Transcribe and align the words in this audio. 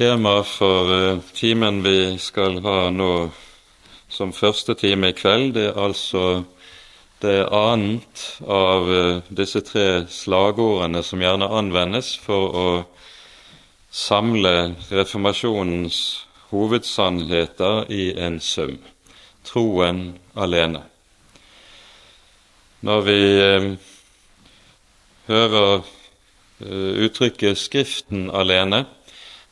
Tema 0.00 0.42
for 0.42 1.10
eh, 1.10 1.18
timen 1.32 1.82
vi 1.82 2.18
skal 2.18 2.62
ha 2.64 2.88
nå 2.88 3.28
som 4.08 4.30
første 4.32 4.72
time 4.72 5.10
i 5.10 5.12
kveld, 5.12 5.50
det 5.52 5.66
er 5.68 5.76
altså 5.76 6.22
det 7.20 7.42
annet 7.52 8.22
av 8.48 8.88
eh, 8.88 9.18
disse 9.28 9.60
tre 9.60 10.06
slagordene 10.08 11.02
som 11.04 11.20
gjerne 11.20 11.50
anvendes 11.52 12.14
for 12.16 12.56
å 12.56 12.70
samle 13.92 14.54
reformasjonens 14.88 15.98
hovedsannheter 16.48 17.92
i 17.92 18.06
en 18.16 18.38
sum 18.40 18.78
troen 19.44 20.14
alene. 20.32 20.80
Når 22.88 23.04
vi 23.10 23.18
eh, 23.50 23.68
hører 25.28 25.84
uttrykket 26.60 27.56
'Skriften 27.56 28.30
alene', 28.32 28.86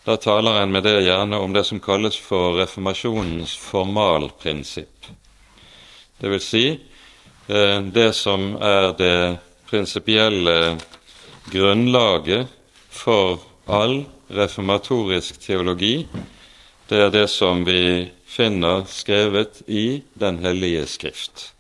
da 0.09 0.17
taler 0.17 0.63
en 0.63 0.71
med 0.73 0.87
det 0.87 1.03
gjerne 1.05 1.37
om 1.37 1.53
det 1.53 1.67
som 1.69 1.81
kalles 1.85 2.17
for 2.17 2.55
reformasjonens 2.57 3.51
formalprinsipp. 3.61 5.09
Det 6.17 6.31
vil 6.33 6.41
si 6.41 6.63
eh, 6.73 7.81
det 7.93 8.07
som 8.17 8.55
er 8.57 8.95
det 8.97 9.19
prinsipielle 9.69 10.79
grunnlaget 11.53 12.49
for 12.89 13.43
all 13.69 13.99
reformatorisk 14.33 15.43
teologi. 15.43 16.07
Det 16.89 17.03
er 17.05 17.13
det 17.13 17.27
som 17.29 17.67
vi 17.69 18.09
finner 18.25 18.87
skrevet 18.89 19.61
i 19.67 20.01
Den 20.15 20.39
hellige 20.41 20.87
skrift. 20.87 21.51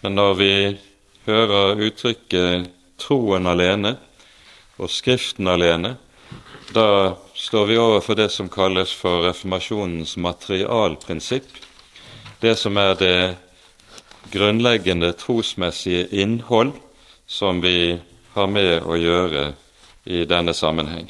Men 0.00 0.18
når 0.18 0.34
vi 0.34 0.54
hører 1.30 1.78
uttrykket 1.78 2.66
'troen 2.98 3.46
alene' 3.46 3.94
og 4.78 4.90
'Skriften 4.90 5.46
alene', 5.46 5.94
da 6.74 7.14
står 7.46 7.66
vi 7.66 7.78
overfor 7.78 8.14
det 8.14 8.28
som 8.34 8.48
kalles 8.48 8.90
for 8.92 9.22
reformasjonens 9.22 10.16
materialprinsipp. 10.16 11.46
Det 12.40 12.56
som 12.58 12.76
er 12.76 12.96
det 12.98 13.36
grunnleggende 14.34 15.12
trosmessige 15.14 16.08
innhold 16.10 16.72
som 17.26 17.60
vi 17.62 18.00
har 18.34 18.50
med 18.50 18.82
å 18.82 18.98
gjøre 18.98 19.46
i 20.10 20.24
denne 20.26 20.54
sammenheng. 20.58 21.06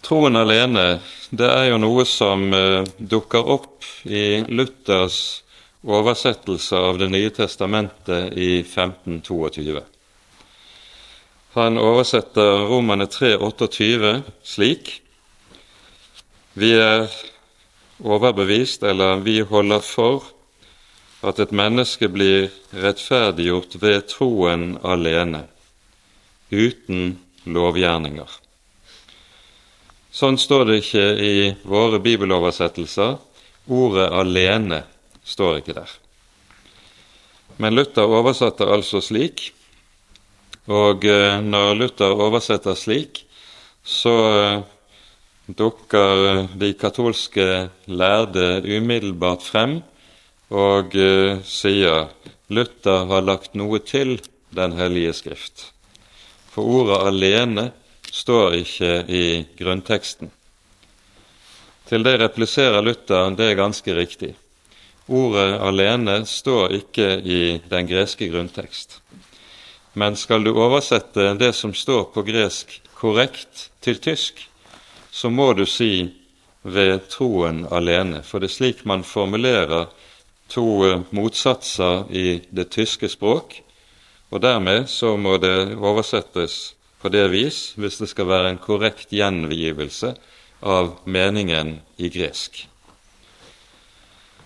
Troen 0.00 0.40
alene 0.40 0.88
det 1.28 1.52
er 1.52 1.68
jo 1.74 1.82
noe 1.84 2.08
som 2.08 2.48
eh, 2.48 2.80
dukker 2.96 3.44
opp 3.58 3.84
i 4.08 4.40
Luthers 4.48 5.42
oversettelse 5.84 6.80
av 6.80 6.96
Det 6.98 7.12
nye 7.12 7.32
testamentet 7.32 8.32
i 8.32 8.62
1522. 8.62 9.84
Han 11.54 11.78
oversetter 11.78 12.66
Romane 12.66 13.06
3,28 13.06 14.22
slik 14.42 15.02
Vi 16.52 16.72
er 16.74 17.06
overbevist, 18.02 18.82
eller 18.82 19.22
vi 19.22 19.36
holder 19.46 19.78
for, 19.78 20.26
at 21.22 21.38
et 21.38 21.54
menneske 21.54 22.10
blir 22.10 22.50
rettferdiggjort 22.74 23.78
ved 23.78 24.02
troen 24.10 24.66
alene, 24.82 25.44
uten 26.50 27.20
lovgjerninger. 27.46 28.34
Sånn 30.10 30.38
står 30.38 30.66
det 30.68 30.82
ikke 30.82 31.08
i 31.22 31.34
våre 31.62 32.02
bibeloversettelser. 32.02 33.18
Ordet 33.70 34.10
'alene' 34.10 34.82
står 35.22 35.62
ikke 35.62 35.78
der. 35.78 35.90
Men 37.62 37.78
Luther 37.78 38.10
oversatte 38.10 38.66
altså 38.66 38.98
slik 39.00 39.52
og 40.70 41.04
eh, 41.04 41.40
når 41.44 41.74
Luther 41.76 42.14
oversetter 42.24 42.76
slik, 42.78 43.24
så 43.84 44.14
eh, 44.32 44.62
dukker 45.46 46.24
eh, 46.30 46.54
de 46.56 46.72
katolske 46.80 47.68
lærde 47.86 48.62
umiddelbart 48.64 49.44
frem 49.44 49.82
og 50.54 50.92
sier 51.48 52.10
Luther 52.52 53.06
har 53.10 53.24
lagt 53.24 53.56
noe 53.58 53.80
til 53.82 54.20
Den 54.54 54.76
hellige 54.78 55.12
skrift. 55.18 55.72
For 56.52 56.62
ordet 56.62 57.00
alene 57.08 57.64
står 58.06 58.54
ikke 58.60 58.90
i 59.10 59.24
grunnteksten. 59.58 60.30
Til 61.88 62.06
det 62.06 62.20
repliserer 62.20 62.84
Luther 62.84 63.34
det 63.34 63.48
er 63.50 63.58
ganske 63.58 63.96
riktig. 63.96 64.30
Ordet 65.10 65.58
alene 65.58 66.20
står 66.28 66.76
ikke 66.78 67.08
i 67.18 67.40
den 67.66 67.90
greske 67.90 68.30
grunntekst. 68.30 69.00
Men 69.94 70.16
skal 70.16 70.44
du 70.44 70.50
oversette 70.50 71.34
det 71.38 71.52
som 71.54 71.74
står 71.74 72.08
på 72.14 72.24
gresk, 72.26 72.80
korrekt 72.98 73.68
til 73.84 74.00
tysk, 74.02 74.40
så 75.10 75.30
må 75.30 75.52
du 75.54 75.62
si 75.70 76.10
ved 76.66 77.04
troen 77.12 77.62
alene, 77.70 78.24
for 78.26 78.42
det 78.42 78.50
er 78.50 78.56
slik 78.56 78.82
man 78.88 79.04
formulerer 79.06 79.86
to 80.50 80.66
motsatser 81.14 82.10
i 82.10 82.40
det 82.50 82.72
tyske 82.74 83.08
språk, 83.12 83.60
og 84.34 84.42
dermed 84.42 84.88
så 84.90 85.14
må 85.16 85.36
det 85.38 85.76
oversettes 85.78 86.74
på 86.98 87.12
det 87.14 87.28
vis 87.30 87.74
hvis 87.78 88.00
det 88.00 88.10
skal 88.10 88.30
være 88.32 88.50
en 88.50 88.62
korrekt 88.62 89.14
gjengivelse 89.14 90.14
av 90.64 90.94
meningen 91.04 91.76
i 92.02 92.10
gresk. 92.10 92.64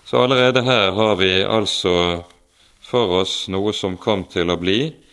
Så 0.05 0.21
allerede 0.21 0.61
her 0.67 0.91
har 0.91 1.15
vi 1.17 1.39
altså 1.41 2.23
for 2.81 3.21
oss 3.21 3.47
noe 3.49 3.73
som 3.73 3.97
kom 3.97 4.25
til 4.29 4.49
å 4.49 4.57
bli 4.61 4.81
eh, 4.89 5.08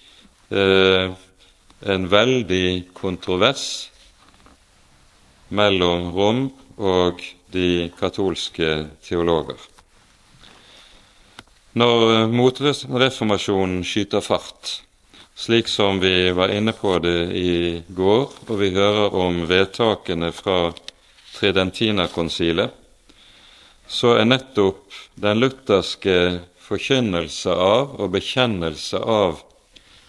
en 0.50 2.08
veldig 2.08 2.68
kontrovers 2.94 3.66
mellom 5.48 6.10
Rom 6.14 6.42
og 6.76 7.22
de 7.54 7.90
katolske 7.98 8.70
teologer. 9.06 9.58
Når 11.76 12.30
motreformasjonen 12.32 13.82
skyter 13.84 14.24
fart, 14.24 14.80
slik 15.36 15.68
som 15.68 16.00
vi 16.00 16.30
var 16.32 16.54
inne 16.54 16.72
på 16.72 16.94
det 17.04 17.18
i 17.36 17.82
går, 17.88 18.24
og 18.48 18.54
vi 18.60 18.70
hører 18.72 19.12
om 19.12 19.42
vedtakene 19.48 20.32
fra 20.32 20.72
Tridentina-konsilet, 21.36 22.72
så 23.86 24.16
er 24.16 24.24
nettopp 24.26 24.96
den 25.20 25.38
lutherske 25.38 26.16
forkynnelse 26.66 27.52
av 27.52 28.00
og 28.00 28.10
bekjennelse 28.16 28.98
av 28.98 29.44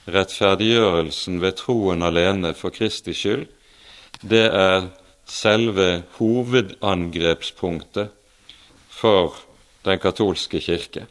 rettferdiggjørelsen 0.07 1.41
ved 1.43 1.57
troen 1.59 2.03
alene 2.05 2.53
for 2.55 2.73
Kristi 2.75 3.13
skyld, 3.15 3.45
det 4.21 4.45
er 4.47 4.87
selve 5.27 6.03
hovedangrepspunktet 6.17 8.09
for 8.89 9.35
den 9.85 9.99
katolske 9.99 10.59
kirke. 10.63 11.05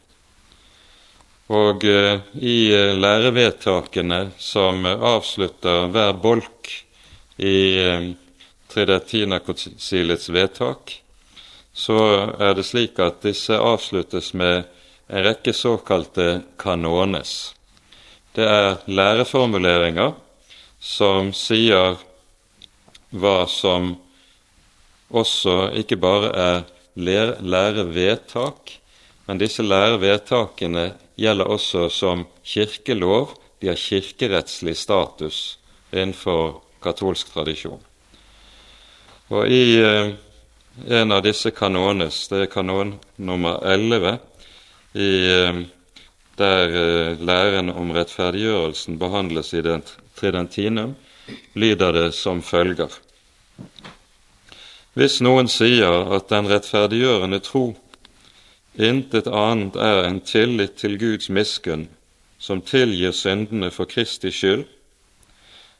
Og 1.47 1.85
uh, 1.87 2.19
i 2.35 2.73
uh, 2.75 2.97
lærevedtakene 2.97 4.31
som 4.37 4.85
avslutter 4.85 5.87
hver 5.93 6.11
bolk 6.19 6.73
i 7.37 7.77
Tridentinakonsilets 8.67 10.29
vedtak, 10.33 10.91
så 11.77 11.99
er 12.41 12.57
det 12.57 12.65
slik 12.65 12.99
at 12.99 13.21
disse 13.23 13.53
avsluttes 13.53 14.33
med 14.33 14.65
en 15.07 15.23
rekke 15.23 15.53
såkalte 15.53 16.41
kanones. 16.59 17.53
Det 18.37 18.45
er 18.45 18.75
læreformuleringer 18.85 20.11
som 20.77 21.31
sier 21.33 21.95
hva 23.09 23.37
som 23.49 23.95
også 25.09 25.71
ikke 25.79 25.97
bare 25.97 26.27
er 26.37 26.59
lærevedtak, 27.01 28.75
men 29.25 29.41
disse 29.41 29.65
lærevedtakene 29.65 30.91
gjelder 31.17 31.49
også 31.49 31.87
som 31.89 32.27
kirkelov. 32.45 33.33
De 33.61 33.71
har 33.71 33.79
kirkerettslig 33.81 34.75
status 34.77 35.57
innenfor 35.89 36.59
katolsk 36.83 37.31
tradisjon. 37.33 37.81
Og 39.33 39.49
i 39.49 39.79
eh, 39.81 40.13
en 40.93 41.11
av 41.11 41.25
disse 41.25 41.49
kanones, 41.57 42.27
det 42.29 42.43
er 42.45 42.53
kanon 42.53 42.93
nummer 43.17 43.57
11 43.65 44.13
i 44.93 45.09
eh, 45.25 45.63
der 46.37 46.69
eh, 46.69 47.19
læren 47.19 47.69
om 47.69 47.91
rettferdiggjørelsen 47.95 48.99
behandles 48.99 49.53
i 49.53 49.63
den 49.65 49.83
tridentinum, 50.17 50.95
lyder 51.53 51.91
det 51.91 52.13
som 52.15 52.41
følger. 52.41 52.93
Hvis 54.97 55.19
noen 55.21 55.49
sier 55.51 56.13
at 56.15 56.29
den 56.31 56.47
rettferdiggjørende 56.49 57.41
tro 57.45 57.67
intet 58.77 59.27
annet 59.27 59.75
er 59.77 60.05
en 60.07 60.19
tillit 60.21 60.77
til 60.81 60.97
Guds 61.01 61.29
miskunn 61.29 61.87
som 62.39 62.61
tilgir 62.61 63.13
syndene 63.13 63.69
for 63.73 63.89
Kristi 63.89 64.31
skyld, 64.31 64.65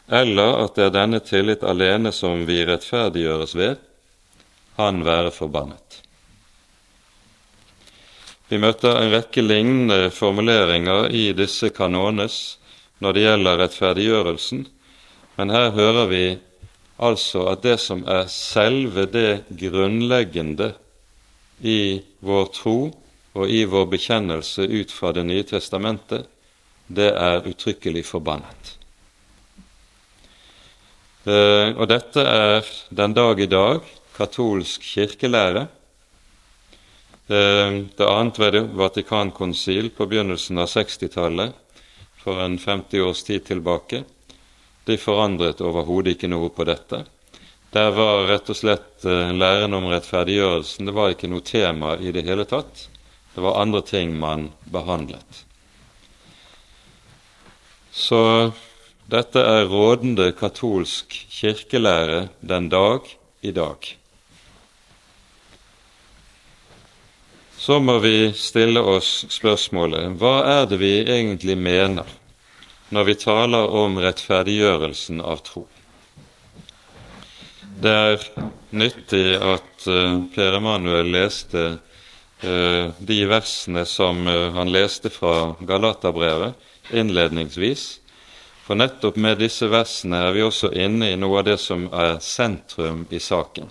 eller 0.09 0.63
at 0.63 0.77
det 0.77 0.87
er 0.87 0.95
denne 0.95 1.19
tillit 1.19 1.63
alene 1.63 2.13
som 2.15 2.45
vi 2.47 2.63
rettferdiggjøres 2.65 3.55
ved, 3.57 3.75
han 4.77 5.03
være 5.05 5.33
forbannet. 5.33 5.86
Vi 8.47 8.59
møter 8.63 8.95
en 8.95 9.11
rekke 9.11 9.43
lignende 9.43 10.07
formuleringer 10.15 11.09
i 11.11 11.31
disse 11.35 11.67
kanones 11.75 12.57
når 13.03 13.13
det 13.13 13.23
gjelder 13.25 13.59
rettferdiggjørelsen, 13.61 14.61
men 15.37 15.51
her 15.53 15.73
hører 15.75 16.07
vi 16.09 16.23
altså 16.97 17.43
at 17.51 17.65
det 17.65 17.75
som 17.83 18.05
er 18.07 18.29
selve 18.31 19.05
det 19.11 19.43
grunnleggende 19.51 20.71
i 21.59 21.99
vår 22.25 22.47
tro 22.55 22.79
og 23.37 23.51
i 23.51 23.65
vår 23.69 23.85
bekjennelse 23.91 24.65
ut 24.65 24.91
fra 24.95 25.11
Det 25.11 25.25
nye 25.27 25.43
testamentet, 25.43 26.25
det 26.87 27.11
er 27.11 27.45
uttrykkelig 27.45 28.05
forbannet. 28.07 28.73
Eh, 31.27 31.75
og 31.75 31.87
dette 31.91 32.23
er 32.23 32.63
den 32.89 33.13
dag 33.13 33.39
i 33.43 33.49
dag 33.51 33.81
katolsk 34.15 34.81
kirkelære. 34.81 35.67
Eh, 37.27 37.71
det 37.97 38.09
annet 38.09 38.39
det 38.39 38.61
Vatikankonsil 38.61 39.89
på 39.89 40.05
begynnelsen 40.05 40.57
av 40.57 40.67
60-tallet, 40.71 41.51
for 42.23 42.39
en 42.39 42.57
50 42.57 43.01
års 43.01 43.23
tid 43.23 43.45
tilbake, 43.45 44.03
de 44.85 44.97
forandret 44.97 45.61
overhodet 45.61 46.15
ikke 46.15 46.29
noe 46.31 46.49
på 46.49 46.63
dette. 46.63 47.01
Der 47.75 47.91
var 47.91 48.23
rett 48.29 48.47
og 48.47 48.55
slett 48.55 49.03
eh, 49.03 49.33
læren 49.35 49.75
om 49.75 49.89
rettferdiggjørelsen 49.91 50.87
Det 50.87 50.95
var 50.95 51.11
ikke 51.11 51.27
noe 51.27 51.43
tema 51.43 51.97
i 51.99 52.13
det 52.15 52.23
hele 52.23 52.47
tatt. 52.47 52.87
Det 53.35 53.43
var 53.43 53.59
andre 53.59 53.83
ting 53.83 54.15
man 54.15 54.47
behandlet. 54.71 55.43
Så 57.91 58.53
dette 59.11 59.43
er 59.43 59.67
rådende 59.67 60.31
katolsk 60.31 61.11
kirkelære 61.27 62.29
den 62.39 62.69
dag 62.71 63.03
i 63.41 63.51
dag. 63.51 63.96
Så 67.57 67.79
må 67.79 67.97
vi 67.99 68.31
stille 68.37 68.81
oss 68.85 69.25
spørsmålet 69.33 70.13
hva 70.21 70.35
er 70.59 70.67
det 70.69 70.77
vi 70.81 70.93
egentlig 71.01 71.57
mener 71.57 72.05
når 72.93 73.07
vi 73.09 73.15
taler 73.19 73.73
om 73.75 73.97
rettferdiggjørelsen 73.99 75.19
av 75.19 75.41
tro. 75.43 75.65
Det 77.77 77.93
er 77.93 78.23
nyttig 78.71 79.25
at 79.35 79.87
uh, 79.89 80.23
Per 80.33 80.57
Emanuel 80.57 81.11
leste 81.13 81.65
uh, 81.75 82.85
de 82.97 83.19
versene 83.29 83.83
som 83.85 84.23
uh, 84.25 84.53
han 84.55 84.71
leste 84.73 85.11
fra 85.13 85.53
Galaterbrevet 85.59 86.93
innledningsvis. 86.95 87.87
For 88.65 88.79
nettopp 88.79 89.19
med 89.21 89.41
disse 89.43 89.69
versene 89.71 90.23
er 90.29 90.33
vi 90.35 90.45
også 90.45 90.71
inne 90.73 91.11
i 91.11 91.19
noe 91.19 91.41
av 91.41 91.49
det 91.51 91.59
som 91.61 91.85
er 91.93 92.17
sentrum 92.23 93.05
i 93.13 93.21
saken. 93.21 93.69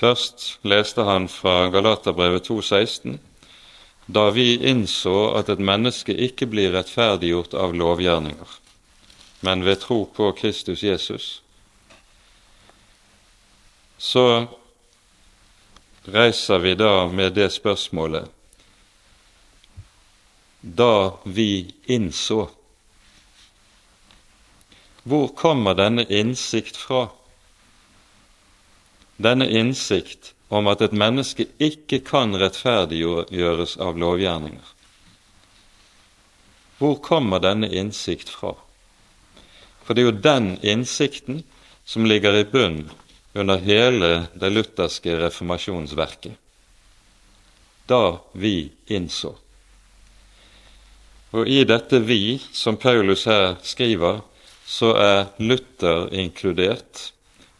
Først 0.00 0.60
leste 0.64 1.04
han 1.04 1.26
fra 1.28 1.68
Galaterbrevet 1.68 2.48
2,16 2.48 3.18
da 4.08 4.30
vi 4.32 4.54
innså 4.56 5.34
at 5.38 5.50
et 5.52 5.60
menneske 5.60 6.14
ikke 6.16 6.48
blir 6.50 6.72
rettferdiggjort 6.74 7.52
av 7.54 7.74
lovgjerninger, 7.76 8.54
men 9.46 9.62
ved 9.66 9.82
tro 9.84 10.00
på 10.16 10.32
Kristus 10.40 10.82
Jesus, 10.82 11.28
så 14.00 14.24
reiser 16.08 16.64
vi 16.64 16.74
da 16.80 17.06
med 17.12 17.36
det 17.36 17.50
spørsmålet 17.52 18.32
da 20.60 21.12
vi 21.24 21.74
innså. 21.92 22.48
Hvor 25.04 25.30
kommer 25.36 25.76
denne 25.76 26.04
innsikt 26.08 26.76
fra? 26.76 27.06
Denne 29.20 29.46
innsikt 29.52 30.32
om 30.48 30.68
at 30.70 30.80
et 30.80 30.94
menneske 30.96 31.44
ikke 31.60 32.00
kan 32.06 32.32
rettferdiggjøres 32.40 33.76
av 33.84 33.98
lovgjerninger. 34.00 34.70
Hvor 36.80 36.96
kommer 37.04 37.42
denne 37.44 37.68
innsikt 37.68 38.32
fra? 38.32 38.54
For 39.84 39.92
det 39.92 40.02
er 40.02 40.08
jo 40.08 40.22
den 40.24 40.48
innsikten 40.64 41.42
som 41.84 42.08
ligger 42.08 42.38
i 42.38 42.46
bunn 42.48 42.86
under 43.36 43.60
hele 43.60 44.10
det 44.40 44.50
lutherske 44.54 45.18
reformasjonsverket. 45.20 46.34
Da 47.86 48.20
vi 48.32 48.70
innså. 48.86 49.34
Og 51.36 51.46
i 51.46 51.60
dette 51.68 52.00
vi, 52.02 52.40
som 52.52 52.78
Paulus 52.80 53.26
her 53.28 53.58
skriver, 53.62 54.22
så 54.66 54.94
er 54.96 55.28
Luther 55.42 56.08
inkludert 56.14 57.10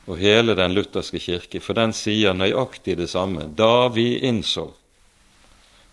og 0.07 0.19
hele 0.19 0.57
den 0.57 0.75
lutherske 0.75 1.21
kirke, 1.21 1.61
for 1.61 1.77
den 1.77 1.93
sier 1.97 2.35
nøyaktig 2.35 2.97
det 2.99 3.11
samme. 3.13 3.47
Da 3.57 3.89
vi 3.93 4.19
innså 4.27 4.71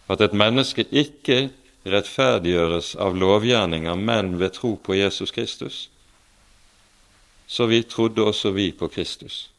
at 0.07 0.21
et 0.23 0.33
menneske 0.33 0.87
ikke 0.91 1.49
rettferdiggjøres 1.87 2.95
av 2.99 3.15
lovgjerninger, 3.15 3.95
men 3.95 4.37
ved 4.39 4.55
tro 4.55 4.75
på 4.75 4.95
Jesus 4.97 5.31
Kristus, 5.31 5.87
så 7.47 7.67
vi 7.67 7.83
trodde 7.83 8.25
også 8.27 8.51
vi 8.51 8.71
på 8.71 8.89
Kristus. 8.91 9.49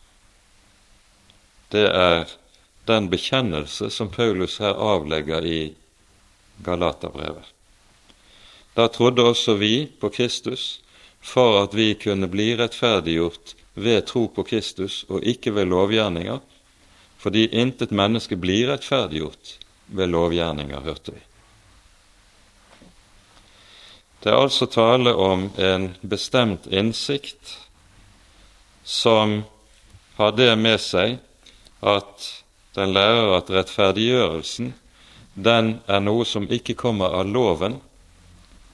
Det 1.73 1.87
er 1.89 2.29
den 2.89 3.09
bekjennelse 3.13 3.91
som 3.93 4.11
Paulus 4.13 4.59
her 4.61 4.77
avlegger 4.77 5.45
i 5.45 5.61
Galaterbrevet. 6.65 7.45
Da 8.77 8.89
trodde 8.89 9.25
også 9.25 9.57
vi 9.61 9.89
på 10.01 10.09
Kristus 10.09 10.81
for 11.21 11.63
at 11.63 11.75
vi 11.77 11.93
kunne 11.99 12.29
bli 12.31 12.53
rettferdiggjort 12.57 13.58
ved 13.79 14.05
tro 14.07 14.27
på 14.33 14.45
Kristus 14.47 15.05
og 15.09 15.25
ikke 15.27 15.55
ved 15.55 15.71
lovgjerninger, 15.71 16.39
fordi 17.19 17.49
intet 17.51 17.91
menneske 17.91 18.37
blir 18.39 18.71
rettferdiggjort 18.73 19.57
ved 19.89 20.13
lovgjerninger, 20.13 20.81
hørte 20.81 21.15
vi. 21.15 21.23
Det 24.23 24.33
er 24.33 24.41
altså 24.43 24.67
tale 24.67 25.15
om 25.15 25.49
en 25.59 25.93
bestemt 26.03 26.67
innsikt 26.67 27.55
som 28.85 29.43
har 30.19 30.35
det 30.35 30.51
med 30.59 30.81
seg 30.83 31.19
at 31.87 32.29
den 32.75 32.95
lærer 32.97 33.37
at 33.37 33.51
rettferdiggjørelsen 33.55 34.73
den 35.39 35.77
er 35.87 36.01
noe 36.03 36.25
som 36.27 36.49
ikke 36.51 36.75
kommer 36.75 37.15
av 37.15 37.29
loven, 37.31 37.77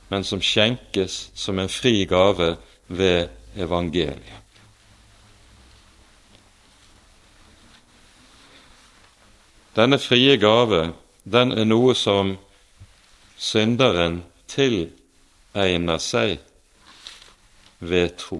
men 0.08 0.24
som 0.24 0.40
skjenkes 0.40 1.28
som 1.36 1.58
en 1.60 1.68
fri 1.68 2.06
gave 2.08 2.54
ved 2.88 3.28
evangeliet. 3.60 4.43
Denne 9.74 9.98
frie 9.98 10.36
gave, 10.38 10.92
den 11.24 11.50
er 11.52 11.66
noe 11.66 11.96
som 11.98 12.36
synderen 13.34 14.20
tilegner 14.46 15.98
seg 15.98 16.36
ved 17.82 18.14
tro, 18.20 18.38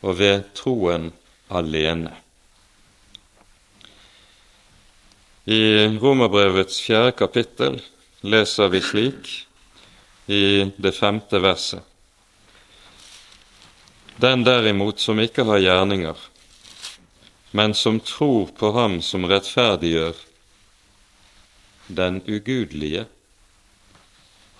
og 0.00 0.16
ved 0.16 0.46
troen 0.56 1.10
alene. 1.52 2.14
I 5.46 5.60
Romerbrevets 6.00 6.80
fjerde 6.82 7.12
kapittel 7.20 7.76
leser 8.26 8.72
vi 8.72 8.80
slik 8.82 9.28
i 10.32 10.64
det 10.80 10.94
femte 10.96 11.38
verset. 11.44 11.84
Den 14.16 14.42
derimot 14.48 14.98
som 14.98 15.20
ikke 15.20 15.44
har 15.44 15.60
gjerninger, 15.60 16.16
men 17.56 17.74
som 17.74 18.00
tror 18.00 18.46
på 18.58 18.70
Ham 18.76 18.98
som 19.02 19.22
rettferdiggjør 19.24 20.18
den 21.86 22.18
ugudelige, 22.26 23.06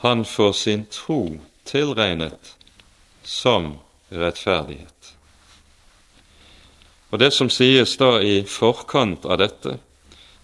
han 0.00 0.24
får 0.24 0.52
sin 0.52 0.86
tro 0.88 1.18
tilregnet 1.68 2.54
som 3.22 3.74
rettferdighet. 4.08 5.12
Og 7.10 7.18
Det 7.18 7.30
som 7.36 7.52
sies 7.52 7.92
da 8.00 8.14
i 8.22 8.38
forkant 8.48 9.28
av 9.28 9.42
dette, 9.44 9.76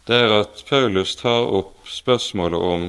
det 0.05 0.21
er 0.27 0.37
at 0.43 0.63
Paulus 0.69 1.17
tar 1.17 1.49
opp 1.49 1.89
spørsmålet 1.89 2.69
om 2.75 2.87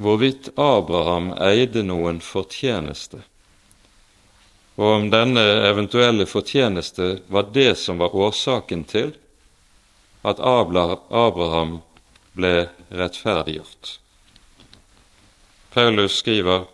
hvorvidt 0.00 0.48
Abraham 0.56 1.34
eide 1.50 1.84
noen 1.84 2.24
fortjeneste 2.24 3.20
og 4.76 4.86
om 4.90 5.10
denne 5.10 5.42
eventuelle 5.68 6.26
fortjeneste 6.26 7.18
var 7.30 7.50
det 7.54 7.74
som 7.78 8.00
var 8.02 8.14
årsaken 8.14 8.84
til 8.90 9.12
at 10.26 10.40
Abraham 10.40 11.78
ble 12.34 12.68
rettferdiggjort. 12.90 13.98
Paulus 15.74 16.18
skriver 16.18 16.66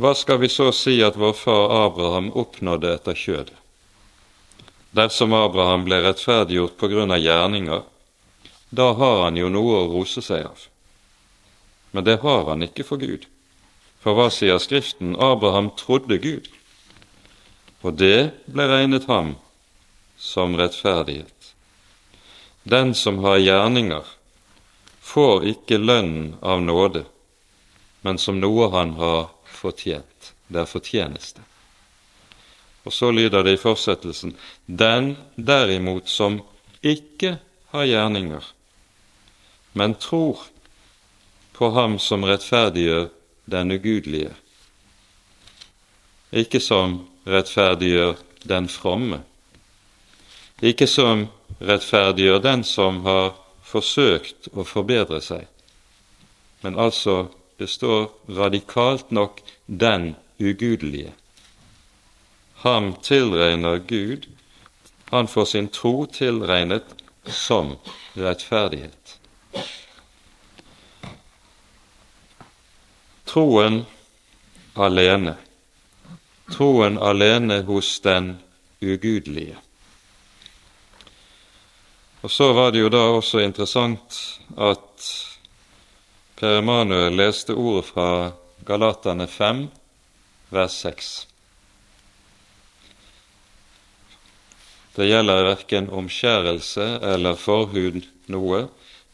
hva 0.00 0.14
skal 0.16 0.38
vi 0.40 0.48
så 0.48 0.70
si 0.72 0.96
at 1.04 1.18
vår 1.20 1.34
far 1.36 1.74
Abraham 1.84 2.30
oppnådde 2.32 2.94
etter 2.96 3.18
kjødet? 3.18 3.56
Dersom 4.96 5.34
Abraham 5.36 5.84
ble 5.86 6.00
rettferdiggjort 6.02 6.78
på 6.80 6.88
grunn 6.90 7.12
av 7.14 7.20
gjerninger, 7.20 7.82
da 8.70 8.86
har 8.96 9.20
han 9.26 9.36
jo 9.36 9.50
noe 9.52 9.76
å 9.76 9.90
rose 9.92 10.22
seg 10.24 10.46
av. 10.48 10.64
Men 11.92 12.06
det 12.06 12.16
har 12.24 12.48
han 12.48 12.64
ikke 12.64 12.86
for 12.86 13.02
Gud. 13.02 13.26
For 14.00 14.16
hva 14.16 14.30
sier 14.32 14.58
Skriften? 14.62 15.12
Abraham 15.20 15.68
trodde 15.76 16.18
Gud, 16.22 16.48
og 17.80 17.96
det 17.96 18.30
ble 18.46 18.66
regnet 18.68 19.06
ham 19.08 19.34
som 20.20 20.56
rettferdighet. 20.56 21.54
Den 22.62 22.94
som 22.94 23.22
har 23.24 23.40
gjerninger, 23.40 24.04
får 25.00 25.46
ikke 25.54 25.80
lønnen 25.80 26.34
av 26.44 26.60
nåde, 26.62 27.04
men 28.04 28.18
som 28.20 28.38
noe 28.40 28.68
han 28.70 28.92
har 29.00 29.30
fortjent. 29.48 30.34
Det 30.46 30.60
er 30.62 30.68
fortjeneste. 30.68 31.42
Og 32.84 32.92
så 32.92 33.10
lyder 33.12 33.44
det 33.44 33.56
i 33.56 33.60
fortsettelsen 33.60 34.36
den 34.66 35.14
derimot 35.36 36.08
som 36.08 36.40
ikke 36.80 37.38
har 37.72 37.88
gjerninger, 37.88 38.44
men 39.72 39.94
tror 40.00 40.46
på 41.56 41.70
ham 41.76 41.98
som 41.98 42.24
rettferdiggjør 42.24 43.10
den 43.50 43.74
ugudelige, 43.76 44.32
ikke 46.30 46.60
som 46.62 47.00
rettferdiggjør 47.26 48.14
den 48.48 48.68
fromme, 48.68 49.20
ikke 50.62 50.86
som 50.86 51.26
rettferdiggjør 51.60 52.42
den 52.44 52.64
som 52.64 53.02
har 53.04 53.34
forsøkt 53.64 54.50
å 54.52 54.64
forbedre 54.64 55.20
seg, 55.24 55.46
men 56.62 56.78
altså 56.78 57.28
består 57.60 58.10
radikalt 58.28 59.10
nok 59.10 59.40
'den 59.66 60.16
ugudelige'. 60.40 61.12
Ham 62.64 62.94
tilregner 63.02 63.78
Gud, 63.78 64.26
han 65.10 65.28
får 65.28 65.44
sin 65.44 65.68
tro 65.68 66.06
tilregnet 66.06 66.84
som 67.26 67.76
rettferdighet. 68.16 69.18
Troen 73.26 73.86
alene, 74.76 75.36
troen 76.50 76.98
alene 76.98 77.62
hos 77.68 77.98
den 78.04 78.34
ugudelige. 78.82 79.56
Og 82.20 82.30
Så 82.30 82.52
var 82.52 82.70
det 82.70 82.82
jo 82.82 82.88
da 82.92 83.00
også 83.16 83.40
interessant 83.40 84.16
at 84.56 85.08
Per 86.40 86.58
Emanuel 86.58 87.16
leste 87.16 87.52
ordet 87.52 87.84
fra 87.92 88.32
Galatane 88.64 89.26
5, 89.26 89.66
vers 90.48 90.76
6. 90.84 91.10
Det 94.96 95.08
gjelder 95.08 95.44
verken 95.44 95.90
omskjærelse 95.92 96.86
eller 97.12 97.36
forhud 97.36 98.00
noe, 98.32 98.62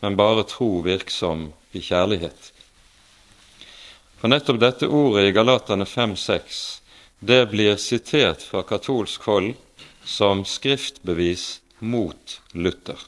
men 0.02 0.18
bare 0.18 0.46
tro 0.46 0.68
virksom 0.86 1.50
i 1.74 1.82
kjærlighet. 1.82 2.52
For 4.18 4.30
nettopp 4.30 4.62
dette 4.62 4.86
ordet 4.86 5.26
i 5.28 5.34
Galatane 5.34 5.86
5.6, 5.86 6.62
det 7.20 7.46
blir 7.50 7.76
sitert 7.76 8.42
fra 8.42 8.62
katolsk 8.62 9.22
hold 9.24 9.54
som 10.04 10.44
skriftbevis 10.44 11.60
mot 11.80 12.40
Luther. 12.52 12.98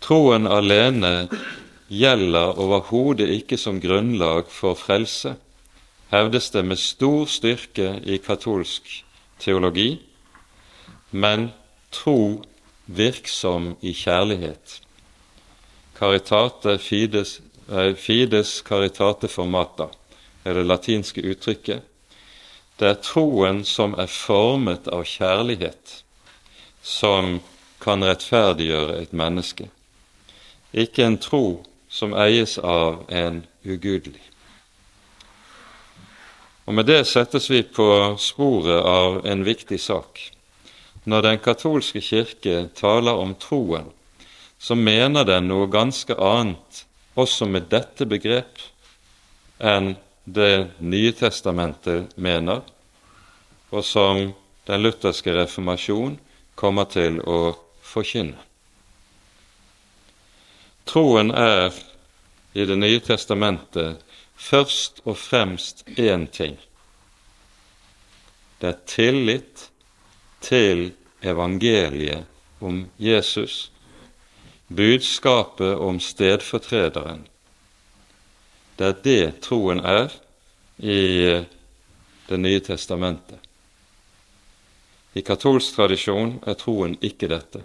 Troen 0.00 0.46
alene 0.46 1.28
gjelder 1.88 2.58
overhodet 2.62 3.28
ikke 3.34 3.58
som 3.60 3.80
grunnlag 3.82 4.48
for 4.50 4.78
frelse, 4.78 5.34
hevdes 6.10 6.50
det 6.54 6.62
med 6.64 6.80
stor 6.80 7.26
styrke 7.28 7.96
i 8.06 8.18
katolsk 8.22 9.04
teologi, 9.42 9.98
men 11.10 11.50
tro 11.92 12.42
virksom 12.86 13.74
i 13.82 13.92
kjærlighet. 13.92 14.80
Caritate 15.98 16.78
fides, 16.78 17.40
eh, 17.70 17.94
fides 17.94 18.62
caritate 18.62 19.28
formata 19.28 19.88
er 20.46 20.54
det 20.54 20.66
latinske 20.66 21.24
uttrykket. 21.26 21.82
Det 22.78 22.88
er 22.88 23.00
troen 23.02 23.64
som 23.64 23.96
er 23.98 24.10
formet 24.12 24.86
av 24.92 25.02
kjærlighet, 25.08 26.02
som 26.82 27.40
kan 27.82 28.04
rettferdiggjøre 28.04 29.00
et 29.02 29.12
menneske, 29.16 29.68
ikke 30.76 31.04
en 31.06 31.18
tro 31.18 31.44
som 31.88 32.14
eies 32.14 32.58
av 32.58 33.02
en 33.08 33.42
ugudelig. 33.64 34.22
Og 36.66 36.74
Med 36.74 36.86
det 36.86 37.04
settes 37.06 37.50
vi 37.50 37.62
på 37.62 38.16
sporet 38.18 38.82
av 38.82 39.20
en 39.26 39.44
viktig 39.46 39.78
sak. 39.80 40.32
Når 41.04 41.22
Den 41.22 41.38
katolske 41.38 42.00
kirke 42.00 42.68
taler 42.74 43.14
om 43.14 43.34
troen, 43.34 43.92
så 44.58 44.74
mener 44.74 45.24
den 45.24 45.46
noe 45.48 45.68
ganske 45.70 46.14
annet 46.18 46.84
også 47.14 47.46
med 47.46 47.70
dette 47.70 48.06
begrep 48.08 48.58
enn 49.62 49.94
Det 50.28 50.70
nye 50.82 51.12
testamentet 51.14 52.16
mener, 52.18 52.64
og 53.70 53.84
som 53.86 54.32
den 54.66 54.82
lutherske 54.82 55.30
reformasjon 55.30 56.16
kommer 56.58 56.88
til 56.90 57.20
å 57.22 57.54
forkynne. 57.86 58.40
Troen 60.86 61.30
er 61.30 61.70
i 62.56 62.64
Det 62.64 62.76
nye 62.78 63.00
testamentet 63.04 64.02
først 64.34 65.02
og 65.04 65.16
fremst 65.18 65.84
én 65.98 66.26
ting. 66.26 66.56
Det 68.58 68.68
er 68.68 68.82
tillit 68.86 69.68
til 70.40 70.92
evangeliet 71.22 72.24
om 72.60 72.86
Jesus, 72.98 73.70
budskapet 74.68 75.76
om 75.78 76.00
stedfortrederen. 76.00 77.26
Det 78.76 78.86
er 78.86 78.96
det 79.02 79.40
troen 79.46 79.80
er 79.80 80.12
i 80.78 81.44
Det 82.26 82.36
nye 82.42 82.60
testamentet. 82.60 83.38
I 85.14 85.22
katolsk 85.22 85.76
tradisjon 85.76 86.32
er 86.42 86.56
troen 86.58 86.96
ikke 87.00 87.28
dette. 87.30 87.60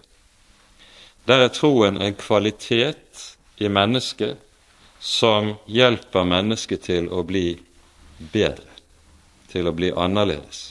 Der 1.25 1.41
er 1.47 1.49
troen 1.49 1.97
en 1.97 2.13
kvalitet 2.13 3.23
i 3.57 3.67
mennesket 3.67 4.37
som 5.01 5.55
hjelper 5.65 6.29
mennesket 6.29 6.85
til 6.85 7.09
å 7.09 7.23
bli 7.25 7.55
bedre, 8.31 8.69
til 9.49 9.65
å 9.67 9.73
bli 9.73 9.89
annerledes. 9.89 10.61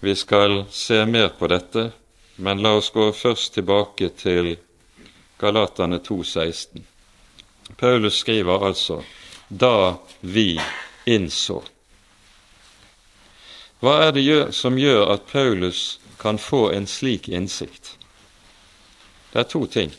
Vi 0.00 0.14
skal 0.16 0.64
se 0.72 1.04
mer 1.06 1.34
på 1.38 1.52
dette, 1.52 1.90
men 2.36 2.62
la 2.64 2.78
oss 2.80 2.88
gå 2.94 3.10
først 3.12 3.52
tilbake 3.58 4.14
til 4.16 4.54
Galatane 5.38 6.00
2,16. 6.00 6.86
Paulus 7.76 8.14
skriver 8.14 8.66
altså 8.66 9.02
'da 9.48 9.94
vi 10.22 10.60
innså'. 11.06 11.62
Hva 13.80 14.08
er 14.08 14.10
det 14.10 14.54
som 14.54 14.78
gjør 14.78 15.12
at 15.12 15.22
Paulus 15.32 16.00
kan 16.18 16.38
få 16.38 16.70
en 16.70 16.86
slik 16.86 17.28
innsikt? 17.28 17.96
Det 19.32 19.38
er 19.38 19.42
to 19.42 19.66
ting. 19.66 19.92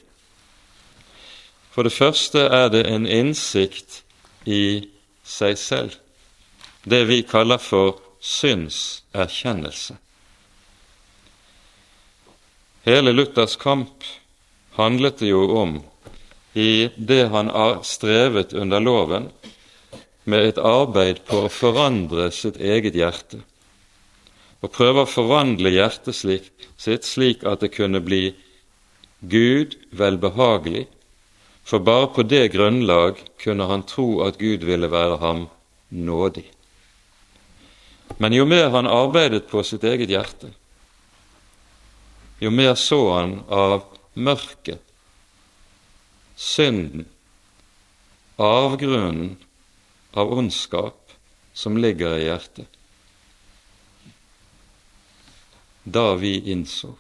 For 1.72 1.84
det 1.84 1.94
første 1.94 2.40
er 2.40 2.70
det 2.70 2.88
en 2.88 3.08
innsikt 3.08 4.04
i 4.46 4.90
seg 5.24 5.58
selv, 5.58 5.96
det 6.84 7.06
vi 7.08 7.22
kaller 7.22 7.58
for 7.58 8.02
syndserkjennelse. 8.20 9.96
Hele 12.84 13.14
Luthers 13.14 13.56
kamp 13.56 14.04
handlet 14.76 15.20
det 15.20 15.30
jo 15.30 15.46
om 15.62 15.78
i 16.54 16.90
det 16.96 17.24
han 17.34 17.50
har 17.54 17.82
strevet 17.84 18.54
under 18.54 18.80
loven, 18.80 19.30
med 20.24 20.46
et 20.46 20.58
arbeid 20.62 21.24
på 21.26 21.46
å 21.46 21.54
forandre 21.54 22.30
sitt 22.34 22.58
eget 22.58 22.98
hjerte, 22.98 23.42
og 24.60 24.74
prøve 24.76 25.06
å 25.06 25.10
forvandle 25.10 25.72
hjertet 25.72 26.18
slik, 26.18 26.52
sitt 26.78 27.08
slik 27.08 27.46
at 27.48 27.64
det 27.64 27.72
kunne 27.74 28.02
bli 28.04 28.34
Gud 29.20 29.76
velbehagelig, 29.92 30.86
for 31.64 31.84
bare 31.86 32.10
på 32.14 32.26
det 32.26 32.50
grunnlag 32.56 33.20
kunne 33.42 33.68
han 33.70 33.86
tro 33.88 34.24
at 34.26 34.40
Gud 34.42 34.64
ville 34.66 34.90
være 34.90 35.20
ham 35.22 35.46
nådig. 35.90 36.46
Men 38.18 38.34
jo 38.34 38.46
mer 38.50 38.72
han 38.74 38.90
arbeidet 38.90 39.46
på 39.52 39.62
sitt 39.64 39.86
eget 39.86 40.10
hjerte, 40.10 40.50
jo 42.40 42.52
mer 42.52 42.74
så 42.80 43.02
han 43.14 43.40
av 43.48 43.84
mørket, 44.16 44.82
synden, 46.40 47.06
avgrunnen 48.36 49.36
av 50.12 50.32
ondskap 50.32 51.12
som 51.54 51.78
ligger 51.78 52.18
i 52.18 52.30
hjertet. 52.30 52.68
Da 55.84 56.14
vi 56.16 56.38
innså. 56.52 56.94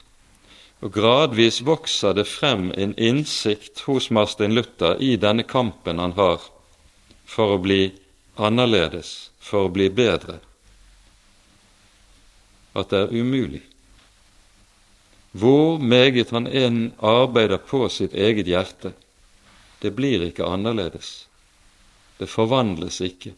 Og 0.84 0.91
gradvis 0.96 1.62
vokser 1.63 2.15
det 2.19 2.27
frem 2.27 2.69
en 2.75 2.93
innsikt 3.00 3.86
hos 3.88 4.10
Marstein 4.12 4.55
Luther 4.55 5.00
i 5.00 5.15
denne 5.15 5.48
kampen 5.48 6.03
han 6.03 6.15
har 6.19 6.43
for 7.24 7.55
å 7.55 7.63
bli 7.63 7.93
annerledes, 8.36 9.31
for 9.39 9.67
å 9.67 9.74
bli 9.74 9.88
bedre 9.91 10.39
at 12.75 12.91
det 12.91 13.05
er 13.05 13.15
umulig. 13.15 13.63
Hvor 15.31 15.77
meget 15.79 16.31
han 16.36 16.48
enn 16.48 16.89
arbeider 17.00 17.62
på 17.62 17.88
sitt 17.91 18.15
eget 18.17 18.48
hjerte, 18.50 18.93
det 19.82 19.92
blir 19.96 20.26
ikke 20.28 20.48
annerledes. 20.48 21.28
Det 22.20 22.28
forvandles 22.28 23.00
ikke. 23.02 23.34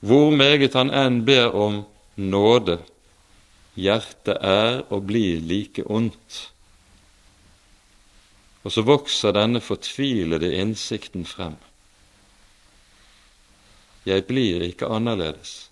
Hvor 0.00 0.30
meget 0.34 0.74
han 0.74 0.90
enn 0.90 1.20
ber 1.26 1.54
om 1.54 1.82
nåde, 2.16 2.80
hjertet 3.78 4.40
er 4.42 4.82
og 4.88 5.06
blir 5.06 5.42
like 5.44 5.84
ondt. 5.86 6.40
Og 8.64 8.74
så 8.74 8.84
vokser 8.84 9.36
denne 9.36 9.60
fortvilede 9.64 10.50
innsikten 10.60 11.24
frem. 11.24 11.56
Jeg 14.08 14.26
blir 14.26 14.64
ikke 14.64 14.88
annerledes. 14.88 15.70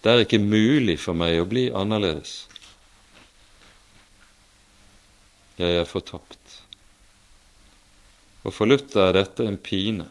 Det 0.00 0.12
er 0.12 0.24
ikke 0.24 0.40
mulig 0.40 0.96
for 1.00 1.16
meg 1.16 1.36
å 1.40 1.48
bli 1.48 1.68
annerledes. 1.76 2.46
Jeg 5.60 5.76
er 5.76 5.88
fortapt. 5.88 6.39
Og 8.44 8.54
for 8.56 8.70
Luther 8.70 9.10
er 9.10 9.16
dette 9.18 9.44
en 9.44 9.58
pine, 9.58 10.08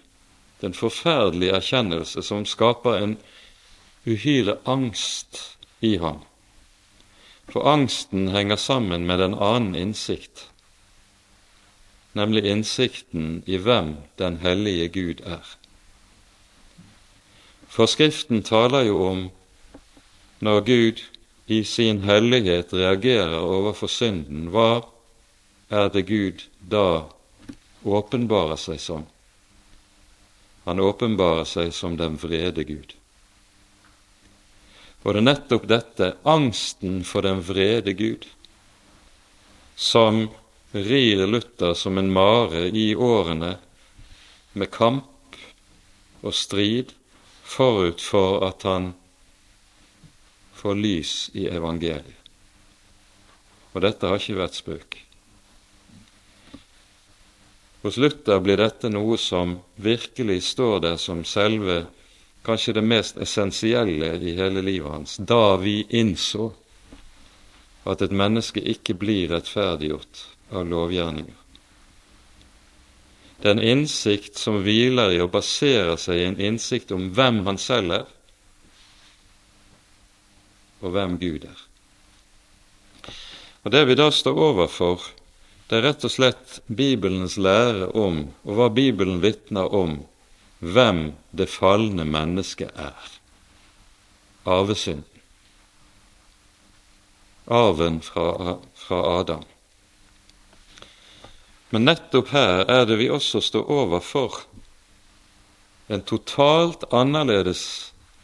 den 0.62 0.74
forferdelige 0.74 1.56
erkjennelse 1.58 2.24
som 2.26 2.46
skaper 2.46 3.00
en 3.00 3.18
uhyre 4.06 4.58
angst 4.66 5.58
i 5.82 5.98
ham. 5.98 6.22
For 7.50 7.66
angsten 7.66 8.30
henger 8.30 8.56
sammen 8.56 9.08
med 9.10 9.22
en 9.26 9.34
annen 9.34 9.76
innsikt, 9.76 10.46
nemlig 12.14 12.46
innsikten 12.46 13.44
i 13.48 13.58
hvem 13.58 13.96
den 14.22 14.38
hellige 14.44 14.90
Gud 14.94 15.26
er. 15.26 15.56
For 17.70 17.86
Skriften 17.86 18.44
taler 18.44 18.86
jo 18.90 19.02
om 19.06 19.30
når 20.40 20.60
Gud 20.66 21.02
i 21.48 21.64
sin 21.64 22.04
hellighet 22.06 22.74
reagerer 22.74 23.40
overfor 23.40 23.90
synden, 23.90 24.50
hva 24.54 24.82
er 25.70 25.90
det 25.94 26.06
Gud 26.08 26.46
da 26.72 27.10
åpenbarer 27.84 28.60
seg 28.60 28.80
som? 28.82 29.06
Han 30.66 30.80
åpenbarer 30.80 31.48
seg 31.48 31.74
som 31.74 31.98
den 31.98 32.18
vrede 32.20 32.64
Gud. 32.64 32.94
Og 35.04 35.16
det 35.16 35.22
er 35.22 35.28
nettopp 35.30 35.68
dette, 35.72 36.12
angsten 36.28 37.02
for 37.08 37.24
den 37.24 37.40
vrede 37.46 37.94
Gud, 37.96 38.28
som 39.80 40.28
rir 40.76 41.26
Luther 41.28 41.74
som 41.74 41.98
en 41.98 42.12
mare 42.14 42.68
i 42.68 42.92
årene 42.96 43.56
med 44.54 44.72
kamp 44.76 45.40
og 46.20 46.36
strid 46.36 46.92
forut 47.48 48.04
for 48.04 48.44
at 48.46 48.68
han 48.68 48.92
får 50.60 50.76
lys 50.76 51.14
i 51.34 51.48
evangeliet. 51.48 52.18
Og 53.74 53.86
dette 53.86 54.10
har 54.10 54.20
ikke 54.20 54.42
vært 54.42 54.58
spøk. 54.58 54.98
Hos 57.82 57.98
Luther 57.98 58.42
blir 58.44 58.60
dette 58.60 58.90
noe 58.92 59.18
som 59.18 59.56
virkelig 59.80 60.42
står 60.52 60.80
der 60.84 60.98
som 61.00 61.24
selve, 61.24 61.86
kanskje 62.44 62.76
det 62.76 62.84
mest 62.84 63.20
essensielle 63.22 64.18
i 64.20 64.34
hele 64.36 64.64
livet 64.64 64.92
hans, 64.92 65.16
da 65.20 65.56
vi 65.62 65.86
innså 65.90 66.50
at 67.88 68.02
et 68.04 68.12
menneske 68.12 68.60
ikke 68.60 68.98
blir 69.00 69.32
rettferdiggjort 69.32 70.26
av 70.52 70.68
lovgjerninger. 70.68 71.36
Det 73.40 73.48
er 73.48 73.56
en 73.56 73.64
innsikt 73.64 74.36
som 74.36 74.60
hviler 74.66 75.14
i 75.16 75.22
og 75.24 75.32
baserer 75.32 75.96
seg 75.96 76.20
i 76.20 76.26
en 76.28 76.40
innsikt 76.50 76.92
om 76.92 77.08
hvem 77.16 77.46
han 77.48 77.60
selv 77.62 77.96
er, 78.02 78.10
og 80.84 80.92
hvem 80.96 81.16
Gud 81.20 81.48
er. 81.48 81.64
Og 83.64 83.72
Det 83.72 83.86
vi 83.88 83.96
da 83.96 84.10
står 84.12 84.36
overfor, 84.36 85.04
det 85.70 85.78
er 85.78 85.86
rett 85.86 86.06
og 86.08 86.12
slett 86.12 86.60
Bibelens 86.66 87.38
lære 87.38 87.92
om, 87.94 88.24
og 88.42 88.58
hva 88.58 88.70
Bibelen 88.74 89.22
vitner 89.22 89.70
om, 89.70 90.00
hvem 90.60 91.12
det 91.30 91.46
falne 91.54 92.06
mennesket 92.10 92.74
er. 92.74 93.14
Arvesynden. 94.50 95.06
Arven 97.50 98.02
fra, 98.02 98.58
fra 98.78 99.00
Adam. 99.20 99.46
Men 101.70 101.86
nettopp 101.86 102.34
her 102.34 102.66
er 102.66 102.86
det 102.90 102.98
vi 102.98 103.10
også 103.14 103.42
står 103.46 103.70
overfor 103.70 104.42
en 105.90 106.02
totalt 106.02 106.86
annerledes 106.94 107.64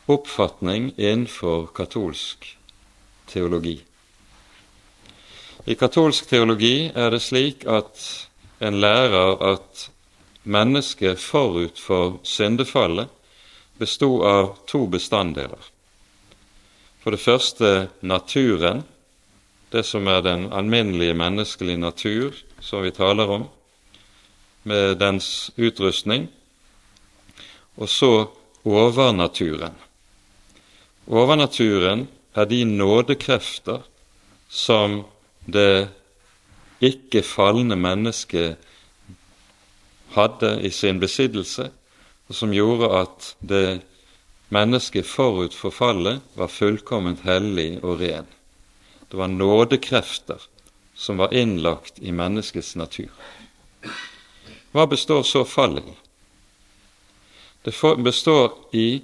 oppfatning 0.09 0.91
innenfor 0.97 1.69
katolsk 1.77 2.55
teologi. 3.29 3.79
I 5.65 5.73
katolsk 5.73 6.27
teologi 6.29 6.91
er 6.93 7.09
det 7.09 7.23
slik 7.25 7.63
at 7.65 8.01
en 8.61 8.75
lærer 8.77 9.39
at 9.41 9.87
mennesket 10.45 11.17
forut 11.17 11.79
for 11.81 12.19
syndefallet 12.21 13.09
bestod 13.81 14.25
av 14.29 14.51
to 14.69 14.83
bestanddeler. 14.85 15.57
For 17.01 17.17
det 17.17 17.21
første 17.23 17.71
naturen, 18.05 18.83
det 19.73 19.81
som 19.89 20.05
er 20.07 20.21
den 20.21 20.45
alminnelige 20.53 21.17
menneskelige 21.17 21.81
natur, 21.81 22.37
som 22.61 22.85
vi 22.85 22.93
taler 22.93 23.33
om, 23.39 23.47
med 24.69 24.99
dens 25.01 25.49
utrustning, 25.57 26.29
og 27.77 27.89
så 27.89 28.11
overnaturen. 28.65 29.73
Overnaturen 31.09 32.07
er 32.37 32.45
de 32.45 32.63
nådekrefter 32.69 33.81
som 34.49 35.01
det 35.45 35.87
ikke 36.83 37.23
falne 37.23 37.77
mennesket 37.79 38.57
hadde 40.15 40.51
i 40.63 40.71
sin 40.71 40.99
besittelse, 40.99 41.69
og 42.27 42.35
som 42.35 42.53
gjorde 42.53 42.89
at 42.97 43.35
det 43.39 43.81
mennesket 44.53 45.05
forut 45.05 45.53
for 45.53 45.73
fallet 45.73 46.21
var 46.35 46.51
fullkomment 46.51 47.25
hellig 47.25 47.83
og 47.83 47.99
ren. 48.01 48.27
Det 49.11 49.17
var 49.19 49.27
nådekrefter 49.27 50.41
som 50.95 51.17
var 51.17 51.33
innlagt 51.33 51.99
i 51.99 52.11
menneskets 52.11 52.75
natur. 52.75 53.11
Hva 54.71 54.87
består 54.91 55.23
så 55.23 55.43
fallet 55.47 55.85
i? 55.87 55.95
Det 57.65 57.73
består 58.03 58.53
i 58.73 59.01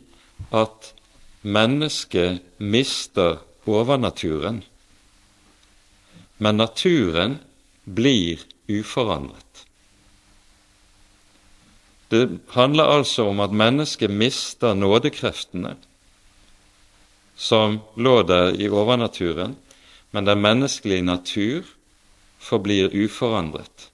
at 0.53 0.93
mennesket 1.41 2.41
mister 2.57 3.39
overnaturen, 3.65 4.61
men 6.41 6.57
naturen 6.57 7.37
blir 7.85 8.39
uforandret. 8.67 9.65
Det 12.09 12.39
handler 12.55 12.89
altså 12.97 13.27
om 13.29 13.39
at 13.39 13.53
mennesket 13.53 14.09
mister 14.09 14.73
nådekreftene 14.73 15.75
som 17.37 17.77
lå 17.95 18.15
der 18.25 18.57
i 18.57 18.67
overnaturen, 18.69 19.53
men 20.11 20.25
den 20.25 20.41
menneskelige 20.41 21.05
natur 21.05 21.69
forblir 22.41 22.89
uforandret. 22.89 23.87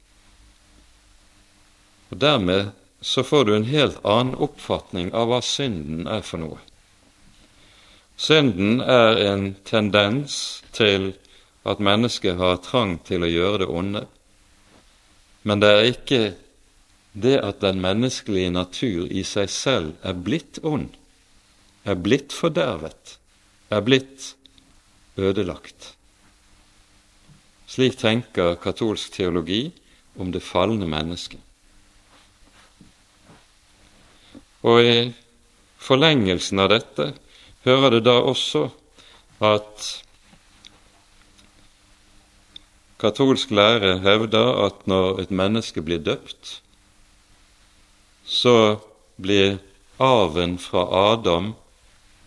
Og 2.09 2.21
Dermed 2.21 2.71
så 3.01 3.23
får 3.23 3.43
du 3.43 3.55
en 3.55 3.69
helt 3.69 3.99
annen 4.07 4.39
oppfatning 4.39 5.11
av 5.13 5.29
hva 5.29 5.43
synden 5.43 6.07
er 6.07 6.23
for 6.23 6.41
noe. 6.41 6.59
Synden 8.17 8.79
er 8.81 9.19
en 9.27 9.49
tendens 9.67 10.63
til 10.73 11.11
at 11.67 11.83
mennesket 11.83 12.37
har 12.39 12.61
trang 12.63 12.97
til 13.07 13.25
å 13.25 13.31
gjøre 13.31 13.65
det 13.65 13.69
onde, 13.69 14.03
men 15.47 15.63
det 15.63 15.71
er 15.73 15.89
ikke 15.91 16.21
det 17.17 17.37
at 17.41 17.61
den 17.63 17.81
menneskelige 17.81 18.53
natur 18.53 19.07
i 19.09 19.23
seg 19.25 19.49
selv 19.51 19.93
er 20.05 20.17
blitt 20.17 20.59
ond, 20.63 20.89
er 21.87 21.97
blitt 21.99 22.35
fordervet, 22.35 23.17
er 23.73 23.83
blitt 23.83 24.33
ødelagt. 25.17 25.93
Slik 27.67 27.97
tenker 27.99 28.55
katolsk 28.63 29.17
teologi 29.17 29.67
om 30.15 30.31
det 30.31 30.43
falne 30.45 30.87
mennesket. 30.87 31.41
Og 34.67 34.83
i 34.83 34.97
forlengelsen 35.83 36.59
av 36.63 36.71
dette 36.73 37.11
hører 37.67 37.97
det 37.97 38.05
da 38.07 38.17
også 38.23 38.67
at 39.43 39.87
katolsk 42.99 43.51
lære 43.51 43.99
hevder 44.01 44.65
at 44.65 44.87
når 44.89 45.21
et 45.21 45.31
menneske 45.31 45.81
blir 45.81 46.01
døpt, 46.01 46.61
så 48.25 48.79
blir 49.21 49.59
arven 49.99 50.57
fra 50.59 50.83
Adam 51.13 51.53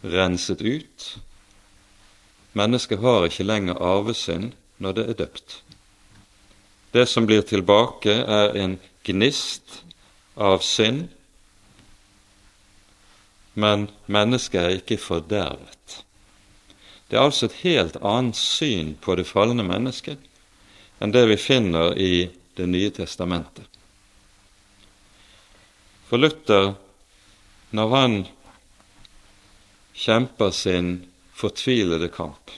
renset 0.04 0.62
ut. 0.62 1.18
Mennesket 2.52 3.02
har 3.02 3.26
ikke 3.26 3.46
lenger 3.46 3.83
arvesynd, 3.83 4.52
når 4.78 4.92
det 4.92 5.09
er 5.09 5.18
døpt. 5.24 5.62
Det 6.94 7.06
som 7.09 7.26
blir 7.26 7.42
tilbake, 7.46 8.11
er 8.11 8.56
en 8.59 8.78
gnist 9.04 9.83
av 10.37 10.62
synd, 10.66 11.09
men 13.54 13.88
mennesket 14.06 14.61
er 14.62 14.78
ikke 14.78 14.98
fordervet. 14.98 16.00
Det 17.11 17.18
er 17.18 17.26
altså 17.26 17.50
et 17.50 17.61
helt 17.66 17.96
annet 18.06 18.38
syn 18.38 18.94
på 19.02 19.14
det 19.18 19.26
falne 19.26 19.66
mennesket 19.66 20.29
enn 21.00 21.12
det 21.12 21.26
vi 21.26 21.36
finner 21.36 21.98
i 21.98 22.30
Det 22.54 22.66
nye 22.66 22.90
testamentet. 22.90 23.64
For 26.04 26.18
Luther, 26.18 26.74
når 27.70 27.92
han 27.94 28.16
kjemper 29.94 30.50
sin 30.50 30.90
fortvilede 31.32 32.10
kamp, 32.12 32.50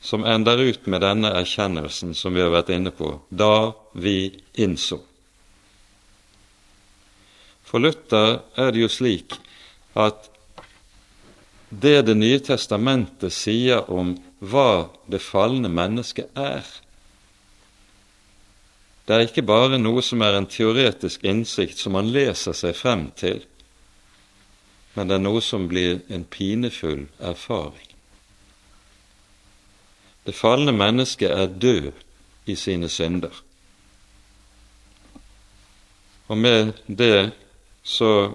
som 0.00 0.24
ender 0.24 0.62
ut 0.62 0.86
med 0.86 1.02
denne 1.02 1.34
erkjennelsen 1.34 2.14
som 2.14 2.38
vi 2.38 2.44
har 2.44 2.54
vært 2.54 2.70
inne 2.72 2.94
på, 2.94 3.10
da 3.28 3.74
vi 3.92 4.30
innså. 4.54 5.00
For 7.66 7.82
Luther 7.82 8.38
er 8.54 8.72
det 8.72 8.86
jo 8.86 8.88
slik 8.88 9.36
at 9.98 10.30
det 11.68 12.06
Det 12.06 12.14
nye 12.14 12.38
testamentet 12.38 13.34
sier 13.34 13.90
om 13.90 14.14
hva 14.38 14.86
det 15.10 15.18
falne 15.18 15.68
mennesket 15.68 16.30
er. 16.38 16.62
Det 19.06 19.14
er 19.14 19.26
ikke 19.28 19.46
bare 19.46 19.78
noe 19.78 20.02
som 20.02 20.22
er 20.26 20.34
en 20.34 20.48
teoretisk 20.50 21.22
innsikt 21.24 21.78
som 21.78 21.94
man 21.94 22.08
leser 22.10 22.56
seg 22.58 22.74
frem 22.74 23.06
til, 23.14 23.44
men 24.96 25.06
det 25.06 25.18
er 25.18 25.22
noe 25.22 25.42
som 25.44 25.68
blir 25.70 26.00
en 26.10 26.24
pinefull 26.24 27.04
erfaring. 27.20 27.92
Det 30.26 30.34
falne 30.34 30.74
mennesket 30.74 31.30
er 31.30 31.46
død 31.46 31.92
i 32.50 32.56
sine 32.58 32.88
synder. 32.90 33.30
Og 36.26 36.38
med 36.38 36.72
det 36.86 37.30
så 37.86 38.32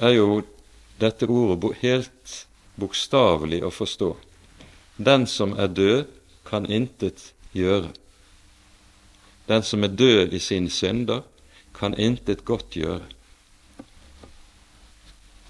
er 0.00 0.14
jo 0.16 0.40
dette 1.00 1.28
ordet 1.28 1.74
helt 1.82 2.36
bokstavelig 2.80 3.60
å 3.66 3.74
forstå. 3.74 4.14
Den 4.96 5.26
som 5.28 5.52
er 5.58 5.68
død, 5.68 6.04
kan 6.48 6.64
intet 6.72 7.34
gjøre. 7.52 7.90
Den 9.48 9.62
som 9.62 9.84
er 9.84 9.94
død 9.96 10.32
i 10.32 10.38
sine 10.38 10.70
synder, 10.70 11.22
kan 11.78 11.94
intet 11.94 12.44
godt 12.44 12.70
gjøre. 12.70 13.04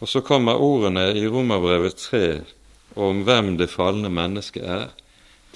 Og 0.01 0.09
så 0.09 0.21
kommer 0.21 0.61
ordene 0.61 1.11
i 1.19 1.27
Romerbrevet 1.27 1.97
3 1.97 2.41
om 2.97 3.23
hvem 3.27 3.57
det 3.59 3.71
falne 3.71 4.11
mennesket 4.11 4.63
er, 4.65 4.89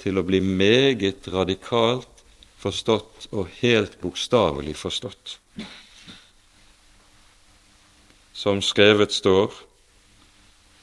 til 0.01 0.19
å 0.19 0.25
bli 0.27 0.41
meget 0.43 1.29
radikalt 1.31 2.23
forstått 2.59 3.29
og 3.31 3.51
helt 3.61 3.99
bokstavelig 4.01 4.75
forstått. 4.75 5.37
Som 8.33 8.61
skrevet 8.65 9.13
står, 9.13 9.53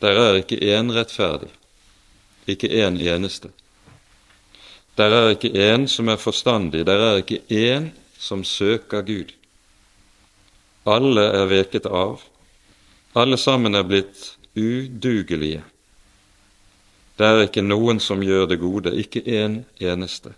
der 0.01 0.17
er 0.17 0.41
ikke 0.41 0.61
én 0.61 0.93
rettferdig, 0.95 1.51
ikke 2.49 2.71
én 2.71 2.95
en 2.95 3.01
eneste. 3.17 3.51
Der 5.01 5.15
er 5.17 5.31
ikke 5.33 5.49
én 5.57 5.87
som 5.89 6.09
er 6.13 6.19
forstandig, 6.21 6.83
der 6.87 7.01
er 7.01 7.23
ikke 7.23 7.41
én 7.49 7.87
som 8.19 8.45
søker 8.45 9.01
Gud. 9.01 9.31
Alle 10.85 11.23
er 11.25 11.47
veket 11.49 11.87
av, 11.87 12.21
alle 13.17 13.39
sammen 13.41 13.75
er 13.75 13.87
blitt 13.89 14.35
udugelige. 14.53 15.63
Det 17.17 17.27
er 17.27 17.47
ikke 17.47 17.65
noen 17.65 18.01
som 18.01 18.21
gjør 18.21 18.45
det 18.51 18.61
gode, 18.61 18.93
ikke 18.93 19.25
en 19.25 19.63
eneste. 19.81 20.35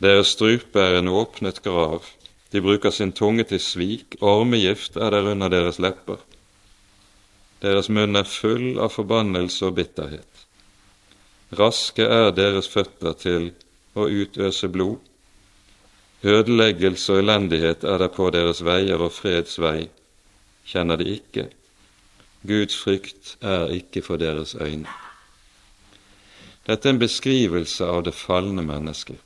Deres 0.00 0.32
strupe 0.32 0.80
er 0.80 1.02
en 1.02 1.12
åpnet 1.12 1.60
grav, 1.62 2.08
de 2.52 2.64
bruker 2.64 2.90
sin 2.90 3.12
tunge 3.12 3.44
til 3.44 3.60
svik, 3.60 4.16
ormegift 4.20 4.96
er 4.96 5.12
der 5.12 5.28
under 5.34 5.52
deres 5.52 5.78
lepper. 5.78 6.16
Deres 7.60 7.92
munn 7.92 8.16
er 8.16 8.24
full 8.24 8.80
av 8.80 8.96
forbannelse 8.96 9.68
og 9.68 9.76
bitterhet. 9.76 10.31
Raske 11.58 12.04
er 12.04 12.30
deres 12.32 12.68
føtter 12.72 13.16
til 13.20 13.50
å 13.94 14.06
utøse 14.08 14.70
blod. 14.72 15.00
Ødeleggelse 16.22 17.12
og 17.12 17.24
elendighet 17.24 17.84
er 17.84 17.98
der 17.98 18.12
på 18.14 18.30
deres 18.32 18.62
veier, 18.64 19.02
og 19.02 19.12
freds 19.12 19.58
vei 19.60 19.90
kjenner 20.68 21.00
de 21.00 21.08
ikke. 21.18 21.48
Guds 22.46 22.76
frykt 22.78 23.36
er 23.42 23.72
ikke 23.74 24.02
for 24.06 24.22
deres 24.22 24.54
øyne. 24.54 24.88
Dette 26.66 26.88
er 26.88 26.94
en 26.94 27.02
beskrivelse 27.02 27.84
av 27.84 28.04
det 28.06 28.14
falne 28.14 28.62
mennesket. 28.62 29.18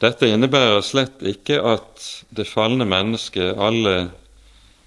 Dette 0.00 0.28
innebærer 0.28 0.82
slett 0.84 1.22
ikke 1.24 1.58
at 1.66 2.06
det 2.36 2.46
falne 2.46 2.86
mennesket, 2.88 3.56
alle 3.58 4.10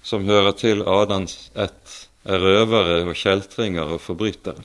som 0.06 0.24
hører 0.24 0.54
til 0.56 0.84
Adams 0.86 1.50
ett, 1.54 1.96
er 2.24 2.40
røvere 2.40 3.00
og 3.04 3.16
kjeltringer 3.16 3.96
og 3.96 4.00
forbrytere. 4.04 4.62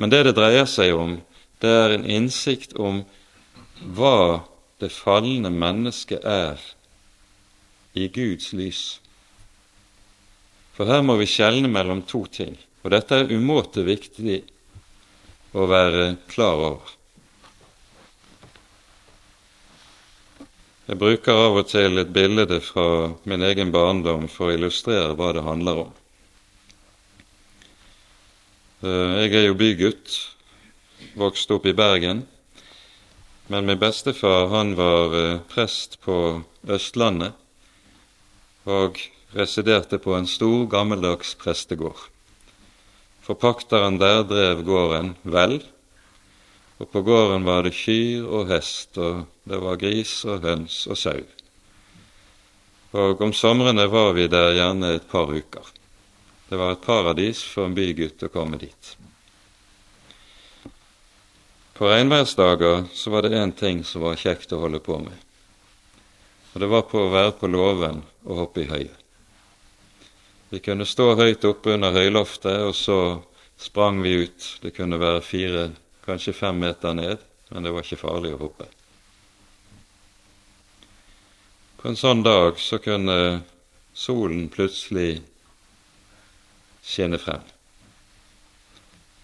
Men 0.00 0.08
det 0.08 0.22
det 0.24 0.36
dreier 0.38 0.64
seg 0.64 0.94
om, 0.96 1.18
det 1.60 1.68
er 1.68 1.92
en 1.92 2.06
innsikt 2.08 2.72
om 2.80 3.02
hva 3.96 4.46
det 4.80 4.88
falne 4.94 5.50
mennesket 5.52 6.24
er 6.24 6.62
i 7.92 8.06
Guds 8.08 8.54
lys. 8.56 8.84
For 10.72 10.88
her 10.88 11.04
må 11.04 11.18
vi 11.20 11.28
skjelne 11.28 11.68
mellom 11.68 12.00
to 12.08 12.22
ting, 12.32 12.56
og 12.80 12.94
dette 12.94 13.18
er 13.18 13.34
umåte 13.34 13.84
viktig 13.84 14.40
å 15.52 15.68
være 15.68 16.14
klar 16.32 16.64
over. 16.70 16.96
Jeg 20.88 20.98
bruker 20.98 21.44
av 21.44 21.60
og 21.60 21.68
til 21.68 22.00
et 22.00 22.08
bilde 22.10 22.56
fra 22.64 23.12
min 23.28 23.44
egen 23.46 23.68
barndom 23.70 24.30
for 24.32 24.48
å 24.48 24.56
illustrere 24.56 25.12
hva 25.12 25.34
det 25.36 25.44
handler 25.44 25.84
om. 25.84 25.96
Eh, 28.80 29.26
jeg 29.26 29.34
er 29.36 29.42
jo 29.44 29.56
bygutt, 29.60 30.12
vokste 31.20 31.58
opp 31.58 31.66
i 31.68 31.74
Bergen. 31.76 32.22
Men 33.52 33.66
min 33.68 33.76
bestefar 33.76 34.46
han 34.54 34.70
var 34.78 35.16
eh, 35.18 35.40
prest 35.52 35.98
på 36.00 36.14
Østlandet 36.64 37.36
og 38.64 38.96
residerte 39.36 39.98
på 40.00 40.14
en 40.16 40.28
stor, 40.28 40.64
gammeldags 40.72 41.34
prestegård. 41.36 42.06
Forpakteren 43.26 43.98
der 44.00 44.22
drev 44.24 44.62
gården 44.64 45.12
vel, 45.28 45.58
og 46.80 46.88
på 46.88 47.02
gården 47.04 47.44
var 47.44 47.66
det 47.68 47.74
kyr 47.76 48.24
og 48.24 48.48
hest, 48.48 48.96
og 48.96 49.26
det 49.44 49.60
var 49.60 49.76
gris 49.82 50.14
og 50.24 50.40
høns 50.46 50.86
og 50.88 50.96
sau. 50.96 51.20
Og 52.96 53.20
om 53.20 53.36
somrene 53.36 53.84
var 53.92 54.16
vi 54.16 54.24
der 54.24 54.54
gjerne 54.56 54.94
et 54.96 55.06
par 55.12 55.28
uker. 55.28 55.68
Det 56.50 56.58
var 56.58 56.72
et 56.74 56.82
paradis 56.82 57.44
for 57.46 57.68
en 57.68 57.74
bygutt 57.76 58.24
å 58.26 58.28
komme 58.34 58.58
dit. 58.58 58.88
På 61.78 61.86
regnværsdager 61.86 62.88
så 62.90 63.12
var 63.14 63.22
det 63.22 63.38
én 63.38 63.52
ting 63.54 63.84
som 63.86 64.02
var 64.02 64.18
kjekt 64.18 64.50
å 64.52 64.58
holde 64.58 64.80
på 64.82 64.98
med. 64.98 65.14
Og 66.50 66.58
det 66.60 66.70
var 66.74 66.82
på 66.90 67.04
å 67.04 67.12
være 67.12 67.36
på 67.38 67.46
låven 67.46 68.02
og 68.26 68.42
hoppe 68.42 68.64
i 68.64 68.66
høyet. 68.66 68.98
Vi 70.50 70.58
kunne 70.58 70.90
stå 70.90 71.12
høyt 71.14 71.46
oppe 71.46 71.76
under 71.78 71.94
høyloftet, 71.94 72.66
og 72.66 72.74
så 72.74 72.98
sprang 73.54 74.02
vi 74.02 74.18
ut. 74.26 74.50
Det 74.58 74.74
kunne 74.74 74.98
være 74.98 75.22
fire 75.22 75.64
kanskje 76.02 76.34
fem 76.34 76.58
meter 76.58 76.98
ned, 76.98 77.22
men 77.54 77.62
det 77.62 77.70
var 77.70 77.86
ikke 77.86 78.02
farlig 78.02 78.34
å 78.34 78.42
hoppe. 78.42 78.66
På 81.78 81.94
en 81.94 81.96
sånn 81.96 82.26
dag 82.26 82.58
så 82.58 82.82
kunne 82.82 83.44
solen 83.94 84.48
plutselig 84.50 85.20
skinne 86.82 87.18
frem. 87.18 87.42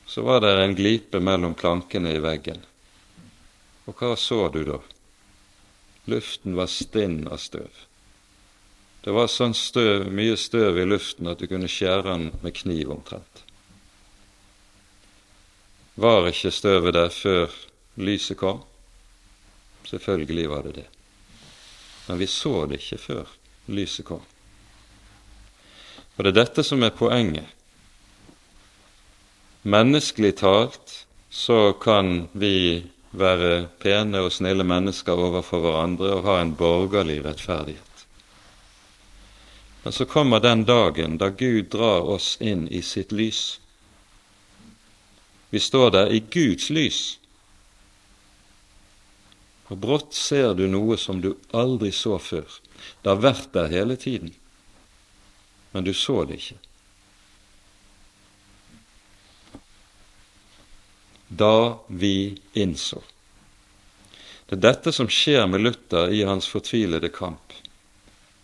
Så 0.07 0.23
var 0.23 0.41
det 0.41 0.53
en 0.63 0.75
glipe 0.75 1.21
mellom 1.21 1.55
plankene 1.55 2.15
i 2.15 2.23
veggen. 2.23 2.63
Og 3.87 3.99
hva 3.99 4.15
så 4.17 4.47
du 4.55 4.63
da? 4.67 4.79
Luften 6.07 6.55
var 6.57 6.71
stinn 6.71 7.27
av 7.27 7.43
støv. 7.43 7.83
Det 9.03 9.15
var 9.15 9.31
sånn 9.31 9.55
støv, 9.55 10.09
mye 10.11 10.37
støv 10.39 10.79
i 10.83 10.87
luften 10.87 11.29
at 11.31 11.43
du 11.43 11.47
kunne 11.51 11.71
skjære 11.71 12.07
den 12.07 12.31
med 12.43 12.55
kniv 12.59 12.91
omtrent. 12.95 13.43
Var 15.97 16.27
ikke 16.29 16.51
støvet 16.53 16.95
der 16.95 17.13
før 17.15 17.55
lyset 17.97 18.39
kom? 18.39 18.65
Selvfølgelig 19.87 20.49
var 20.51 20.67
det 20.67 20.75
det. 20.81 20.89
Men 22.09 22.19
vi 22.19 22.27
så 22.31 22.67
det 22.67 22.83
ikke 22.83 22.99
før 22.99 23.31
lyset 23.71 24.07
kom. 24.07 24.23
Og 26.17 26.25
det 26.25 26.33
er 26.33 26.39
dette 26.41 26.65
som 26.65 26.83
er 26.83 26.95
poenget. 26.97 27.49
Menneskelig 29.67 30.37
talt 30.41 30.95
så 31.31 31.73
kan 31.83 32.29
vi 32.33 32.87
være 33.17 33.67
pene 33.83 34.23
og 34.25 34.33
snille 34.33 34.65
mennesker 34.65 35.19
overfor 35.29 35.65
hverandre 35.65 36.15
og 36.17 36.25
ha 36.29 36.39
en 36.41 36.55
borgerlig 36.57 37.23
rettferdighet. 37.25 38.07
Men 39.85 39.95
så 39.95 40.07
kommer 40.09 40.43
den 40.43 40.65
dagen 40.67 41.19
da 41.19 41.31
Gud 41.31 41.71
drar 41.75 42.07
oss 42.17 42.37
inn 42.41 42.67
i 42.69 42.83
sitt 42.83 43.13
lys 43.13 43.57
vi 45.51 45.61
står 45.61 45.91
der 45.91 46.11
i 46.13 46.19
Guds 46.21 46.71
lys. 46.71 47.19
Og 49.71 49.79
brått 49.83 50.15
ser 50.15 50.55
du 50.59 50.67
noe 50.71 50.99
som 50.99 51.23
du 51.23 51.31
aldri 51.57 51.93
så 51.95 52.19
før. 52.23 52.47
Det 53.03 53.09
har 53.09 53.23
vært 53.23 53.55
der 53.55 53.71
hele 53.73 53.97
tiden, 53.97 54.35
men 55.77 55.85
du 55.85 55.93
så 55.95 56.23
det 56.25 56.41
ikke. 56.41 56.57
Da 61.29 61.77
vi 61.93 62.17
innså. 62.57 63.03
Det 64.47 64.57
er 64.57 64.65
dette 64.71 64.95
som 64.95 65.11
skjer 65.11 65.45
med 65.51 65.63
Luther 65.67 66.11
i 66.15 66.25
hans 66.25 66.49
fortvilede 66.49 67.13
kamp. 67.13 67.53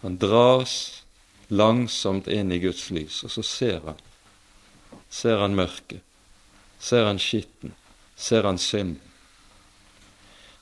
Han 0.04 0.20
dras 0.20 0.76
langsomt 1.48 2.28
inn 2.28 2.52
i 2.52 2.60
Guds 2.62 2.90
lys, 2.90 3.22
og 3.24 3.32
så 3.32 3.46
ser 3.46 3.84
han. 3.86 4.00
Ser 5.08 5.40
han 5.40 5.54
mørket 5.56 6.02
ser 6.82 7.04
han 7.04 7.18
skitten, 7.18 7.74
ser 8.16 8.42
han 8.42 8.58
synden. 8.58 9.00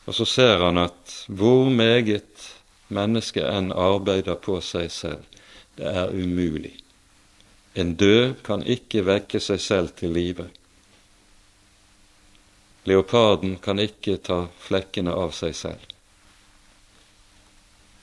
Og 0.05 0.15
så 0.15 0.27
ser 0.27 0.61
han 0.61 0.79
at 0.79 1.15
hvor 1.29 1.71
meget 1.73 2.49
mennesket 2.93 3.47
enn 3.47 3.71
arbeider 3.73 4.37
på 4.43 4.59
seg 4.65 4.91
selv, 4.93 5.25
det 5.81 5.89
er 5.97 6.11
umulig. 6.13 6.75
En 7.75 7.95
død 7.97 8.35
kan 8.45 8.61
ikke 8.69 9.01
vekke 9.07 9.41
seg 9.41 9.61
selv 9.65 9.95
til 9.97 10.13
live. 10.13 10.51
Leoparden 12.85 13.55
kan 13.65 13.81
ikke 13.81 14.19
ta 14.21 14.43
flekkene 14.61 15.15
av 15.17 15.33
seg 15.37 15.57
selv. 15.57 15.87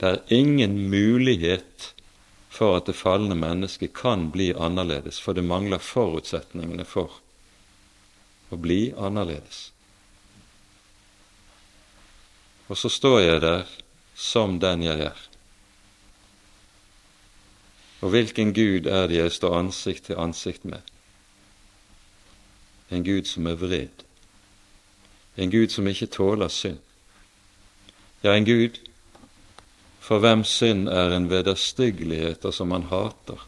Det 0.02 0.10
er 0.10 0.34
ingen 0.34 0.90
mulighet 0.90 1.92
for 2.50 2.80
at 2.80 2.90
det 2.90 2.98
falne 2.98 3.38
mennesket 3.38 3.94
kan 3.94 4.32
bli 4.34 4.50
annerledes, 4.58 5.22
for 5.22 5.38
det 5.38 5.46
mangler 5.46 5.82
forutsetningene 5.82 6.86
for 6.86 7.20
å 8.50 8.58
bli 8.58 8.88
annerledes. 8.98 9.68
Og 12.74 12.78
så 12.82 12.90
står 12.90 13.20
jeg 13.22 13.42
der 13.46 13.68
som 14.18 14.58
den 14.66 14.90
jeg 14.90 15.12
er. 15.12 15.27
Og 18.02 18.10
hvilken 18.10 18.54
Gud 18.54 18.86
er 18.86 19.08
det 19.08 19.18
jeg 19.18 19.32
står 19.32 19.60
ansikt 19.60 20.04
til 20.10 20.20
ansikt 20.22 20.66
med? 20.66 20.82
En 22.92 23.04
Gud 23.04 23.26
som 23.26 23.48
er 23.48 23.58
vred. 23.58 24.04
En 25.38 25.52
Gud 25.52 25.70
som 25.70 25.88
ikke 25.88 26.06
tåler 26.06 26.48
synd. 26.48 26.80
Ja, 28.24 28.36
en 28.36 28.46
Gud 28.46 28.78
for 30.08 30.24
hvem 30.24 30.46
synd 30.48 30.88
er 30.88 31.12
en 31.12 31.28
vederstyggelighet 31.28 32.46
som 32.56 32.72
han 32.72 32.88
hater. 32.88 33.42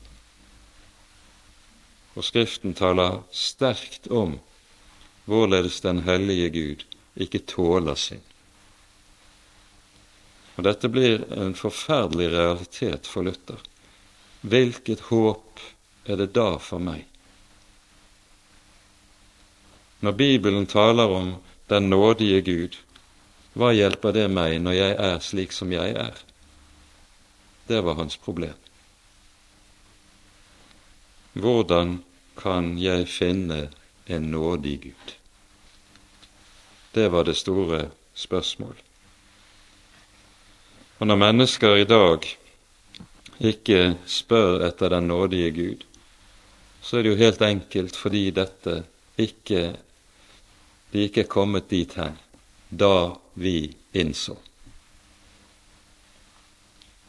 Og 2.20 2.26
Skriften 2.28 2.74
taler 2.76 3.22
sterkt 3.32 4.10
om 4.12 4.40
hvorledes 5.30 5.80
den 5.86 6.02
hellige 6.04 6.50
Gud 6.52 6.84
ikke 7.16 7.40
tåler 7.48 7.96
synd. 7.96 8.26
Og 10.58 10.66
Dette 10.68 10.92
blir 10.92 11.24
en 11.32 11.56
forferdelig 11.56 12.28
realitet 12.34 13.08
for 13.08 13.24
Luther. 13.24 13.62
Hvilket 14.42 15.00
håp 15.00 15.60
er 16.06 16.16
det 16.16 16.32
da 16.36 16.54
for 16.64 16.80
meg? 16.80 17.04
Når 20.00 20.16
Bibelen 20.16 20.66
taler 20.66 21.12
om 21.12 21.34
den 21.68 21.90
nådige 21.92 22.42
Gud, 22.42 22.78
hva 23.54 23.74
hjelper 23.76 24.16
det 24.16 24.30
meg 24.32 24.62
når 24.64 24.78
jeg 24.78 24.96
er 25.10 25.20
slik 25.20 25.52
som 25.52 25.74
jeg 25.76 25.92
er? 25.92 26.16
Det 27.68 27.84
var 27.84 28.00
hans 28.00 28.16
problem. 28.18 28.56
Hvordan 31.34 32.00
kan 32.40 32.78
jeg 32.80 33.10
finne 33.12 33.68
en 34.08 34.32
nådig 34.32 34.80
Gud? 34.88 35.16
Det 36.96 37.12
var 37.12 37.28
det 37.28 37.36
store 37.38 37.90
spørsmål. 38.16 38.76
Og 41.00 41.08
når 41.08 41.16
mennesker 41.16 41.76
i 41.76 41.84
dag 41.88 42.24
ikke 43.40 43.98
spør 44.06 44.66
etter 44.68 44.92
den 44.92 45.08
nådige 45.08 45.52
Gud, 45.56 45.86
så 46.82 46.98
er 46.98 47.04
det 47.04 47.14
jo 47.14 47.22
helt 47.24 47.42
enkelt 47.42 47.96
fordi 47.96 48.30
dette 48.36 48.84
ikke 49.20 49.62
de 50.92 51.06
ikke 51.06 51.22
er 51.22 51.30
kommet 51.30 51.70
dit 51.70 51.94
hen 52.00 52.18
da 52.70 53.16
vi 53.40 53.72
innså. 53.94 54.36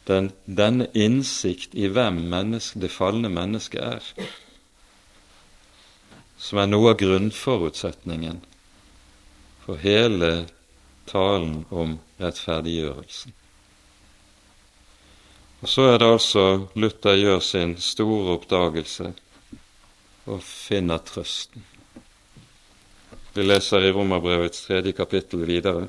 Den, 0.07 0.31
denne 0.45 0.87
innsikt 0.97 1.75
i 1.77 1.87
hvem 1.87 2.23
menneske, 2.29 2.81
det 2.81 2.91
falne 2.91 3.29
mennesket 3.29 3.81
er, 3.81 4.29
som 6.41 6.61
er 6.61 6.71
noe 6.71 6.93
av 6.93 6.97
grunnforutsetningen 7.01 8.41
for 9.61 9.81
hele 9.81 10.31
talen 11.09 11.61
om 11.69 11.99
rettferdiggjørelsen. 12.21 13.37
Og 15.61 15.69
så 15.69 15.81
er 15.91 15.99
det 16.01 16.07
altså 16.09 16.45
Luther 16.73 17.19
gjør 17.21 17.39
sin 17.45 17.75
store 17.77 18.33
oppdagelse 18.37 19.11
og 20.25 20.41
finner 20.43 21.01
trøsten. 21.05 21.65
Vi 23.33 23.45
leser 23.45 23.85
i 23.85 23.91
Romerbrevets 23.93 24.65
tredje 24.65 24.91
kapittel 24.97 25.45
videre. 25.47 25.85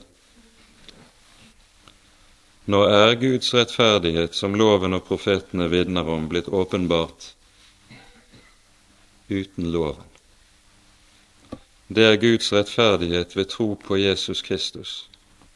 Nå 2.70 2.85
er 2.87 3.16
Guds 3.18 3.48
rettferdighet, 3.56 4.37
som 4.38 4.54
loven 4.54 4.94
og 4.94 5.02
profetene 5.08 5.66
vitner 5.72 6.06
om, 6.06 6.28
blitt 6.30 6.52
åpenbart 6.52 7.32
uten 9.32 9.72
loven. 9.72 10.06
Det 11.88 12.04
er 12.06 12.20
Guds 12.20 12.52
rettferdighet 12.54 13.35
ved 13.37 13.50
tro 13.50 13.72
på 13.74 13.98
Jesus 13.98 14.44
Kristus, 14.46 15.08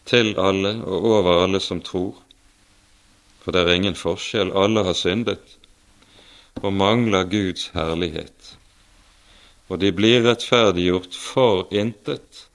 til 0.04 0.34
alle 0.40 0.74
og 0.82 1.06
over 1.12 1.44
alle 1.44 1.60
som 1.60 1.80
tror, 1.80 2.25
for 3.46 3.54
det 3.54 3.60
er 3.62 3.76
ingen 3.78 3.94
forskjell, 3.94 4.48
alle 4.58 4.82
har 4.82 4.96
syndet 4.98 5.52
og 6.64 6.72
mangler 6.74 7.28
Guds 7.30 7.68
herlighet. 7.76 8.56
Og 9.70 9.78
de 9.78 9.92
blir 9.94 10.24
rettferdiggjort 10.24 11.14
for 11.14 11.68
intet 11.70 12.46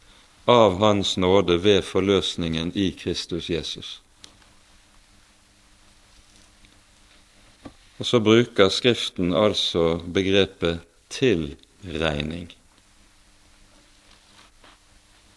av 0.51 0.75
Hans 0.82 1.13
nåde 1.15 1.56
ved 1.63 1.86
forløsningen 1.88 2.73
i 2.75 2.89
Kristus 2.99 3.47
Jesus. 3.47 4.01
Og 8.01 8.10
så 8.10 8.19
bruker 8.19 8.67
Skriften 8.67 9.32
altså 9.32 10.01
begrepet 10.12 10.82
tilregning. 11.08 12.49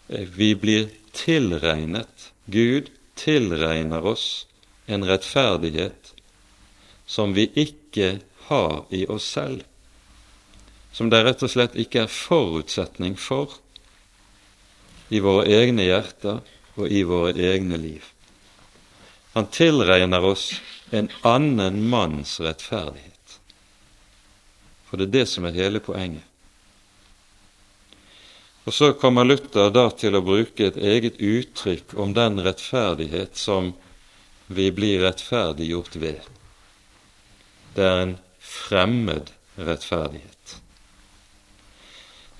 Vi 0.09 0.51
blir 0.59 0.89
tilregnet. 1.15 2.33
Gud 2.51 2.91
tilregner 3.15 4.03
oss 4.03 4.43
en 4.85 5.05
rettferdighet 5.07 6.13
som 7.05 7.33
vi 7.33 7.47
ikke 7.53 8.19
har 8.47 8.83
i 8.89 9.05
oss 9.05 9.27
selv, 9.37 9.63
som 10.91 11.09
det 11.09 11.23
rett 11.25 11.43
og 11.43 11.51
slett 11.51 11.77
ikke 11.79 12.05
er 12.05 12.11
forutsetning 12.11 13.17
for 13.19 13.57
i 15.09 15.21
våre 15.21 15.45
egne 15.51 15.85
hjerter 15.85 16.41
og 16.75 16.91
i 16.91 17.03
våre 17.07 17.33
egne 17.53 17.77
liv. 17.77 18.03
Han 19.35 19.49
tilregner 19.51 20.23
oss 20.23 20.53
en 20.95 21.09
annen 21.21 21.81
manns 21.89 22.39
rettferdighet. 22.39 23.39
For 24.85 24.97
det 24.97 25.09
er 25.09 25.15
det 25.19 25.25
som 25.27 25.45
er 25.47 25.57
hele 25.57 25.81
poenget. 25.83 26.23
Og 28.65 28.73
så 28.73 28.93
kommer 28.97 29.27
Luther 29.27 29.69
da 29.69 29.89
til 29.93 30.15
å 30.17 30.23
bruke 30.25 30.69
et 30.69 30.77
eget 30.77 31.19
uttrykk 31.21 31.93
om 32.01 32.15
den 32.17 32.39
rettferdighet 32.41 33.37
som 33.37 33.73
vi 34.47 34.71
blir 34.71 35.01
rettferdiggjort 35.01 35.95
ved. 35.95 36.21
Det 37.75 37.83
er 37.83 38.01
en 38.03 38.15
fremmed 38.39 39.31
rettferdighet. 39.55 40.55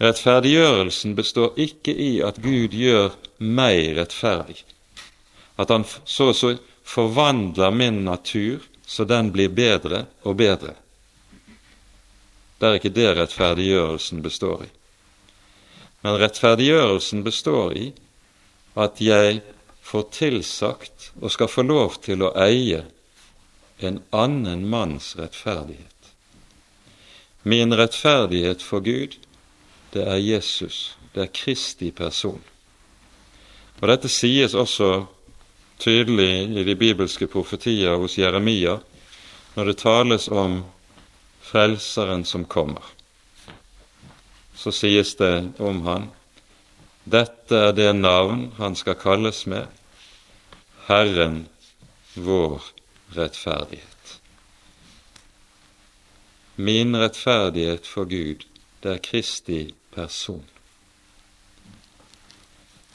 Rettferdiggjørelsen 0.03 1.15
består 1.15 1.55
ikke 1.59 1.95
i 1.95 2.19
at 2.23 2.41
Gud 2.43 2.75
gjør 2.75 3.15
meg 3.39 3.95
rettferdig, 3.97 4.61
at 5.57 5.71
Han 5.71 5.85
så 5.87 6.29
og 6.29 6.35
så 6.35 6.55
forvandler 6.83 7.71
min 7.71 8.03
natur 8.05 8.63
så 8.85 9.05
den 9.05 9.31
blir 9.31 9.49
bedre 9.49 10.05
og 10.23 10.35
bedre. 10.37 10.75
Det 12.59 12.67
er 12.67 12.77
ikke 12.79 12.93
det 12.93 13.11
rettferdiggjørelsen 13.17 14.21
består 14.23 14.65
i. 14.67 14.69
Men 16.03 16.19
rettferdiggjørelsen 16.21 17.23
består 17.25 17.73
i 17.73 17.87
at 18.75 19.01
jeg 19.01 19.41
får 19.85 20.07
tilsagt 20.11 21.11
og 21.21 21.31
skal 21.31 21.51
få 21.51 21.65
lov 21.65 21.99
til 22.05 22.25
å 22.25 22.33
eie 22.41 22.81
en 23.85 23.99
annen 24.15 24.65
manns 24.69 25.13
rettferdighet. 25.19 25.91
Min 27.45 27.75
rettferdighet 27.77 28.63
for 28.65 28.81
Gud, 28.81 29.19
det 29.93 30.07
er 30.09 30.17
Jesus, 30.17 30.95
det 31.13 31.27
er 31.27 31.33
Kristi 31.35 31.91
person. 31.93 32.41
Og 33.81 33.87
Dette 33.91 34.09
sies 34.09 34.55
også 34.57 35.05
tydelig 35.79 36.47
i 36.55 36.63
de 36.65 36.75
bibelske 36.79 37.27
profetier 37.27 37.99
hos 37.99 38.17
Jeremia 38.17 38.79
når 39.55 39.69
det 39.69 39.79
tales 39.83 40.27
om 40.31 40.63
Frelseren 41.45 42.25
som 42.25 42.47
kommer. 42.49 42.81
Så 44.55 44.71
sies 44.73 45.13
det 45.19 45.59
om 45.61 45.83
han 45.85 46.09
dette 47.05 47.57
er 47.67 47.73
det 47.77 47.91
navn 47.93 48.47
han 48.57 48.75
skal 48.75 48.97
kalles 48.97 49.45
med, 49.45 49.69
Herren 50.87 51.45
vår 52.13 52.63
rettferdighet. 53.13 54.17
Min 56.55 56.97
rettferdighet 56.97 57.87
for 57.87 58.09
Gud, 58.09 58.45
det 58.81 58.91
er 58.91 59.03
Kristi 59.05 59.61
person. 59.93 60.43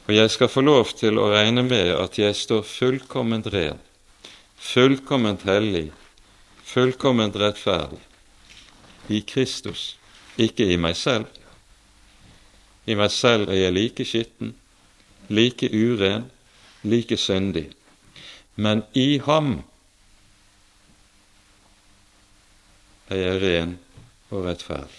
Og 0.09 0.15
jeg 0.17 0.31
skal 0.31 0.51
få 0.51 0.67
lov 0.67 0.91
til 0.99 1.19
å 1.23 1.31
regne 1.31 1.63
med 1.63 1.93
at 1.95 2.19
jeg 2.19 2.35
står 2.35 2.65
fullkomment 2.67 3.47
ren, 3.55 3.79
fullkomment 4.59 5.47
hellig, 5.47 5.91
fullkomment 6.67 7.39
rettferdig 7.39 8.03
i 9.11 9.21
Kristus, 9.27 9.97
ikke 10.39 10.67
i 10.73 10.79
meg 10.81 10.97
selv. 10.99 11.40
I 12.91 12.97
meg 12.99 13.13
selv 13.15 13.51
er 13.51 13.61
jeg 13.61 13.77
like 13.77 14.07
skitten, 14.09 14.55
like 15.31 15.69
uren, 15.71 16.27
like 16.83 17.17
syndig. 17.17 17.69
Men 18.59 18.83
i 18.99 19.21
ham 19.23 19.61
er 23.11 23.23
jeg 23.23 23.43
ren 23.45 23.77
og 24.31 24.49
rettferdig. 24.49 24.99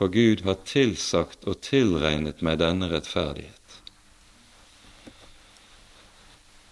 For 0.00 0.08
Gud 0.08 0.46
har 0.46 0.56
tilsagt 0.64 1.44
og 1.44 1.60
tilregnet 1.66 2.40
meg 2.40 2.62
denne 2.62 2.88
rettferdighet. 2.88 3.56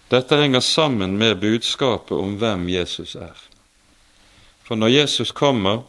Dette 0.09 0.39
henger 0.41 0.63
sammen 0.65 1.13
med 1.21 1.37
budskapet 1.37 2.17
om 2.17 2.39
hvem 2.41 2.65
Jesus 2.73 3.13
er. 3.13 3.37
For 4.65 4.77
når 4.77 4.95
Jesus 4.95 5.31
kommer 5.31 5.83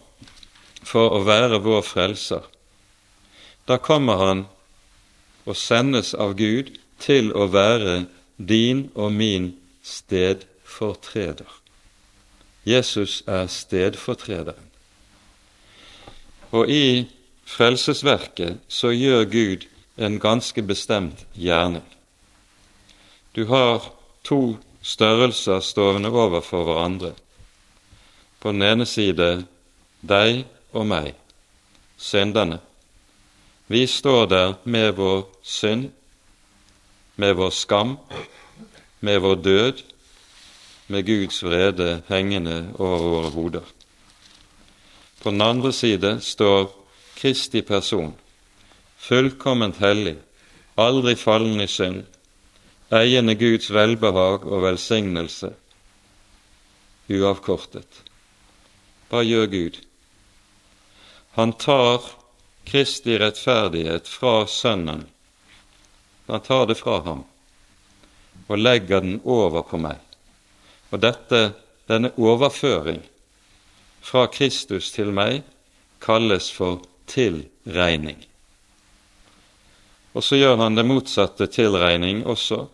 for 0.85 1.17
å 1.17 1.23
være 1.25 1.63
vår 1.65 1.81
frelser, 1.85 2.45
da 3.71 3.79
kommer 3.79 4.19
han 4.19 4.41
og 5.47 5.55
sendes 5.57 6.11
av 6.19 6.35
Gud 6.35 6.73
til 6.99 7.31
å 7.39 7.47
være 7.55 8.05
din 8.37 8.89
og 8.99 9.13
min 9.15 9.53
stedfortreder. 9.87 11.47
Jesus 12.67 13.21
er 13.31 13.47
stedfortrederen. 13.47 14.67
Og 16.51 16.67
i 16.67 17.07
frelsesverket 17.47 18.59
så 18.69 18.91
gjør 18.91 19.29
Gud 19.31 19.67
en 19.97 20.19
ganske 20.19 20.63
bestemt 20.67 21.23
gjerning. 21.39 21.87
Du 23.39 23.47
har 23.47 23.87
to 24.27 24.59
størrelser 24.83 25.63
stående 25.63 26.11
overfor 26.11 26.67
hverandre. 26.67 27.13
På 28.41 28.51
den 28.51 28.67
ene 28.67 28.89
side 28.89 29.45
deg 30.03 30.43
og 30.75 30.91
meg, 30.91 31.15
synderne. 32.01 32.59
Vi 33.71 33.87
står 33.87 34.27
der 34.27 34.55
med 34.65 34.97
vår 34.99 35.29
synd, 35.47 35.93
med 37.15 37.37
vår 37.39 37.53
skam, 37.55 37.99
med 39.01 39.21
vår 39.23 39.35
død, 39.35 39.83
med 40.91 41.07
Guds 41.07 41.39
vrede 41.45 42.03
hengende 42.09 42.73
over 42.75 42.99
våre 42.99 43.31
hoder. 43.31 43.71
På 45.23 45.31
den 45.31 45.41
andre 45.41 45.73
side 45.73 46.17
står 46.21 46.67
Kristi 47.15 47.63
person, 47.63 48.15
fullkomment 48.99 49.79
hellig, 49.79 50.17
aldri 50.75 51.15
fallen 51.15 51.63
i 51.63 51.71
synd, 51.71 52.03
eiende 52.91 53.39
Guds 53.39 53.71
velbehag 53.71 54.51
og 54.51 54.65
velsignelse, 54.67 55.55
uavkortet. 57.07 58.03
Hva 59.11 59.23
gjør 59.23 59.47
Gud? 59.47 59.85
Han 61.39 61.55
tar 61.55 62.17
Kristi 62.71 63.19
rettferdighet 63.19 64.09
fra 64.09 64.47
Sønnen. 64.47 65.05
Han 66.27 66.41
tar 66.41 66.67
det 66.71 66.77
fra 66.79 67.01
ham 67.03 67.25
og 68.47 68.59
legger 68.59 69.03
den 69.03 69.21
over 69.25 69.63
på 69.67 69.79
meg. 69.79 69.99
Og 70.91 71.03
dette, 71.03 71.53
denne 71.91 72.13
overføring 72.15 73.01
fra 74.03 74.27
Kristus 74.31 74.91
til 74.95 75.11
meg 75.15 75.43
kalles 76.03 76.51
for 76.55 76.85
tilregning. 77.11 78.19
Og 80.15 80.25
så 80.27 80.39
gjør 80.39 80.59
han 80.63 80.79
det 80.79 80.87
motsatte 80.87 81.47
tilregning 81.51 82.25
også. 82.27 82.65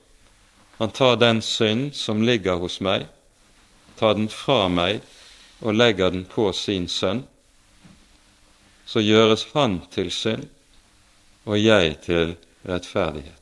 Han 0.77 0.93
tar 0.93 1.17
den 1.21 1.41
synd 1.45 1.95
som 1.97 2.21
ligger 2.25 2.61
hos 2.61 2.83
meg, 2.85 3.07
tar 3.97 4.17
den 4.17 4.29
fra 4.29 4.69
meg 4.69 5.01
og 5.65 5.77
legger 5.77 6.13
den 6.13 6.25
på 6.29 6.51
sin 6.53 6.89
sønn. 6.89 7.25
Så 8.87 9.03
gjøres 9.03 9.47
han 9.55 9.81
til 9.91 10.11
synd 10.15 10.47
og 11.47 11.59
jeg 11.59 11.97
til 12.05 12.35
rettferdighet. 12.67 13.33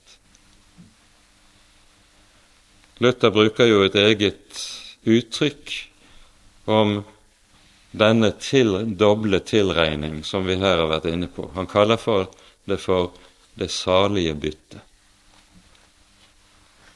Luther 3.03 3.33
bruker 3.35 3.67
jo 3.69 3.83
et 3.85 3.97
eget 3.99 4.61
uttrykk 5.05 5.73
om 6.71 7.03
denne 7.95 8.31
til, 8.41 8.77
doble 8.99 9.41
tilregning 9.47 10.23
som 10.27 10.47
vi 10.47 10.57
her 10.59 10.81
har 10.83 10.91
vært 10.91 11.11
inne 11.11 11.29
på. 11.31 11.49
Han 11.55 11.69
kaller 11.71 12.01
for 12.01 12.29
det 12.69 12.81
for 12.81 13.13
det 13.59 13.71
salige 13.71 14.35
bytte. 14.35 14.81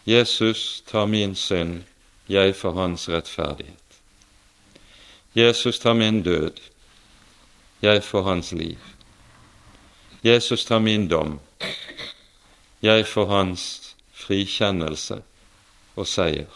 Jesus 0.09 0.83
tar 0.89 1.07
min 1.07 1.35
synd, 1.37 1.83
jeg 2.29 2.55
for 2.57 2.73
hans 2.73 3.09
rettferdighet. 3.09 3.75
Jesus 5.37 5.79
tar 5.79 5.95
min 5.95 6.23
død, 6.23 6.57
jeg 7.81 8.05
får 8.05 8.23
hans 8.23 8.53
liv. 8.53 8.79
Jesus 10.23 10.65
tar 10.65 10.81
min 10.81 11.09
dom, 11.09 11.39
jeg 12.81 13.07
får 13.07 13.27
hans 13.27 13.65
frikjennelse 14.15 15.23
og 15.97 16.07
seier. 16.07 16.51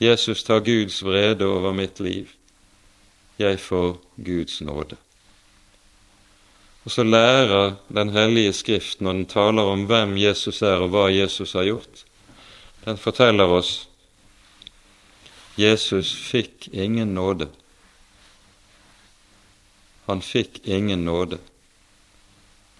Jesus 0.00 0.44
tar 0.44 0.60
Guds 0.60 1.02
vrede 1.04 1.46
over 1.48 1.72
mitt 1.72 2.00
liv. 2.00 2.28
Jeg 3.38 3.60
får 3.60 3.96
Guds 4.16 4.60
nåde. 4.60 4.96
Og 6.84 6.90
så 6.90 7.02
lærer 7.02 7.74
Den 7.88 8.08
hellige 8.08 8.52
Skrift, 8.52 9.00
når 9.00 9.12
den 9.12 9.26
taler 9.26 9.62
om 9.62 9.84
hvem 9.84 10.16
Jesus 10.16 10.62
er 10.62 10.84
og 10.84 10.88
hva 10.92 11.08
Jesus 11.10 11.52
har 11.52 11.64
gjort, 11.64 12.04
den 12.84 12.96
forteller 12.96 13.44
oss 13.44 13.88
Jesus 15.58 16.12
fikk 16.14 16.68
ingen 16.72 17.14
nåde. 17.14 17.48
Han 20.06 20.22
fikk 20.22 20.60
ingen 20.64 21.04
nåde 21.04 21.38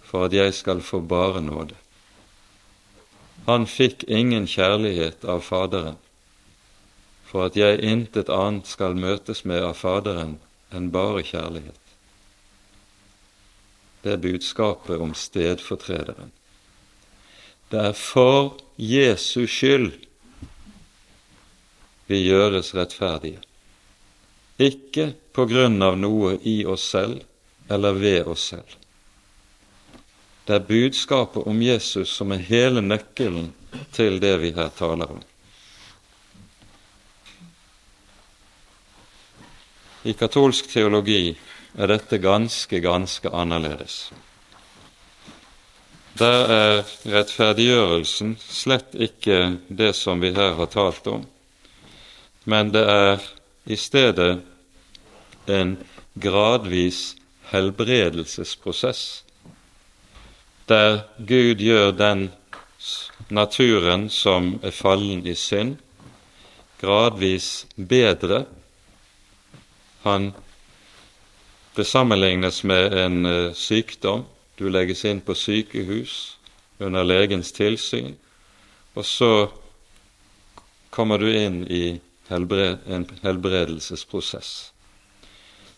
for 0.06 0.28
at 0.28 0.32
jeg 0.36 0.54
skal 0.54 0.80
få 0.80 1.00
bare 1.00 1.42
nåde. 1.42 1.74
Han 3.46 3.66
fikk 3.66 4.04
ingen 4.08 4.46
kjærlighet 4.46 5.24
av 5.24 5.42
Faderen, 5.46 5.98
for 7.26 7.46
at 7.46 7.58
jeg 7.58 7.82
intet 7.82 8.30
annet 8.32 8.70
skal 8.70 8.94
møtes 8.98 9.44
med 9.44 9.62
av 9.66 9.74
Faderen 9.78 10.38
enn 10.74 10.88
bare 10.94 11.22
kjærlighet. 11.26 11.82
Det 14.02 14.14
er 14.14 14.22
budskapet 14.22 15.02
om 15.02 15.14
stedfortrederen. 15.14 16.30
Det 17.70 17.80
er 17.90 17.96
for 17.98 18.54
Jesus 18.78 19.50
skyld 19.50 19.92
vi 22.06 22.20
gjøres 22.22 22.70
rettferdige, 22.78 23.40
ikke 24.58 25.12
på 25.36 25.44
grunn 25.46 25.82
av 25.82 25.98
noe 26.00 26.36
i 26.42 26.64
oss 26.64 26.88
selv 26.94 27.22
eller 27.68 27.92
ved 27.92 28.26
oss 28.32 28.48
selv. 28.52 28.76
Det 30.46 30.54
er 30.54 30.68
budskapet 30.68 31.46
om 31.50 31.62
Jesus 31.62 32.12
som 32.14 32.32
er 32.32 32.44
hele 32.46 32.80
nøkkelen 32.80 33.50
til 33.96 34.20
det 34.22 34.36
vi 34.40 34.52
her 34.54 34.70
taler 34.78 35.10
om. 35.16 35.24
I 40.06 40.14
katolsk 40.14 40.70
teologi 40.70 41.34
er 41.74 41.90
dette 41.90 42.20
ganske, 42.22 42.78
ganske 42.80 43.32
annerledes. 43.34 44.12
Der 46.16 46.52
er 46.54 46.84
rettferdiggjørelsen 47.10 48.36
slett 48.40 48.94
ikke 48.94 49.58
det 49.68 49.90
som 49.98 50.22
vi 50.22 50.30
her 50.36 50.54
har 50.56 50.70
talt 50.72 51.10
om, 51.10 51.26
men 52.46 52.70
det 52.72 52.84
er 52.86 53.26
i 53.66 53.76
stedet 53.76 54.40
en 55.46 55.76
gradvis 56.14 57.16
helbredelsesprosess 57.50 59.22
der 60.68 61.00
Gud 61.18 61.62
gjør 61.62 61.90
den 61.94 62.30
naturen 63.30 64.08
som 64.10 64.56
er 64.62 64.70
fallen 64.74 65.26
i 65.26 65.34
synd, 65.34 65.76
gradvis 66.80 67.66
bedre. 67.76 68.44
Han 70.02 70.32
Det 71.76 71.86
sammenlignes 71.86 72.64
med 72.64 72.92
en 73.04 73.26
uh, 73.26 73.54
sykdom. 73.54 74.24
Du 74.58 74.68
legges 74.68 75.04
inn 75.04 75.20
på 75.20 75.34
sykehus 75.34 76.38
under 76.80 77.04
legens 77.04 77.52
tilsyn, 77.52 78.14
og 78.94 79.04
så 79.04 79.50
kommer 80.90 81.18
du 81.18 81.28
inn 81.28 81.66
i 81.68 82.00
helbred, 82.28 82.78
en 82.86 83.06
helbredelsesprosess, 83.22 84.72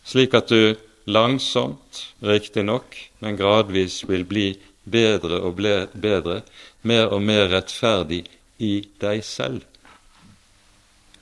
slik 0.05 0.35
at 0.35 0.49
du 0.49 0.77
langsomt, 1.09 2.15
riktignok, 2.21 2.97
men 3.19 3.37
gradvis 3.37 4.03
vil 4.09 4.25
bli 4.29 4.49
bedre 4.85 5.41
og 5.45 5.57
bedre, 5.57 6.43
mer 6.83 7.09
og 7.13 7.23
mer 7.23 7.49
rettferdig 7.53 8.25
i 8.59 8.83
deg 9.01 9.25
selv. 9.25 9.65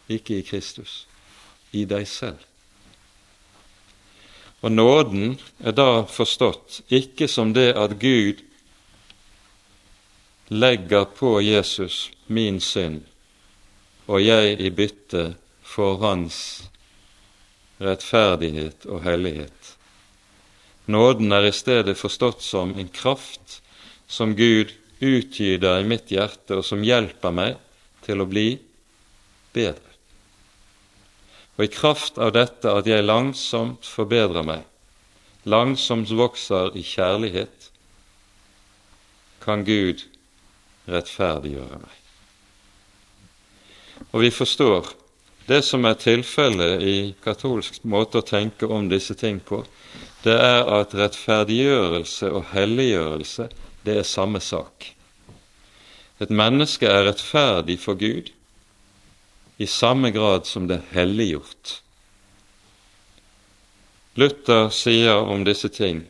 Ikke 0.09 0.39
i 0.39 0.47
Kristus, 0.47 1.07
i 1.73 1.85
deg 1.85 2.07
selv. 2.09 2.39
Og 4.63 4.73
nåden 4.73 5.37
er 5.61 5.75
da 5.77 6.07
forstått 6.11 6.81
ikke 6.91 7.29
som 7.31 7.53
det 7.55 7.73
at 7.77 7.99
Gud 8.01 8.43
legger 10.49 11.05
på 11.05 11.37
Jesus 11.43 12.11
min 12.27 12.61
synd, 12.61 13.03
og 14.07 14.23
jeg 14.23 14.59
i 14.63 14.71
bytte 14.71 15.35
for 15.67 15.99
hans 16.03 16.39
rettferdighet 17.83 18.87
og 18.87 19.03
hellighet. 19.05 19.73
Nåden 20.87 21.33
er 21.35 21.49
i 21.49 21.55
stedet 21.55 21.97
forstått 21.99 22.45
som 22.47 22.77
en 22.79 22.89
kraft 22.89 23.61
som 24.07 24.37
Gud 24.39 24.71
utgyter 25.03 25.81
i 25.81 25.89
mitt 25.89 26.13
hjerte, 26.15 26.61
og 26.61 26.65
som 26.65 26.85
hjelper 26.87 27.35
meg 27.35 27.59
til 28.07 28.23
å 28.23 28.29
bli 28.31 28.49
bedre. 29.57 29.83
og 31.57 31.65
i 31.65 31.73
kraft 31.73 32.19
av 32.21 32.35
dette 32.37 32.69
at 32.69 32.87
jeg 32.87 33.05
langsomt 33.05 33.87
forbedrer 33.89 34.45
meg, 34.45 34.63
langsomt 35.49 36.11
vokser 36.13 36.77
i 36.77 36.83
kjærlighet, 36.85 37.71
kan 39.41 39.65
Gud 39.65 40.05
rettferdiggjøre 40.85 41.81
meg. 41.81 42.06
Og 44.13 44.23
vi 44.23 44.31
forstår 44.31 44.93
det 45.47 45.63
som 45.63 45.85
er 45.87 45.99
tilfellet 46.01 46.83
i 46.83 46.97
katolsk 47.23 47.85
måte 47.87 48.19
å 48.19 48.27
tenke 48.27 48.67
om 48.67 48.89
disse 48.91 49.15
ting 49.15 49.39
på, 49.39 49.63
det 50.25 50.35
er 50.35 50.67
at 50.81 50.95
rettferdiggjørelse 50.99 52.33
og 52.35 52.49
helliggjørelse, 52.51 53.49
det 53.87 54.01
er 54.01 54.09
samme 54.09 54.41
sak. 54.43 54.91
Et 56.19 56.33
menneske 56.33 56.89
er 56.89 57.07
rettferdig 57.07 57.79
for 57.79 57.99
Gud 58.01 58.33
i 59.63 59.69
samme 59.71 60.11
grad 60.11 60.49
som 60.49 60.67
det 60.67 60.81
er 60.81 60.95
helliggjort. 60.97 61.77
Luther 64.17 64.71
sier 64.73 65.21
om 65.21 65.45
disse 65.45 65.69
ting 65.69 66.07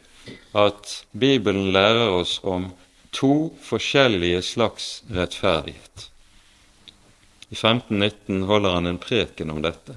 at 0.56 1.00
Bibelen 1.12 1.72
lærer 1.74 2.08
oss 2.14 2.38
om 2.42 2.70
to 3.12 3.50
forskjellige 3.66 4.42
slags 4.46 5.02
rettferdighet. 5.10 6.08
I 7.48 7.54
1519 7.54 8.42
holder 8.42 8.70
han 8.70 8.86
en 8.86 8.98
preken 8.98 9.50
om 9.50 9.62
dette. 9.62 9.96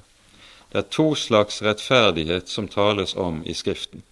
Det 0.70 0.78
er 0.78 0.90
to 0.94 1.14
slags 1.18 1.62
rettferdighet 1.62 2.48
som 2.48 2.68
tales 2.68 3.16
om 3.18 3.42
i 3.46 3.54
Skriften. 3.54 4.02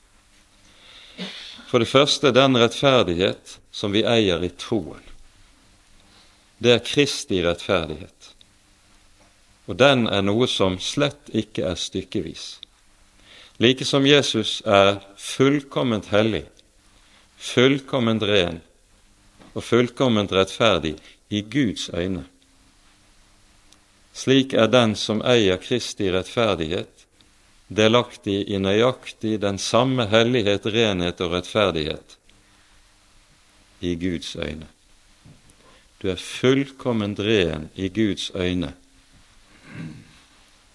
For 1.69 1.79
det 1.79 1.91
første 1.91 2.33
den 2.35 2.57
rettferdighet 2.59 3.59
som 3.71 3.93
vi 3.93 4.03
eier 4.03 4.43
i 4.43 4.51
troen. 4.51 5.05
Det 6.59 6.73
er 6.75 6.83
Kristi 6.83 7.43
rettferdighet. 7.45 8.33
Og 9.69 9.77
den 9.79 10.09
er 10.09 10.25
noe 10.25 10.49
som 10.51 10.79
slett 10.83 11.29
ikke 11.31 11.67
er 11.69 11.77
stykkevis. 11.79 12.57
Like 13.63 13.85
som 13.85 14.07
Jesus 14.07 14.63
er 14.67 14.99
fullkomment 15.19 16.09
hellig, 16.11 16.47
fullkomment 17.39 18.25
ren 18.27 18.61
og 19.53 19.63
fullkomment 19.67 20.33
rettferdig 20.33 20.97
i 21.31 21.43
Guds 21.43 21.91
øyne. 21.95 22.25
Slik 24.19 24.53
er 24.53 24.67
den 24.67 24.97
som 24.99 25.21
eier 25.23 25.61
Kristi 25.63 26.09
rettferdighet, 26.11 27.05
delaktig 27.69 28.41
i 28.51 28.59
nøyaktig 28.59 29.37
den 29.45 29.61
samme 29.63 30.09
hellighet, 30.11 30.67
renhet 30.67 31.21
og 31.23 31.37
rettferdighet 31.37 32.17
i 33.79 33.95
Guds 33.95 34.35
øyne. 34.35 34.67
Du 36.03 36.09
er 36.11 36.19
fullkomment 36.19 37.21
ren 37.23 37.69
i 37.79 37.89
Guds 37.95 38.31
øyne 38.35 38.73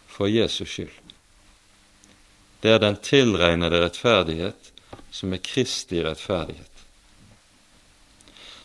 for 0.07 0.31
Jesus 0.31 0.69
skyld. 0.69 0.99
Det 2.63 2.71
er 2.71 2.79
den 2.79 2.95
tilregnede 3.03 3.83
rettferdighet 3.83 4.71
som 5.11 5.33
er 5.35 5.43
Kristi 5.43 5.99
rettferdighet. 6.03 6.69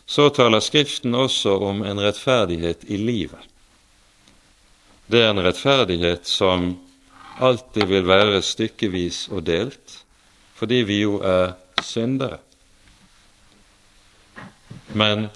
Så 0.05 0.29
taler 0.29 0.63
Skriften 0.63 1.15
også 1.15 1.57
om 1.67 1.83
en 1.83 1.99
rettferdighet 1.99 2.87
i 2.87 2.97
livet. 2.97 3.43
Det 5.09 5.23
er 5.23 5.31
en 5.31 5.41
rettferdighet 5.41 6.27
som 6.29 6.75
alltid 7.41 7.87
vil 7.89 8.05
være 8.05 8.43
stykkevis 8.45 9.23
og 9.33 9.41
delt, 9.47 9.95
fordi 10.53 10.83
vi 10.85 10.99
jo 11.01 11.15
er 11.25 11.55
syndere. 11.81 12.37
Men 14.93 15.31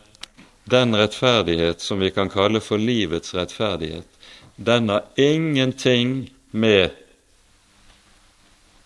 den 0.70 0.94
rettferdighet 0.94 1.82
som 1.82 2.06
vi 2.06 2.12
kan 2.14 2.30
kalle 2.30 2.62
for 2.62 2.78
livets 2.78 3.34
rettferdighet, 3.34 4.06
den 4.56 4.94
har 4.94 5.10
ingenting 5.18 6.30
med 6.52 6.94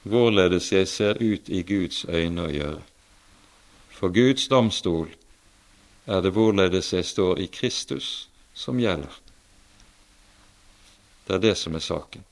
hvorledes 0.07 0.71
jeg 0.71 0.87
ser 0.87 1.19
ut 1.19 1.51
i 1.51 1.65
Guds 1.67 2.05
øyne 2.07 2.47
å 2.47 2.51
gjøre. 2.53 2.81
For 3.91 4.15
Guds 4.15 4.47
domstol 4.47 5.11
er 6.07 6.23
det 6.23 6.31
hvorledes 6.31 6.93
jeg 6.95 7.05
står 7.05 7.43
i 7.43 7.51
Kristus, 7.51 8.29
som 8.55 8.79
gjelder. 8.79 9.26
Det 11.27 11.35
er 11.35 11.43
det 11.43 11.55
som 11.59 11.75
er 11.75 11.83
saken. 11.83 12.23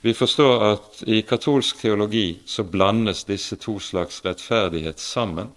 Vi 0.00 0.14
forstår 0.14 0.64
at 0.64 1.00
i 1.10 1.22
katolsk 1.26 1.80
teologi 1.80 2.38
så 2.46 2.62
blandes 2.62 3.24
disse 3.26 3.56
to 3.56 3.78
slags 3.82 4.20
rettferdighet 4.24 5.00
sammen 5.00 5.50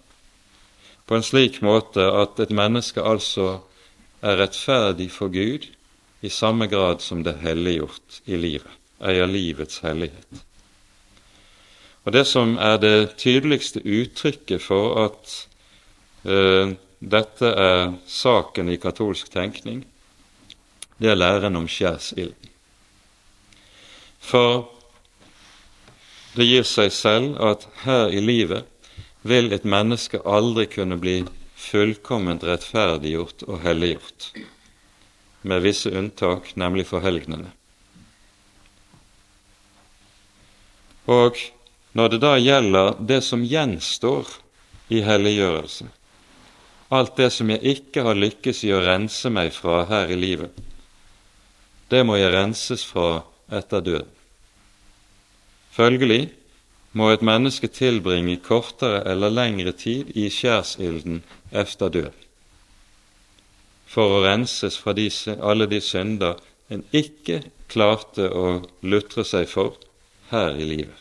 på 1.06 1.16
en 1.16 1.22
slik 1.22 1.60
måte 1.62 2.02
at 2.02 2.40
et 2.42 2.50
menneske 2.50 3.02
altså 3.02 3.60
er 4.22 4.40
rettferdig 4.40 5.10
for 5.12 5.30
Gud 5.30 5.68
i 6.22 6.30
samme 6.30 6.66
grad 6.66 7.02
som 7.02 7.22
det 7.22 7.36
er 7.36 7.46
helliggjort 7.50 8.22
i 8.26 8.38
livet, 8.38 8.70
eier 9.02 9.30
livets 9.30 9.82
hellighet. 9.82 10.42
Og 12.04 12.12
Det 12.12 12.26
som 12.26 12.56
er 12.58 12.76
det 12.82 13.14
tydeligste 13.18 13.82
uttrykket 13.84 14.62
for 14.62 15.04
at 15.04 15.34
uh, 16.26 16.74
dette 17.02 17.48
er 17.58 17.96
saken 18.06 18.68
i 18.70 18.78
katolsk 18.78 19.32
tenkning, 19.34 19.82
det 21.02 21.10
er 21.10 21.18
læren 21.18 21.58
om 21.58 21.66
skjærsilden. 21.66 22.50
For 24.22 24.68
det 26.36 26.46
gir 26.46 26.66
seg 26.68 26.92
selv 26.94 27.40
at 27.42 27.66
her 27.82 28.12
i 28.14 28.20
livet 28.22 28.68
vil 29.26 29.50
et 29.52 29.66
menneske 29.66 30.20
aldri 30.22 30.68
kunne 30.70 30.98
bli 31.02 31.16
fullkomment 31.58 32.44
rettferdiggjort 32.46 33.42
og 33.48 33.58
helliggjort, 33.66 34.28
med 35.42 35.64
visse 35.66 35.90
unntak, 35.90 36.52
nemlig 36.54 36.86
for 36.86 37.02
helgenene. 37.02 37.50
Og 41.10 41.38
når 41.98 42.14
det 42.14 42.20
da 42.22 42.36
gjelder 42.38 42.94
det 43.02 43.18
som 43.26 43.42
gjenstår 43.42 44.30
i 44.94 45.02
helliggjørelse, 45.02 45.88
alt 46.92 47.16
det 47.16 47.30
som 47.32 47.50
jeg 47.50 47.64
ikke 47.76 48.04
har 48.04 48.18
lykkes 48.18 48.62
i 48.68 48.72
å 48.74 48.82
rense 48.84 49.30
meg 49.32 49.52
fra 49.56 49.84
her 49.88 50.12
i 50.12 50.18
livet, 50.18 50.52
det 51.88 52.02
må 52.08 52.18
jeg 52.20 52.32
renses 52.32 52.84
fra 52.88 53.22
etter 53.52 53.84
døden. 53.84 54.10
Følgelig 55.72 56.26
må 56.92 57.08
et 57.08 57.24
menneske 57.24 57.68
tilbringe 57.72 58.36
kortere 58.44 59.00
eller 59.08 59.32
lengre 59.32 59.72
tid 59.72 60.10
i 60.16 60.26
skjærsilden 60.32 61.22
efter 61.50 61.92
død, 61.96 62.12
for 63.88 64.18
å 64.18 64.22
renses 64.24 64.76
fra 64.80 64.92
de, 64.96 65.08
alle 65.40 65.68
de 65.68 65.80
synder 65.84 66.40
en 66.72 66.84
ikke 66.92 67.40
klarte 67.72 68.28
å 68.28 68.60
lutre 68.84 69.24
seg 69.24 69.48
for 69.48 69.80
her 70.32 70.56
i 70.60 70.68
livet. 70.68 70.98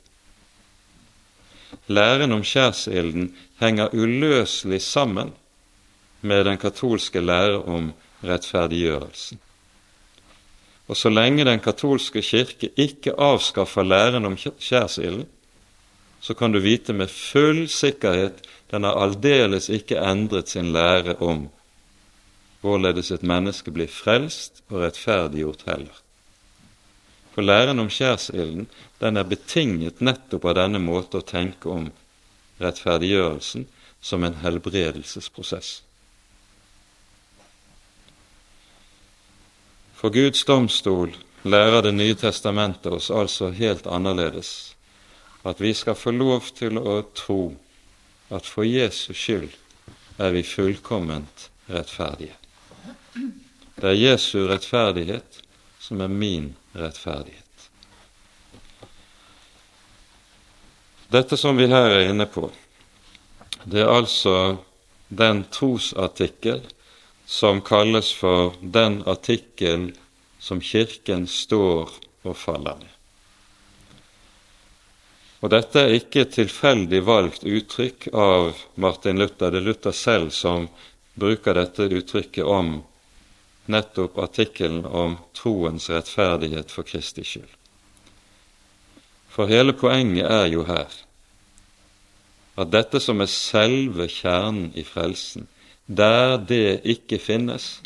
Læren 1.91 2.31
om 2.35 2.43
skjærsilden 2.47 3.31
henger 3.59 3.91
uløselig 3.95 4.81
sammen 4.83 5.31
med 6.21 6.45
den 6.45 6.57
katolske 6.57 7.21
lære 7.21 7.61
om 7.63 7.93
rettferdiggjørelsen. 8.23 9.39
Og 10.87 10.97
så 10.97 11.09
lenge 11.09 11.45
Den 11.45 11.59
katolske 11.59 12.21
kirke 12.21 12.69
ikke 12.77 13.13
avskaffer 13.17 13.83
læren 13.83 14.25
om 14.25 14.37
skjærsilden, 14.37 15.25
så 16.21 16.33
kan 16.33 16.51
du 16.51 16.59
vite 16.59 16.93
med 16.93 17.07
full 17.07 17.67
sikkerhet 17.69 18.43
den 18.71 18.83
har 18.83 18.99
aldeles 19.03 19.69
ikke 19.69 19.97
endret 19.99 20.49
sin 20.49 20.71
lære 20.71 21.15
om 21.19 21.49
hvorledes 22.61 23.11
et 23.11 23.23
menneske 23.23 23.71
blir 23.71 23.89
frelst 23.89 24.63
og 24.69 24.81
rettferdiggjort 24.83 25.63
heller. 25.65 25.97
For 27.33 27.41
læren 27.41 27.79
om 27.79 27.89
skjærsilden 27.89 28.67
den 29.01 29.17
er 29.17 29.23
betinget 29.23 30.01
nettopp 30.01 30.45
av 30.45 30.57
denne 30.59 30.79
måte 30.79 31.19
å 31.19 31.25
tenke 31.25 31.69
om 31.71 31.89
rettferdiggjørelsen 32.61 33.65
som 34.01 34.23
en 34.23 34.37
helbredelsesprosess. 34.43 35.81
For 40.01 40.09
Guds 40.09 40.45
domstol 40.49 41.11
lærer 41.45 41.83
Det 41.85 41.91
nye 41.93 42.15
testamentet 42.17 42.89
oss 42.89 43.11
altså 43.13 43.51
helt 43.53 43.85
annerledes 43.85 44.73
at 45.45 45.61
vi 45.61 45.73
skal 45.77 45.97
få 45.97 46.13
lov 46.13 46.47
til 46.57 46.77
å 46.77 46.95
tro 47.17 47.53
at 48.33 48.49
for 48.49 48.65
Jesus 48.65 49.17
skyld 49.17 49.53
er 50.17 50.33
vi 50.33 50.41
fullkomment 50.45 51.47
rettferdige. 51.69 52.33
Det 53.77 53.89
er 53.89 53.97
Jesu 53.97 54.47
rettferdighet 54.49 55.41
som 55.81 56.01
er 56.01 56.09
min 56.09 56.51
rettferdighet. 56.77 57.69
Dette 61.13 61.37
som 61.37 61.57
vi 61.57 61.69
her 61.69 61.89
er 61.93 62.09
inne 62.09 62.25
på, 62.29 62.49
det 63.65 63.81
er 63.85 63.93
altså 63.93 64.35
den 65.09 65.43
trosartikkel 65.53 66.61
som 67.31 67.61
kalles 67.61 68.11
for 68.13 68.53
den 68.61 69.03
artikkel 69.07 69.91
som 70.39 70.59
Kirken 70.61 71.27
står 71.27 71.93
og 72.27 72.35
faller 72.35 72.75
med. 72.75 72.89
Og 75.39 75.53
dette 75.53 75.79
er 75.79 75.95
ikke 75.95 76.25
et 76.25 76.33
tilfeldig 76.35 76.99
valgt 77.07 77.45
uttrykk 77.47 78.09
av 78.11 78.59
Martin 78.75 79.21
Luther. 79.21 79.47
Det 79.47 79.61
er 79.61 79.67
Luther 79.69 79.95
selv 79.95 80.33
som 80.35 80.67
bruker 81.15 81.55
dette 81.55 81.87
uttrykket 81.87 82.43
om 82.43 82.81
nettopp 83.71 84.19
artikkelen 84.19 84.83
om 84.85 85.15
troens 85.37 85.87
rettferdighet 85.89 86.73
for 86.73 86.83
Kristi 86.83 87.23
skyld. 87.23 87.47
For 89.31 89.47
hele 89.47 89.71
poenget 89.71 90.27
er 90.27 90.51
jo 90.51 90.67
her 90.67 90.99
at 92.59 92.75
dette 92.75 92.99
som 92.99 93.23
er 93.23 93.31
selve 93.31 94.09
kjernen 94.11 94.73
i 94.75 94.83
frelsen, 94.83 95.47
der 95.97 96.37
det 96.37 96.81
ikke 96.83 97.19
finnes, 97.19 97.81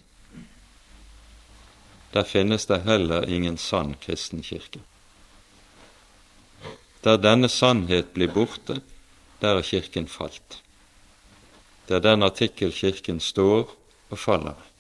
der 2.14 2.24
finnes 2.24 2.66
det 2.66 2.84
heller 2.86 3.26
ingen 3.28 3.58
sann 3.58 3.95
kristen 4.01 4.43
kirke. 4.45 4.80
Der 7.03 7.18
denne 7.22 7.49
sannhet 7.49 8.14
blir 8.14 8.32
borte, 8.34 8.80
der 9.41 9.58
er 9.58 9.62
Kirken 9.62 10.08
falt. 10.08 10.62
Det 11.88 11.97
er 11.97 12.01
den 12.01 12.24
artikkel 12.24 12.72
Kirken 12.74 13.20
står 13.20 13.70
og 14.10 14.18
faller 14.18 14.56
med. 14.56 14.72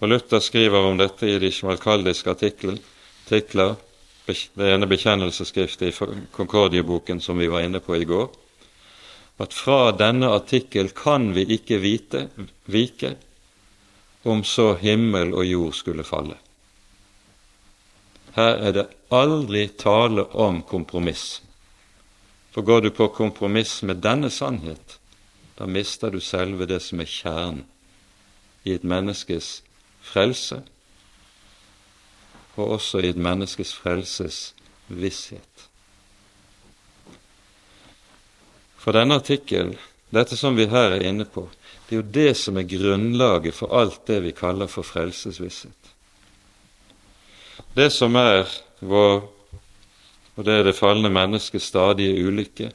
Og 0.00 0.08
Luther 0.08 0.38
skriver 0.38 0.78
om 0.78 0.98
dette 0.98 1.26
i 1.26 1.38
de 1.38 1.52
smalkaldiske 1.52 2.30
artikler, 2.30 2.78
det 3.28 4.72
ene 4.74 4.86
bekjennelsesskriftet 4.86 5.88
i 5.88 6.26
Konkordieboken 6.32 7.20
som 7.20 7.38
vi 7.38 7.48
var 7.50 7.60
inne 7.66 7.80
på 7.80 7.94
i 7.94 8.04
går, 8.04 8.30
at 9.38 9.54
fra 9.54 9.92
denne 9.94 10.30
artikkel 10.34 10.90
kan 10.96 11.30
vi 11.34 11.46
ikke 11.54 11.78
vite, 11.82 12.26
vike 12.66 13.14
om 14.26 14.42
så 14.44 14.72
himmel 14.80 15.34
og 15.34 15.46
jord 15.46 15.76
skulle 15.78 16.04
falle. 16.04 16.36
Her 18.34 18.58
er 18.68 18.74
det 18.74 18.86
aldri 19.14 19.68
tale 19.78 20.26
om 20.34 20.62
kompromiss. 20.62 21.40
For 22.50 22.62
går 22.62 22.80
du 22.80 22.90
på 22.90 23.08
kompromiss 23.14 23.82
med 23.82 24.02
denne 24.02 24.30
sannhet, 24.30 24.98
da 25.58 25.66
mister 25.66 26.10
du 26.10 26.20
selve 26.20 26.66
det 26.66 26.80
som 26.82 27.00
er 27.02 27.10
kjernen 27.10 27.64
i 28.66 28.74
et 28.74 28.84
menneskes 28.84 29.62
frelse, 30.02 30.60
og 32.58 32.78
også 32.78 33.02
i 33.02 33.10
et 33.12 33.18
menneskes 33.18 33.72
frelses 33.74 34.38
visshet. 34.88 35.57
For 38.88 38.96
denne 38.96 39.18
artikkel, 39.20 39.74
dette 40.16 40.32
som 40.40 40.54
vi 40.56 40.64
her 40.64 40.94
er 40.94 41.02
inne 41.04 41.26
på, 41.28 41.42
det 41.84 41.92
er 41.92 41.98
jo 41.98 42.04
det 42.08 42.30
som 42.40 42.56
er 42.56 42.64
grunnlaget 42.64 43.52
for 43.52 43.74
alt 43.76 44.06
det 44.08 44.22
vi 44.24 44.30
kaller 44.32 44.70
for 44.72 44.80
frelsesvisshet. 44.80 45.90
Det 47.76 47.90
som 47.92 48.16
er 48.16 48.46
vår, 48.80 49.18
og 50.38 50.48
det 50.48 50.54
er 50.54 50.64
det 50.64 50.74
falne 50.78 51.10
menneskets 51.12 51.68
stadige 51.68 52.16
ulykke, 52.30 52.70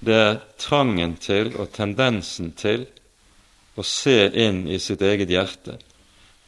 det 0.00 0.16
er 0.22 0.40
trangen 0.56 1.18
til 1.20 1.52
og 1.60 1.68
tendensen 1.76 2.54
til 2.56 2.86
å 3.76 3.84
se 3.84 4.30
inn 4.32 4.62
i 4.72 4.78
sitt 4.80 5.04
eget 5.04 5.28
hjerte 5.36 5.76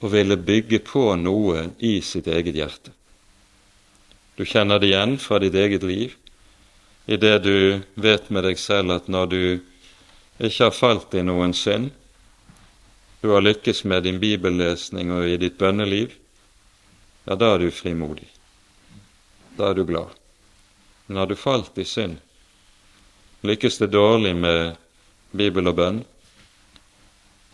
og 0.00 0.14
ville 0.16 0.40
bygge 0.40 0.80
på 0.88 1.10
noe 1.20 1.66
i 1.84 1.98
sitt 2.00 2.32
eget 2.32 2.56
hjerte. 2.56 2.96
Du 4.40 4.48
kjenner 4.48 4.80
det 4.80 4.94
igjen 4.94 5.18
fra 5.20 5.44
ditt 5.44 5.60
eget 5.60 5.84
liv 5.84 6.16
i 7.08 7.16
det 7.16 7.38
du 7.38 7.80
vet 7.94 8.26
med 8.30 8.44
deg 8.44 8.58
selv 8.60 8.92
at 8.92 9.06
når 9.08 9.30
du 9.32 9.42
ikke 10.44 10.66
har 10.66 10.74
falt 10.76 11.14
i 11.16 11.22
noen 11.24 11.54
synd, 11.56 11.88
du 13.22 13.32
har 13.32 13.40
lykkes 13.40 13.80
med 13.88 14.04
din 14.04 14.20
bibellesning 14.20 15.08
og 15.16 15.24
i 15.24 15.38
ditt 15.40 15.56
bønneliv, 15.58 16.12
ja, 17.24 17.34
da 17.34 17.54
er 17.54 17.64
du 17.64 17.70
frimodig. 17.72 18.28
Da 19.56 19.70
er 19.70 19.80
du 19.80 19.86
glad. 19.88 20.12
Men 21.06 21.22
har 21.22 21.32
du 21.32 21.34
falt 21.40 21.80
i 21.80 21.88
synd, 21.88 22.20
lykkes 23.40 23.80
det 23.80 23.90
dårlig 23.96 24.36
med 24.36 24.76
bibel 25.32 25.72
og 25.72 25.80
bønn, 25.80 26.04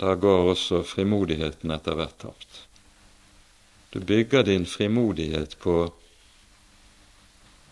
da 0.02 0.16
går 0.18 0.50
også 0.50 0.82
frimodigheten 0.82 1.70
etter 1.70 1.94
hvert 1.94 2.18
tapt. 2.18 2.64
Du 3.94 4.02
bygger 4.02 4.42
din 4.50 4.66
frimodighet 4.66 5.54
på 5.62 5.92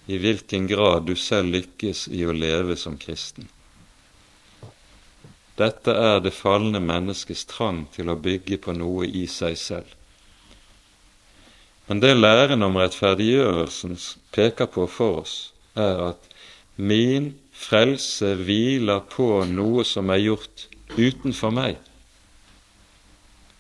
i 0.07 0.19
hvilken 0.19 0.67
grad 0.67 1.07
du 1.07 1.15
selv 1.17 1.53
lykkes 1.55 2.09
i 2.11 2.25
å 2.27 2.35
leve 2.35 2.77
som 2.77 2.97
kristen. 2.99 3.49
Dette 5.59 5.93
er 5.93 6.21
det 6.25 6.33
falne 6.35 6.81
menneskets 6.81 7.45
trang 7.51 7.85
til 7.95 8.11
å 8.11 8.19
bygge 8.19 8.59
på 8.65 8.75
noe 8.75 9.07
i 9.07 9.27
seg 9.31 9.59
selv. 9.61 9.91
Men 11.87 12.01
det 12.01 12.15
læren 12.17 12.65
om 12.65 12.79
rettferdiggjørelsen 12.81 13.99
peker 14.33 14.71
på 14.73 14.87
for 14.89 15.23
oss, 15.23 15.37
er 15.77 16.01
at 16.09 16.29
min 16.77 17.35
frelse 17.53 18.35
hviler 18.41 19.03
på 19.13 19.43
noe 19.51 19.85
som 19.85 20.11
er 20.11 20.23
gjort 20.25 20.69
utenfor 20.97 21.53
meg, 21.55 21.77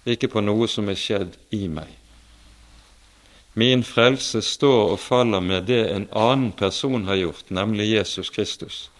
ikke 0.08 0.30
på 0.32 0.42
noe 0.42 0.66
som 0.70 0.88
er 0.90 0.98
skjedd 0.98 1.36
i 1.54 1.66
meg. 1.70 2.01
Min 3.54 3.84
frelse 3.84 4.40
står 4.42 4.94
og 4.94 5.00
faller 5.00 5.40
med 5.40 5.66
det 5.68 5.82
en 5.92 6.08
annen 6.16 6.52
person 6.56 7.04
har 7.04 7.20
gjort, 7.20 7.50
nemlig 7.50 7.90
Jesus 7.92 8.30
Kristus. 8.30 8.90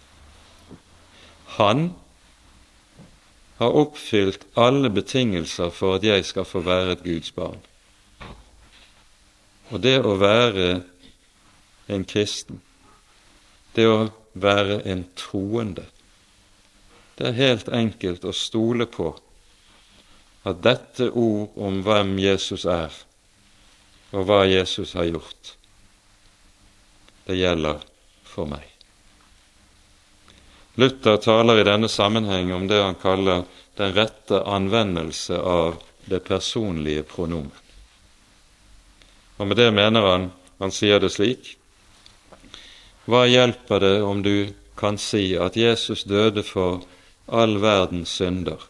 Han 1.57 1.93
har 3.57 3.73
oppfylt 3.73 4.45
alle 4.57 4.89
betingelser 4.89 5.69
for 5.69 5.95
at 5.95 6.03
jeg 6.03 6.25
skal 6.25 6.45
få 6.45 6.61
være 6.65 6.91
et 6.91 7.03
Guds 7.03 7.31
barn. 7.31 7.59
Og 9.71 9.81
det 9.81 9.99
å 10.05 10.17
være 10.21 10.83
en 11.89 12.05
kristen, 12.05 12.61
det 13.75 13.87
å 13.89 14.11
være 14.33 14.81
en 14.89 15.05
troende, 15.17 15.87
det 17.17 17.29
er 17.29 17.37
helt 17.37 17.69
enkelt 17.69 18.25
å 18.25 18.33
stole 18.33 18.85
på 18.89 19.13
at 20.43 20.61
dette 20.65 21.09
ord 21.09 21.53
om 21.55 21.81
hvem 21.85 22.17
Jesus 22.19 22.65
er, 22.65 22.93
og 24.13 24.27
hva 24.29 24.43
Jesus 24.45 24.93
har 24.93 25.09
gjort, 25.09 25.55
det 27.25 27.39
gjelder 27.39 27.81
for 28.27 28.49
meg. 28.49 28.67
Luther 30.77 31.17
taler 31.21 31.61
i 31.61 31.65
denne 31.65 31.89
sammenheng 31.89 32.53
om 32.53 32.67
det 32.69 32.81
han 32.81 32.97
kaller 33.01 33.43
den 33.77 33.93
rette 33.93 34.41
anvendelse 34.49 35.37
av 35.37 35.81
det 36.05 36.19
personlige 36.27 37.03
pronomen. 37.09 37.51
Og 39.37 39.47
med 39.47 39.57
det 39.57 39.71
mener 39.73 40.01
han 40.11 40.31
Han 40.61 40.71
sier 40.71 40.99
det 41.01 41.09
slik 41.11 41.57
Hva 43.09 43.25
hjelper 43.27 43.79
det 43.81 43.95
om 44.05 44.21
du 44.23 44.53
kan 44.79 44.97
si 44.97 45.33
at 45.35 45.57
Jesus 45.57 46.03
døde 46.07 46.43
for 46.43 46.85
all 47.27 47.57
verdens 47.59 48.13
synder, 48.19 48.61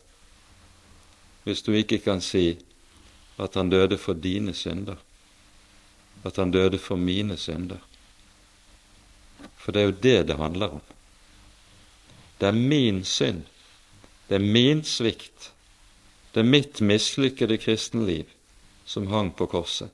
hvis 1.44 1.62
du 1.62 1.74
ikke 1.78 2.00
kan 2.00 2.22
si 2.22 2.58
at 3.38 3.56
han 3.56 3.70
døde 3.70 3.98
for 3.98 4.14
dine 4.14 4.54
synder? 4.54 4.98
At 6.24 6.36
han 6.36 6.52
døde 6.52 6.80
for 6.80 6.96
mine 6.96 7.38
synder. 7.38 7.78
For 9.58 9.72
det 9.72 9.82
er 9.82 9.86
jo 9.86 9.98
det 10.04 10.28
det 10.28 10.38
handler 10.38 10.78
om. 10.78 10.82
Det 12.40 12.48
er 12.48 12.52
min 12.52 13.04
synd, 13.06 13.44
det 14.30 14.36
er 14.36 14.40
min 14.54 14.84
svikt, 14.84 15.52
det 16.34 16.40
er 16.40 16.50
mitt 16.50 16.82
mislykkede 16.82 17.58
kristenliv 17.58 18.26
som 18.86 19.08
hang 19.08 19.32
på 19.36 19.46
korset, 19.46 19.90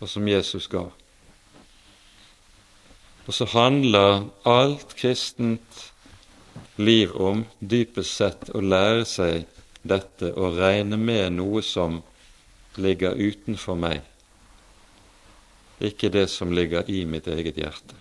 og 0.00 0.08
som 0.08 0.28
Jesus 0.28 0.68
ga. 0.68 0.86
Og 3.26 3.34
så 3.34 3.44
handler 3.44 4.28
alt 4.44 4.96
kristent 4.96 5.92
liv 6.76 7.12
om 7.16 7.44
dypest 7.60 8.16
sett 8.16 8.50
å 8.54 8.60
lære 8.60 9.04
seg 9.08 9.44
dette 9.82 10.32
og 10.32 10.58
regne 10.58 10.96
med 10.96 11.36
noe 11.36 11.62
som 11.62 12.00
ligger 12.80 13.16
utenfor 13.20 13.76
meg 13.78 14.13
ikke 15.88 16.10
det 16.12 16.28
som 16.32 16.52
ligger 16.54 16.88
i 16.90 17.04
mitt 17.08 17.26
eget 17.28 17.58
hjerte. 17.60 17.96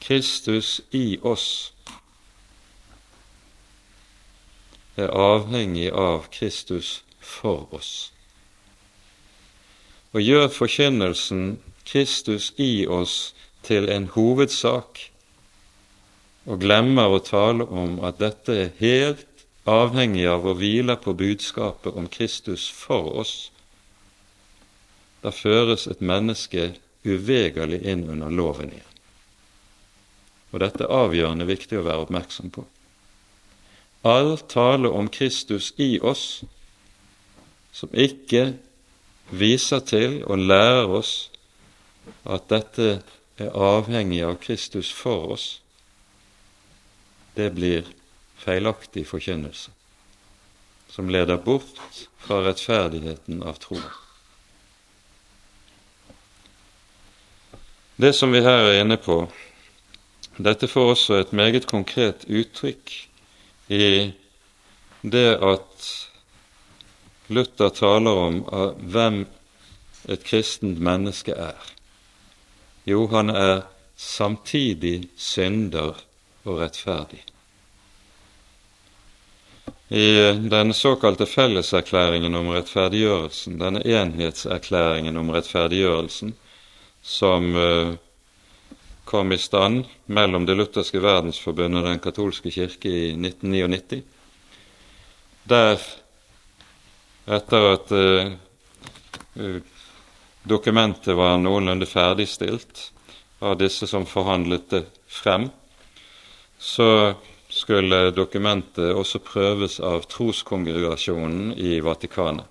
Kristus 0.00 0.80
i 0.94 1.18
oss 1.22 1.72
er 4.98 5.10
avhengig 5.14 5.90
av 5.92 6.28
Kristus 6.34 7.02
for 7.20 7.68
oss. 7.74 8.10
Og 10.14 10.24
gjør 10.24 10.48
forkynnelsen 10.48 11.58
Kristus 11.86 12.52
i 12.56 12.86
oss 12.86 13.34
til 13.66 13.88
en 13.92 14.08
hovedsak, 14.14 15.00
og 16.48 16.62
glemmer 16.64 17.12
å 17.12 17.20
tale 17.20 17.66
om 17.68 17.98
at 18.08 18.18
dette 18.22 18.54
er 18.56 18.74
helt 18.80 19.44
avhengig 19.68 20.24
av 20.30 20.46
å 20.48 20.56
hvile 20.56 20.96
på 20.96 21.12
budskapet 21.12 21.96
om 21.98 22.08
Kristus 22.08 22.64
for 22.72 23.12
oss, 23.20 23.50
da 25.22 25.32
føres 25.34 25.86
et 25.90 26.00
menneske 26.04 26.72
uvegerlig 27.06 27.80
inn 27.86 28.06
under 28.10 28.30
loven 28.30 28.72
igjen. 28.72 28.84
Og 30.52 30.62
dette 30.62 30.84
er 30.84 30.94
avgjørende 31.04 31.46
viktig 31.48 31.78
å 31.78 31.84
være 31.86 32.06
oppmerksom 32.06 32.52
på. 32.54 32.64
All 34.06 34.36
tale 34.48 34.90
om 34.94 35.10
Kristus 35.12 35.72
i 35.76 35.98
oss 36.00 36.42
som 37.74 37.90
ikke 37.92 38.54
viser 39.34 39.82
til 39.84 40.22
og 40.24 40.40
lærer 40.40 40.88
oss 41.00 41.14
at 42.24 42.48
dette 42.48 42.90
er 43.38 43.50
avhengig 43.54 44.22
av 44.24 44.38
Kristus 44.42 44.90
for 44.94 45.34
oss, 45.34 45.48
det 47.36 47.52
blir 47.54 47.90
feilaktig 48.40 49.04
forkynnelse. 49.06 49.70
som 50.98 51.10
leder 51.10 51.36
bort 51.36 52.08
fra 52.18 52.40
rettferdigheten 52.42 53.42
av 53.42 53.60
tro. 53.62 53.76
Det 57.98 58.12
som 58.14 58.30
vi 58.32 58.44
her 58.44 58.62
er 58.62 58.80
inne 58.80 58.94
på, 59.02 59.24
dette 60.38 60.68
får 60.70 60.92
også 60.92 61.16
et 61.18 61.32
meget 61.34 61.64
konkret 61.66 62.22
uttrykk 62.30 62.92
i 63.74 63.88
det 65.02 65.30
at 65.42 65.88
Luther 67.28 67.74
taler 67.74 68.22
om 68.28 68.38
hvem 68.94 69.24
et 70.08 70.22
kristent 70.24 70.78
menneske 70.78 71.34
er. 71.34 71.58
Jo, 72.86 73.08
han 73.10 73.34
er 73.34 73.66
samtidig 73.98 75.10
synder 75.18 75.98
og 76.46 76.62
rettferdig. 76.62 77.24
I 79.90 80.08
den 80.46 80.70
såkalte 80.72 81.26
felleserklæringen 81.26 82.34
om 82.34 82.54
rettferdiggjørelsen, 82.54 83.58
denne 83.60 83.82
enhetserklæringen 83.82 85.16
om 85.16 85.30
rettferdiggjørelsen, 85.34 86.36
som 87.08 87.56
uh, 87.56 87.94
kom 89.04 89.32
i 89.32 89.38
stand 89.38 89.86
mellom 90.06 90.44
Det 90.46 90.56
lutherske 90.58 91.00
verdensforbundet 91.00 91.80
og 91.80 91.88
Den 91.88 92.02
katolske 92.04 92.52
kirke 92.52 92.90
i 92.92 93.06
1999, 93.16 94.02
der, 95.48 95.80
etter 97.38 97.70
at 97.70 97.94
uh, 97.96 99.56
dokumentet 100.44 101.16
var 101.16 101.40
noenlunde 101.40 101.88
ferdigstilt 101.88 102.90
av 103.40 103.56
disse 103.62 103.88
som 103.88 104.04
forhandlet 104.08 104.68
det 104.74 104.84
frem, 105.08 105.48
så 106.58 107.14
skulle 107.48 108.10
dokumentet 108.12 108.92
også 108.92 109.22
prøves 109.24 109.78
av 109.80 110.04
troskongregasjonen 110.12 111.54
i 111.56 111.78
Vatikanet. 111.80 112.44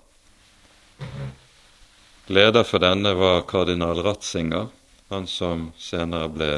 Leder 2.28 2.64
for 2.64 2.78
denne 2.78 3.14
var 3.16 3.40
kardinal 3.48 4.02
Ratzinger, 4.04 4.66
han 5.08 5.26
som 5.26 5.70
senere 5.80 6.28
ble 6.28 6.50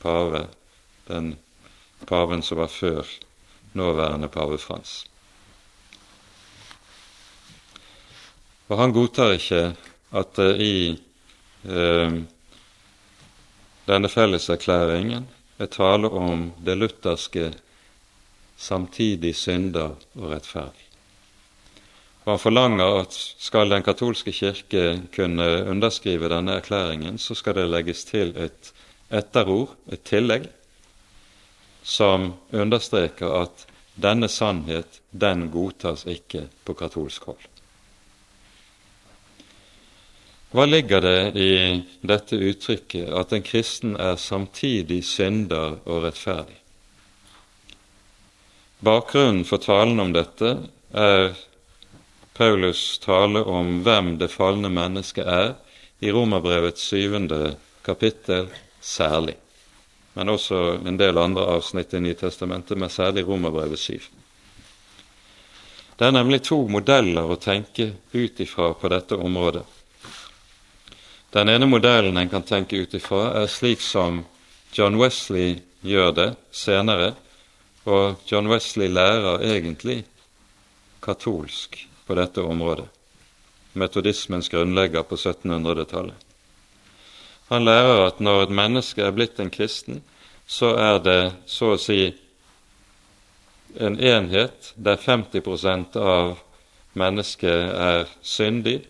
pave, 0.00 0.46
den 1.10 1.34
paven 2.08 2.40
som 2.42 2.62
var 2.62 2.72
før 2.72 3.04
nåværende 3.76 4.30
pave 4.32 4.56
Frans. 4.58 5.04
Og 8.72 8.78
han 8.80 8.96
godtar 8.96 9.36
ikke 9.36 9.62
at 10.16 10.34
det 10.40 10.50
i 10.64 10.74
eh, 11.68 12.20
denne 13.90 14.08
felleserklæringen 14.08 15.28
er 15.60 15.68
tale 15.68 16.08
om 16.08 16.48
det 16.64 16.78
lutherske 16.78 17.50
samtidig 18.56 19.36
synder 19.36 19.98
og 20.14 20.30
rettferdig. 20.32 20.89
Og 22.24 22.34
han 22.34 22.42
forlanger 22.42 23.00
at 23.00 23.16
skal 23.40 23.70
Den 23.70 23.82
katolske 23.82 24.32
kirke 24.32 25.02
kunne 25.14 25.48
underskrive 25.70 26.28
denne 26.28 26.58
erklæringen, 26.60 27.18
så 27.18 27.34
skal 27.34 27.54
det 27.54 27.70
legges 27.70 28.04
til 28.04 28.34
et 28.36 28.72
etterord, 29.10 29.74
et 29.90 30.02
tillegg, 30.04 30.48
som 31.82 32.34
understreker 32.52 33.32
at 33.42 33.66
denne 34.00 34.28
sannhet, 34.28 35.00
den 35.10 35.48
godtas 35.50 36.04
ikke 36.06 36.46
på 36.64 36.76
katolsk 36.76 37.24
hold. 37.24 37.48
Hva 40.50 40.64
ligger 40.66 41.02
det 41.04 41.18
i 41.38 41.50
dette 42.02 42.34
uttrykket 42.34 43.12
at 43.14 43.32
en 43.32 43.44
kristen 43.46 43.94
er 43.94 44.16
samtidig 44.18 45.04
synder 45.06 45.78
og 45.86 46.02
rettferdig? 46.08 46.56
Bakgrunnen 48.82 49.44
for 49.46 49.62
talen 49.62 50.00
om 50.02 50.10
dette 50.16 50.56
er 50.90 51.36
Paulus 52.40 52.98
tale 52.98 53.42
om 53.44 53.82
hvem 53.84 54.14
det 54.16 54.30
falne 54.32 54.70
mennesket 54.72 55.26
er, 55.28 55.50
i 56.00 56.08
Romerbrevets 56.08 56.86
syvende 56.88 57.58
kapittel 57.84 58.46
særlig, 58.80 59.34
men 60.16 60.32
også 60.32 60.78
en 60.88 60.96
del 60.96 61.20
andre 61.20 61.44
avsnitt 61.52 61.92
i 61.92 62.00
Nytestamentet, 62.00 62.78
men 62.80 62.88
særlig 62.88 63.26
Romerbrevet 63.28 63.78
7. 63.78 63.98
Det 65.98 66.06
er 66.06 66.16
nemlig 66.16 66.38
to 66.48 66.62
modeller 66.72 67.28
å 67.28 67.36
tenke 67.36 67.90
ut 68.16 68.40
ifra 68.40 68.70
på 68.72 68.88
dette 68.88 69.20
området. 69.20 69.66
Den 71.36 71.52
ene 71.52 71.68
modellen 71.68 72.16
en 72.16 72.32
kan 72.32 72.48
tenke 72.48 72.80
ut 72.80 72.96
ifra, 72.96 73.34
er 73.42 73.52
slik 73.52 73.84
som 73.84 74.24
John 74.72 74.96
Wesley 74.96 75.58
gjør 75.84 76.16
det 76.16 76.30
senere, 76.56 77.12
og 77.84 78.24
John 78.32 78.48
Wesley 78.48 78.88
lærer 78.88 79.44
egentlig 79.52 80.06
katolsk 81.04 81.82
på 82.10 82.16
dette 82.18 82.42
området, 82.42 82.88
metodismens 83.78 84.48
grunnlegger 84.50 85.04
på 85.06 85.14
1700-tallet. 85.14 86.16
Han 87.52 87.62
lærer 87.68 88.00
at 88.08 88.18
når 88.18 88.48
et 88.48 88.54
menneske 88.58 89.04
er 89.06 89.12
blitt 89.14 89.38
en 89.38 89.50
kristen, 89.54 90.00
så 90.42 90.72
er 90.74 90.96
det 91.04 91.20
så 91.46 91.76
å 91.76 91.78
si 91.78 92.00
en 93.78 93.94
enhet 93.94 94.72
der 94.74 94.98
50% 94.98 95.94
av 96.02 96.32
mennesket 96.98 97.70
er 97.78 98.10
syndig, 98.26 98.80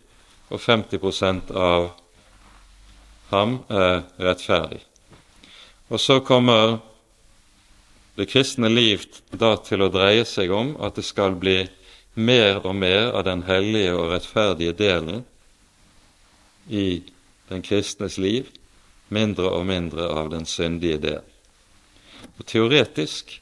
og 0.48 0.62
50% 0.64 1.52
av 1.52 1.90
ham 3.34 3.58
er 3.68 4.00
rettferdig. 4.16 4.80
Og 5.92 6.00
så 6.00 6.22
kommer 6.24 6.78
det 8.16 8.30
kristne 8.32 8.72
liv 8.72 9.04
da 9.28 9.52
til 9.60 9.84
å 9.84 9.90
dreie 9.92 10.24
seg 10.24 10.56
om 10.56 10.72
at 10.80 10.96
det 10.96 11.04
skal 11.04 11.36
bli 11.36 11.58
mer 12.14 12.66
og 12.66 12.74
mer 12.74 13.12
av 13.14 13.24
den 13.24 13.44
hellige 13.46 13.94
og 13.94 14.10
rettferdige 14.12 14.72
delen 14.76 15.24
i 16.68 17.02
den 17.50 17.62
kristnes 17.62 18.18
liv, 18.18 18.48
mindre 19.08 19.50
og 19.50 19.66
mindre 19.66 20.08
av 20.10 20.30
den 20.30 20.46
syndige 20.46 20.98
del. 21.02 21.22
Og 22.38 22.46
Teoretisk 22.46 23.40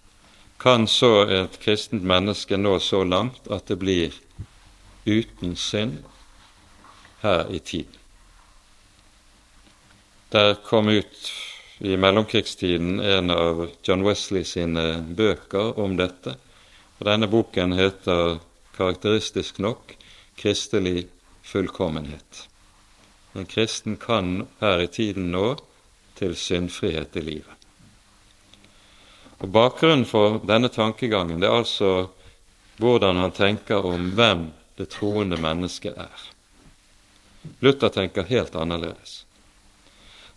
kan 0.58 0.86
så 0.90 1.26
et 1.28 1.58
kristent 1.62 2.04
menneske 2.04 2.56
nå 2.56 2.78
så 2.82 3.04
langt 3.04 3.46
at 3.52 3.68
det 3.68 3.78
blir 3.78 4.14
uten 5.06 5.54
synd 5.56 6.00
her 7.22 7.46
i 7.50 7.58
tiden. 7.58 7.94
Der 10.32 10.54
kom 10.64 10.88
ut 10.88 11.32
i 11.78 11.96
mellomkrigstiden 11.96 13.00
en 13.00 13.30
av 13.30 13.68
John 13.86 14.02
Wesley 14.04 14.44
sine 14.44 15.00
bøker 15.16 15.78
om 15.80 15.96
dette. 15.96 16.34
og 16.98 17.06
Denne 17.06 17.28
boken 17.30 17.72
heter 17.72 18.38
karakteristisk 18.78 19.58
nok 19.58 19.94
'Kristelig 20.38 21.06
fullkommenhet'. 21.42 22.46
En 23.34 23.46
kristen 23.46 23.96
kan 23.96 24.46
her 24.60 24.78
i 24.78 24.86
tiden 24.86 25.32
nå 25.32 25.56
til 26.18 26.36
syndfrihet 26.36 27.16
i 27.16 27.20
livet. 27.20 27.58
Og 29.38 29.52
Bakgrunnen 29.52 30.06
for 30.06 30.40
denne 30.46 30.68
tankegangen 30.68 31.40
det 31.40 31.48
er 31.48 31.60
altså 31.60 32.08
hvordan 32.78 33.16
han 33.16 33.34
tenker 33.34 33.86
om 33.86 34.10
hvem 34.14 34.50
det 34.78 34.88
troende 34.94 35.36
mennesket 35.36 35.94
er. 35.98 36.26
Luther 37.60 37.88
tenker 37.88 38.26
helt 38.26 38.54
annerledes. 38.56 39.24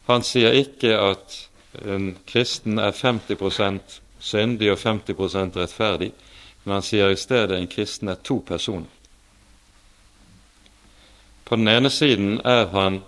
Han 0.09 0.23
sier 0.25 0.53
ikke 0.57 0.95
at 0.97 1.37
en 1.85 2.15
kristen 2.27 2.79
er 2.81 2.91
50% 2.91 4.01
syndig 4.19 4.71
og 4.73 4.79
50% 4.81 5.57
rettferdig, 5.57 6.11
men 6.63 6.77
han 6.77 6.85
sier 6.85 7.09
i 7.09 7.17
stedet 7.19 7.57
en 7.57 7.69
kristen 7.69 8.09
er 8.11 8.19
to 8.23 8.39
personer. 8.45 8.89
På 11.43 11.55
den 11.55 11.67
ene 11.67 11.89
siden 11.89 12.39
er 12.47 12.69
han, 12.71 13.01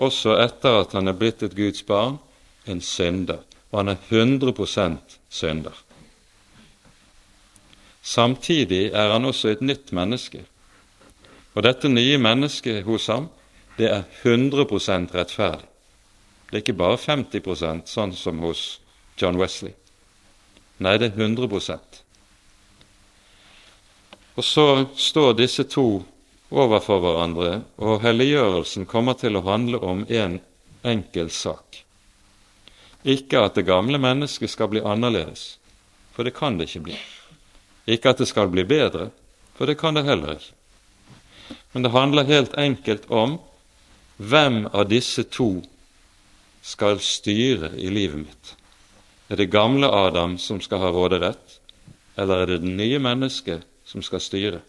også 0.00 0.34
etter 0.42 0.80
at 0.80 0.96
han 0.96 1.08
er 1.08 1.18
blitt 1.18 1.42
et 1.46 1.54
Guds 1.54 1.84
barn, 1.86 2.18
en 2.66 2.80
synder, 2.80 3.44
og 3.70 3.82
han 3.82 3.92
er 3.92 4.00
100% 4.10 5.18
synder. 5.28 5.76
Samtidig 8.02 8.90
er 8.90 9.12
han 9.12 9.24
også 9.24 9.52
et 9.52 9.60
nytt 9.60 9.92
menneske. 9.92 10.44
Og 11.54 11.62
dette 11.62 11.88
nye 11.88 12.18
mennesket 12.18 12.84
hos 12.84 13.06
ham, 13.06 13.28
det 13.78 13.90
er 13.90 14.02
100 14.24 15.14
rettferdig. 15.14 15.66
Det 16.50 16.56
er 16.56 16.64
ikke 16.64 16.80
bare 16.80 16.98
50% 16.98 17.86
sånn 17.86 18.12
som 18.16 18.40
hos 18.42 18.80
John 19.20 19.38
Wesley. 19.38 19.76
Nei, 20.78 20.96
det 20.98 21.12
er 21.12 21.20
100 21.22 21.46
Og 24.34 24.44
så 24.44 24.86
står 24.96 25.34
disse 25.40 25.64
to 25.64 26.02
overfor 26.50 27.00
hverandre, 27.02 27.62
og 27.78 28.02
helliggjørelsen 28.04 28.86
kommer 28.90 29.18
til 29.18 29.38
å 29.38 29.44
handle 29.46 29.80
om 29.82 30.04
en 30.08 30.38
enkel 30.86 31.30
sak. 31.30 31.82
Ikke 33.02 33.40
at 33.46 33.56
det 33.56 33.66
gamle 33.68 33.98
mennesket 34.00 34.52
skal 34.52 34.70
bli 34.72 34.82
annerledes, 34.84 35.58
for 36.12 36.26
det 36.26 36.34
kan 36.36 36.58
det 36.58 36.68
ikke 36.68 36.86
bli. 36.90 36.98
Ikke 37.90 38.12
at 38.12 38.20
det 38.20 38.28
skal 38.28 38.50
bli 38.52 38.64
bedre, 38.68 39.08
for 39.56 39.66
det 39.66 39.78
kan 39.80 39.96
det 39.96 40.06
heller 40.08 40.36
ikke. 40.36 40.56
Men 41.72 41.82
det 41.86 41.94
handler 41.94 42.28
helt 42.28 42.54
enkelt 42.58 43.06
om 43.10 43.38
hvem 44.16 44.66
av 44.72 44.88
disse 44.90 45.24
to 45.32 45.62
skal 46.62 47.00
styre 47.00 47.72
i 47.78 47.88
livet 47.90 48.26
mitt? 48.26 48.54
Er 49.30 49.38
det 49.38 49.52
gamle 49.54 49.88
Adam 49.88 50.36
som 50.38 50.60
skal 50.60 50.82
ha 50.82 50.90
råderett, 50.92 51.58
eller 52.18 52.42
er 52.42 52.50
det 52.50 52.62
det 52.64 52.74
nye 52.74 52.98
mennesket 53.00 53.66
som 53.90 54.02
skal 54.06 54.22
styre. 54.22 54.60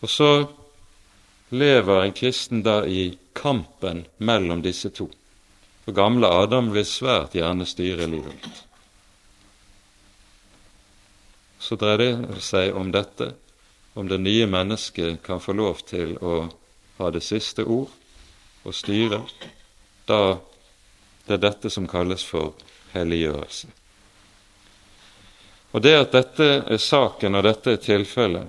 Og 0.00 0.10
så 0.10 0.30
lever 1.50 2.02
en 2.02 2.12
kristen 2.16 2.62
da 2.64 2.82
i 2.84 3.16
kampen 3.32 4.04
mellom 4.18 4.62
disse 4.64 4.90
to. 4.92 5.08
For 5.84 5.96
gamle 5.96 6.28
Adam 6.28 6.70
vil 6.74 6.84
svært 6.84 7.36
gjerne 7.36 7.66
styre 7.68 8.08
livet 8.08 8.36
mitt. 8.36 8.60
Så 11.60 11.76
dreier 11.80 12.20
det 12.28 12.44
seg 12.44 12.76
om 12.76 12.92
dette, 12.92 13.32
om 13.96 14.08
det 14.08 14.20
nye 14.20 14.46
mennesket 14.48 15.20
kan 15.24 15.40
få 15.40 15.56
lov 15.56 15.82
til 15.88 16.16
å 16.20 16.46
ha 17.00 17.10
det 17.12 17.24
siste 17.24 17.64
ord 17.64 17.90
og 18.64 18.76
styre. 18.76 19.24
Da 20.08 20.38
det 21.26 21.36
er 21.36 21.44
dette 21.44 21.70
som 21.70 21.88
kalles 21.88 22.24
for 22.26 22.56
helliggjørelse. 22.94 23.79
Og 25.70 25.82
det 25.82 25.94
at 25.94 26.14
dette 26.14 26.48
er 26.66 26.82
saken 26.82 27.38
og 27.38 27.46
dette 27.46 27.76
er 27.76 27.82
tilfellet, 27.82 28.48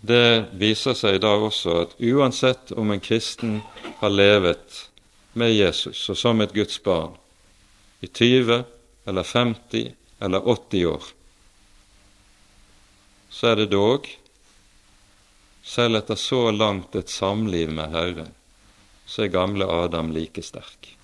det 0.00 0.48
viser 0.56 0.96
seg 0.96 1.18
da 1.20 1.34
også 1.36 1.76
at 1.82 1.96
uansett 2.00 2.72
om 2.72 2.92
en 2.92 3.02
kristen 3.04 3.58
har 4.00 4.12
levet 4.12 4.84
med 5.32 5.52
Jesus 5.52 6.08
og 6.08 6.18
som 6.18 6.40
et 6.40 6.54
Guds 6.56 6.80
barn 6.82 7.16
i 8.00 8.08
20 8.08 8.62
eller 9.08 9.24
50 9.24 9.92
eller 10.20 10.48
80 10.48 10.86
år, 10.86 11.04
så 13.30 13.52
er 13.52 13.60
det 13.60 13.70
dog, 13.72 14.08
selv 15.62 16.00
etter 16.00 16.18
så 16.18 16.48
langt 16.50 16.96
et 16.96 17.12
samliv 17.12 17.72
med 17.72 17.92
Herren, 17.94 18.32
så 19.06 19.24
er 19.24 19.36
gamle 19.36 19.68
Adam 19.68 20.10
like 20.12 20.42
sterk. 20.44 20.96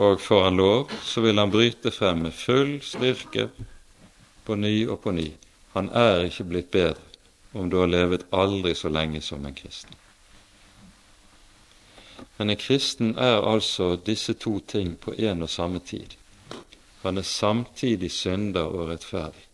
Og 0.00 0.20
får 0.22 0.42
han 0.46 0.56
lov, 0.56 0.90
så 1.04 1.20
vil 1.20 1.38
han 1.38 1.52
bryte 1.52 1.92
frem 1.92 2.24
med 2.24 2.34
full 2.34 2.78
styrke 2.84 3.50
på 4.46 4.56
ny 4.56 4.74
og 4.88 5.02
på 5.04 5.12
ny 5.12 5.28
han 5.72 5.90
er 5.94 6.26
ikke 6.26 6.48
blitt 6.50 6.70
bedre 6.74 7.06
om 7.52 7.70
du 7.70 7.78
har 7.80 7.90
levet 7.90 8.26
aldri 8.34 8.74
så 8.78 8.90
lenge 8.90 9.20
som 9.22 9.44
en 9.46 9.54
kristen. 9.54 9.94
Men 12.36 12.50
en 12.50 12.58
kristen 12.58 13.14
er 13.18 13.42
altså 13.42 13.96
disse 13.96 14.34
to 14.34 14.58
ting 14.60 14.94
på 14.96 15.14
en 15.18 15.42
og 15.42 15.50
samme 15.50 15.80
tid. 15.80 16.14
Han 17.02 17.18
er 17.18 17.26
samtidig 17.26 18.10
synder 18.12 18.70
og 18.70 18.90
rettferdig. 18.90 19.46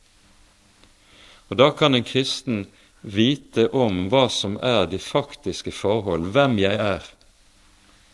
Og 1.49 1.57
Da 1.57 1.71
kan 1.71 1.95
en 1.95 2.05
kristen 2.05 2.67
vite 3.03 3.69
om 3.73 4.09
hva 4.11 4.27
som 4.29 4.59
er 4.63 4.87
de 4.91 4.99
faktiske 4.99 5.71
forhold, 5.73 6.33
hvem 6.35 6.59
jeg 6.59 6.75
er. 6.75 7.05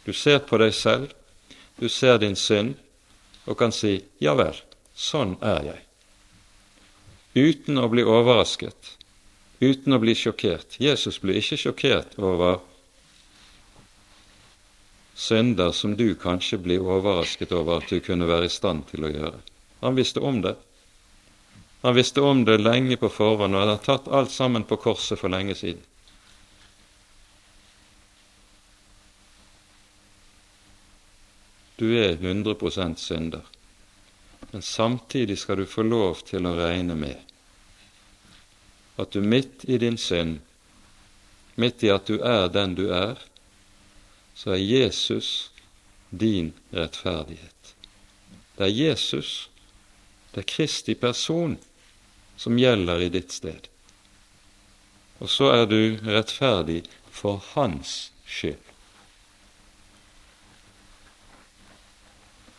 Du 0.07 0.12
ser 0.12 0.39
på 0.39 0.59
deg 0.59 0.74
selv, 0.74 1.11
du 1.83 1.89
ser 1.91 2.20
din 2.22 2.37
synd, 2.39 2.76
og 3.45 3.59
kan 3.59 3.72
si 3.74 4.05
'ja 4.22 4.37
vel, 4.39 4.55
sånn 4.95 5.35
er 5.43 5.64
jeg' 5.66 5.89
uten 7.35 7.78
å 7.80 7.89
bli 7.89 8.05
overrasket, 8.05 8.97
uten 9.61 9.97
å 9.97 9.99
bli 10.03 10.14
sjokkert. 10.14 10.76
Jesus 10.78 11.18
ble 11.22 11.39
ikke 11.41 11.59
sjokkert 11.61 12.18
over 12.18 12.61
synder 15.14 15.72
som 15.72 15.97
du 15.97 16.14
kanskje 16.14 16.59
blir 16.59 16.85
overrasket 16.85 17.53
over 17.53 17.80
at 17.80 17.89
du 17.89 18.01
kunne 18.05 18.28
være 18.28 18.49
i 18.51 18.53
stand 18.53 18.87
til 18.91 19.07
å 19.07 19.12
gjøre. 19.12 19.41
Han 19.83 19.97
visste 19.99 20.20
om 20.20 20.43
det. 20.45 20.57
Han 21.83 21.97
visste 21.99 22.22
om 22.22 22.45
det 22.45 22.61
lenge 22.61 22.99
på 23.01 23.11
forhånd 23.11 23.57
og 23.57 23.64
hadde 23.64 23.80
tatt 23.87 24.09
alt 24.09 24.30
sammen 24.30 24.64
på 24.68 24.78
korset 24.83 25.18
for 25.18 25.33
lenge 25.33 25.57
siden. 25.59 25.83
Du 31.76 31.88
er 31.96 32.16
100% 32.16 32.96
synder. 32.96 33.42
Men 34.50 34.62
samtidig 34.62 35.38
skal 35.38 35.62
du 35.62 35.66
få 35.66 35.82
lov 35.82 36.24
til 36.28 36.46
å 36.46 36.56
regne 36.58 36.96
med 36.98 37.28
at 39.00 39.10
du 39.10 39.20
midt 39.20 39.64
i 39.64 39.78
din 39.78 39.96
synd, 39.98 40.40
midt 41.54 41.82
i 41.82 41.90
at 41.90 42.06
du 42.06 42.20
er 42.20 42.48
den 42.52 42.74
du 42.78 42.84
er, 42.92 43.18
så 44.34 44.54
er 44.54 44.60
Jesus 44.60 45.50
din 46.10 46.52
rettferdighet. 46.70 47.74
Det 48.56 48.68
er 48.68 48.74
Jesus, 48.76 49.48
det 50.32 50.44
er 50.44 50.50
Kristi 50.54 50.94
person, 50.94 51.56
som 52.36 52.58
gjelder 52.58 53.06
i 53.06 53.10
ditt 53.12 53.32
sted. 53.32 53.68
Og 55.22 55.30
så 55.30 55.52
er 55.54 55.66
du 55.70 55.98
rettferdig 56.04 56.82
for 57.12 57.42
Hans 57.52 58.12
skyld. 58.26 58.71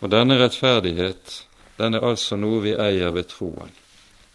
Og 0.04 0.12
denne 0.12 0.36
rettferdighet 0.36 1.38
den 1.78 1.96
er 1.96 2.04
altså 2.04 2.36
noe 2.36 2.60
vi 2.66 2.74
eier 2.76 3.14
ved 3.16 3.30
troen. 3.32 3.72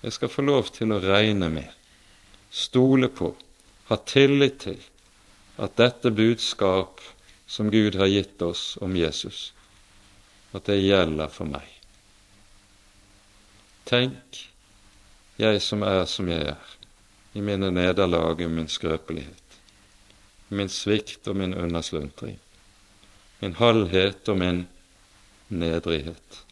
Jeg 0.01 0.15
skal 0.17 0.31
få 0.33 0.45
lov 0.47 0.71
til 0.73 0.95
å 0.95 1.01
regne 1.03 1.51
med, 1.53 1.69
stole 2.49 3.11
på, 3.13 3.35
ha 3.91 3.99
tillit 4.09 4.63
til 4.65 4.79
at 5.61 5.75
dette 5.77 6.13
budskap 6.15 7.03
som 7.51 7.69
Gud 7.69 7.99
har 8.01 8.09
gitt 8.09 8.41
oss 8.43 8.79
om 8.81 8.97
Jesus, 8.97 9.51
at 10.57 10.65
det 10.71 10.79
gjelder 10.81 11.29
for 11.35 11.51
meg. 11.51 11.67
Tenk, 13.89 14.41
jeg 15.37 15.61
som 15.65 15.85
er 15.85 16.07
som 16.09 16.33
jeg 16.33 16.49
er, 16.55 16.73
i 17.37 17.45
mine 17.45 17.69
nederlag 17.75 18.41
og 18.41 18.57
min 18.57 18.73
skrøpelighet, 18.73 19.61
min 20.49 20.73
svikt 20.73 21.29
og 21.29 21.37
min 21.43 21.53
undersluntring, 21.53 22.39
min 23.43 23.61
halvhet 23.61 24.33
og 24.33 24.41
min 24.41 24.65
nedrighet. 25.49 26.45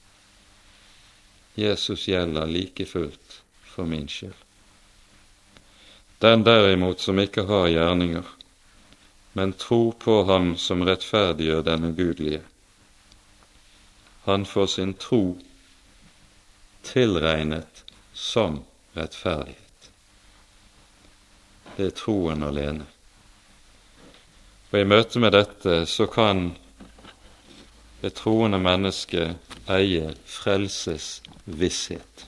Jesus 1.54 2.08
gjelder 2.08 2.46
like 2.46 2.86
fullt 2.86 3.42
for 3.64 3.84
min 3.84 4.08
skyld. 4.08 4.34
Den 6.18 6.44
derimot 6.44 7.00
som 7.00 7.18
ikke 7.18 7.44
har 7.48 7.68
gjerninger, 7.68 8.24
men 9.32 9.52
tror 9.52 9.92
på 9.92 10.22
Ham 10.24 10.56
som 10.56 10.84
rettferdiggjør 10.84 11.62
den 11.62 11.84
ugudelige, 11.90 12.42
han 14.24 14.46
får 14.46 14.66
sin 14.66 14.94
tro 14.94 15.38
tilregnet 16.82 17.84
som 18.12 18.62
rettferdighet. 18.96 19.90
Det 21.76 21.86
er 21.86 21.96
troen 21.96 22.42
alene. 22.42 22.86
Og 24.72 24.80
i 24.80 24.88
møte 24.88 25.20
med 25.22 25.36
dette 25.36 25.84
så 25.86 26.08
kan 26.10 26.48
det 28.00 28.12
troende 28.18 28.58
mennesket 28.58 29.36
eie 29.72 30.14
frelsesvisshet. 30.24 32.26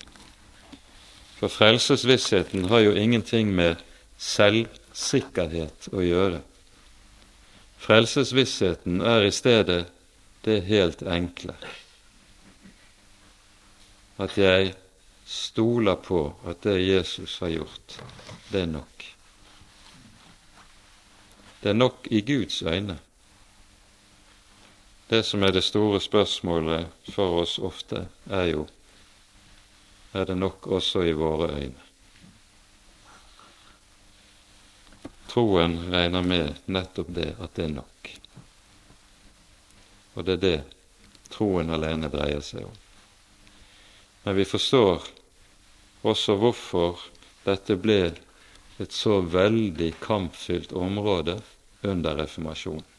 For 1.38 1.48
frelsesvissheten 1.48 2.68
har 2.72 2.86
jo 2.86 2.96
ingenting 2.98 3.52
med 3.54 3.78
selvsikkerhet 4.18 5.90
å 5.92 6.02
gjøre. 6.02 6.40
Frelsesvissheten 7.78 9.00
er 9.00 9.28
i 9.28 9.34
stedet 9.34 9.84
det 10.44 10.62
helt 10.66 11.04
enkle 11.06 11.54
at 14.18 14.34
jeg 14.38 14.72
stoler 15.28 15.98
på 16.02 16.24
at 16.48 16.64
det 16.66 16.80
Jesus 16.82 17.38
har 17.38 17.52
gjort, 17.54 17.98
det 18.50 18.64
er 18.64 18.72
nok. 18.72 19.04
Det 21.62 21.70
er 21.70 21.78
nok 21.78 22.08
i 22.10 22.20
Guds 22.26 22.62
øyne. 22.62 22.98
Det 25.08 25.22
som 25.24 25.42
er 25.42 25.52
det 25.56 25.64
store 25.64 26.00
spørsmålet 26.04 27.12
for 27.14 27.40
oss 27.42 27.58
ofte, 27.58 28.06
er 28.30 28.50
jo 28.52 28.66
er 30.12 30.24
det 30.28 30.36
nok 30.36 30.66
også 30.66 31.04
i 31.04 31.12
våre 31.16 31.48
øyne. 31.52 31.84
Troen 35.28 35.76
regner 35.92 36.24
med 36.24 36.60
nettopp 36.66 37.12
det, 37.16 37.30
at 37.40 37.54
det 37.56 37.64
er 37.64 37.74
nok. 37.76 38.10
Og 40.14 40.24
det 40.24 40.36
er 40.38 40.44
det 40.44 40.58
troen 41.32 41.70
alene 41.70 42.08
dreier 42.12 42.44
seg 42.44 42.64
om. 42.64 42.76
Men 44.24 44.36
vi 44.36 44.48
forstår 44.48 45.04
også 46.08 46.36
hvorfor 46.40 47.00
dette 47.44 47.76
ble 47.80 48.00
et 48.78 48.92
så 48.92 49.20
veldig 49.20 49.92
kampfylt 50.00 50.72
område 50.72 51.38
under 51.82 52.16
reformasjonen. 52.24 52.97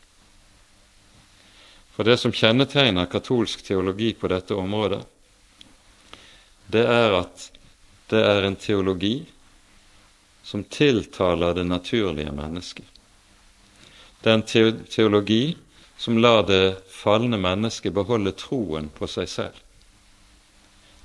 For 2.00 2.08
det 2.08 2.18
som 2.18 2.32
kjennetegner 2.32 3.10
katolsk 3.12 3.62
teologi 3.68 4.14
på 4.14 4.30
dette 4.32 4.56
området, 4.56 5.02
det 6.72 6.86
er 6.88 7.16
at 7.18 7.42
det 8.08 8.22
er 8.24 8.48
en 8.48 8.56
teologi 8.56 9.26
som 10.48 10.64
tiltaler 10.64 11.60
det 11.60 11.68
naturlige 11.68 12.32
mennesket. 12.32 12.88
Det 14.24 14.32
er 14.32 14.40
en 14.40 14.48
teologi 14.88 15.58
som 16.00 16.24
lar 16.24 16.48
det 16.48 16.80
falne 16.88 17.36
mennesket 17.36 17.92
beholde 18.00 18.32
troen 18.32 18.88
på 18.96 19.04
seg 19.04 19.28
selv. 19.28 19.60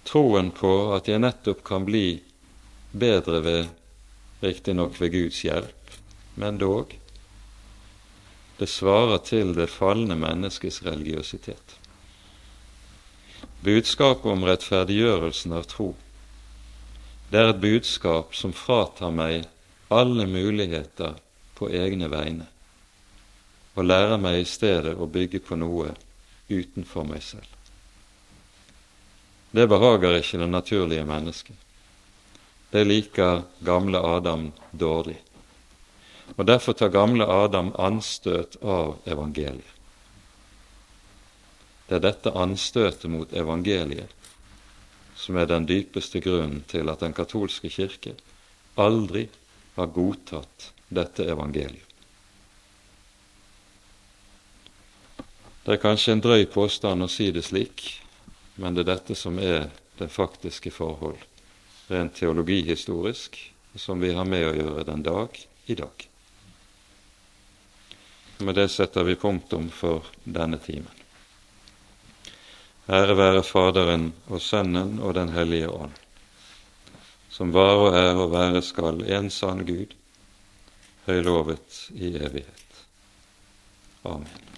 Troen 0.07 0.55
på 0.55 0.76
at 0.95 1.11
jeg 1.11 1.26
nettopp 1.26 1.66
kan 1.66 1.90
bli 1.90 2.20
bedre 2.95 3.42
ved 3.42 4.47
riktignok 4.47 5.03
ved 5.03 5.18
Guds 5.18 5.42
hjelp, 5.42 5.99
men 6.38 6.62
dog 6.62 6.95
det 8.59 8.69
svarer 8.71 9.19
til 9.27 9.55
det 9.57 9.67
falne 9.71 10.17
menneskets 10.19 10.83
religiøsitet. 10.87 11.79
Budskapet 13.65 14.31
om 14.31 14.45
rettferdiggjørelsen 14.45 15.53
av 15.53 15.69
tro, 15.71 15.95
Det 17.31 17.41
er 17.41 17.49
et 17.51 17.61
budskap 17.61 18.35
som 18.37 18.53
fratar 18.53 19.11
meg 19.11 19.47
alle 19.91 20.27
muligheter 20.27 21.17
på 21.59 21.71
egne 21.73 22.07
vegne, 22.13 22.47
og 23.75 23.89
lærer 23.89 24.21
meg 24.23 24.39
i 24.39 24.47
stedet 24.47 24.95
å 24.95 25.09
bygge 25.11 25.41
på 25.41 25.57
noe 25.59 25.97
utenfor 26.49 27.09
meg 27.09 27.23
selv. 27.23 27.49
Det 29.51 29.67
behager 29.67 30.21
ikke 30.21 30.39
det 30.39 30.51
naturlige 30.51 31.05
mennesket. 31.07 31.57
Det 32.71 32.85
liker 32.87 33.43
gamle 33.63 33.99
Adam 33.99 34.53
dårlig. 34.71 35.19
Og 36.37 36.47
Derfor 36.47 36.72
tar 36.72 36.89
gamle 36.89 37.27
Adam 37.27 37.72
anstøt 37.79 38.57
av 38.62 38.97
evangeliet. 39.07 39.70
Det 41.89 41.99
er 41.99 42.05
dette 42.07 42.33
anstøtet 42.33 43.11
mot 43.12 43.33
evangeliet 43.37 44.11
som 45.16 45.37
er 45.37 45.47
den 45.47 45.66
dypeste 45.68 46.20
grunnen 46.20 46.64
til 46.68 46.89
at 46.91 47.05
den 47.05 47.14
katolske 47.14 47.70
kirke 47.70 48.14
aldri 48.81 49.29
har 49.77 49.93
godtatt 49.95 50.70
dette 50.89 51.27
evangeliet. 51.31 51.91
Det 55.64 55.77
er 55.77 55.81
kanskje 55.81 56.12
en 56.12 56.25
drøy 56.25 56.43
påstand 56.53 57.07
å 57.07 57.09
si 57.09 57.31
det 57.33 57.45
slik, 57.47 57.87
men 58.61 58.75
det 58.75 58.85
er 58.85 58.91
dette 58.91 59.16
som 59.16 59.39
er 59.41 59.70
det 59.97 60.11
faktiske 60.12 60.72
forhold, 60.75 61.20
rent 61.89 62.18
teologihistorisk, 62.18 63.39
som 63.77 64.03
vi 64.03 64.12
har 64.12 64.29
med 64.29 64.45
å 64.51 64.57
gjøre 64.59 64.85
den 64.91 65.07
dag 65.07 65.41
i 65.66 65.79
dag. 65.79 66.09
Med 68.39 68.55
det 68.55 68.68
setter 68.68 69.05
vi 69.05 69.14
punktum 69.14 69.68
for 69.70 70.07
denne 70.24 70.59
timen. 70.59 70.91
Ære 72.89 73.14
være 73.16 73.43
Faderen 73.47 74.11
og 74.28 74.43
Sønnen 74.45 74.99
og 75.01 75.14
Den 75.16 75.30
hellige 75.32 75.70
ånd, 75.72 75.95
som 77.32 77.55
var 77.55 77.80
og 77.80 77.97
er 77.97 78.18
og 78.20 78.32
være 78.35 78.62
skal 78.62 79.01
en 79.09 79.30
sann 79.30 79.64
Gud, 79.64 79.95
høylovet 81.07 81.87
i 81.95 82.12
evighet. 82.16 82.85
Amen. 84.05 84.54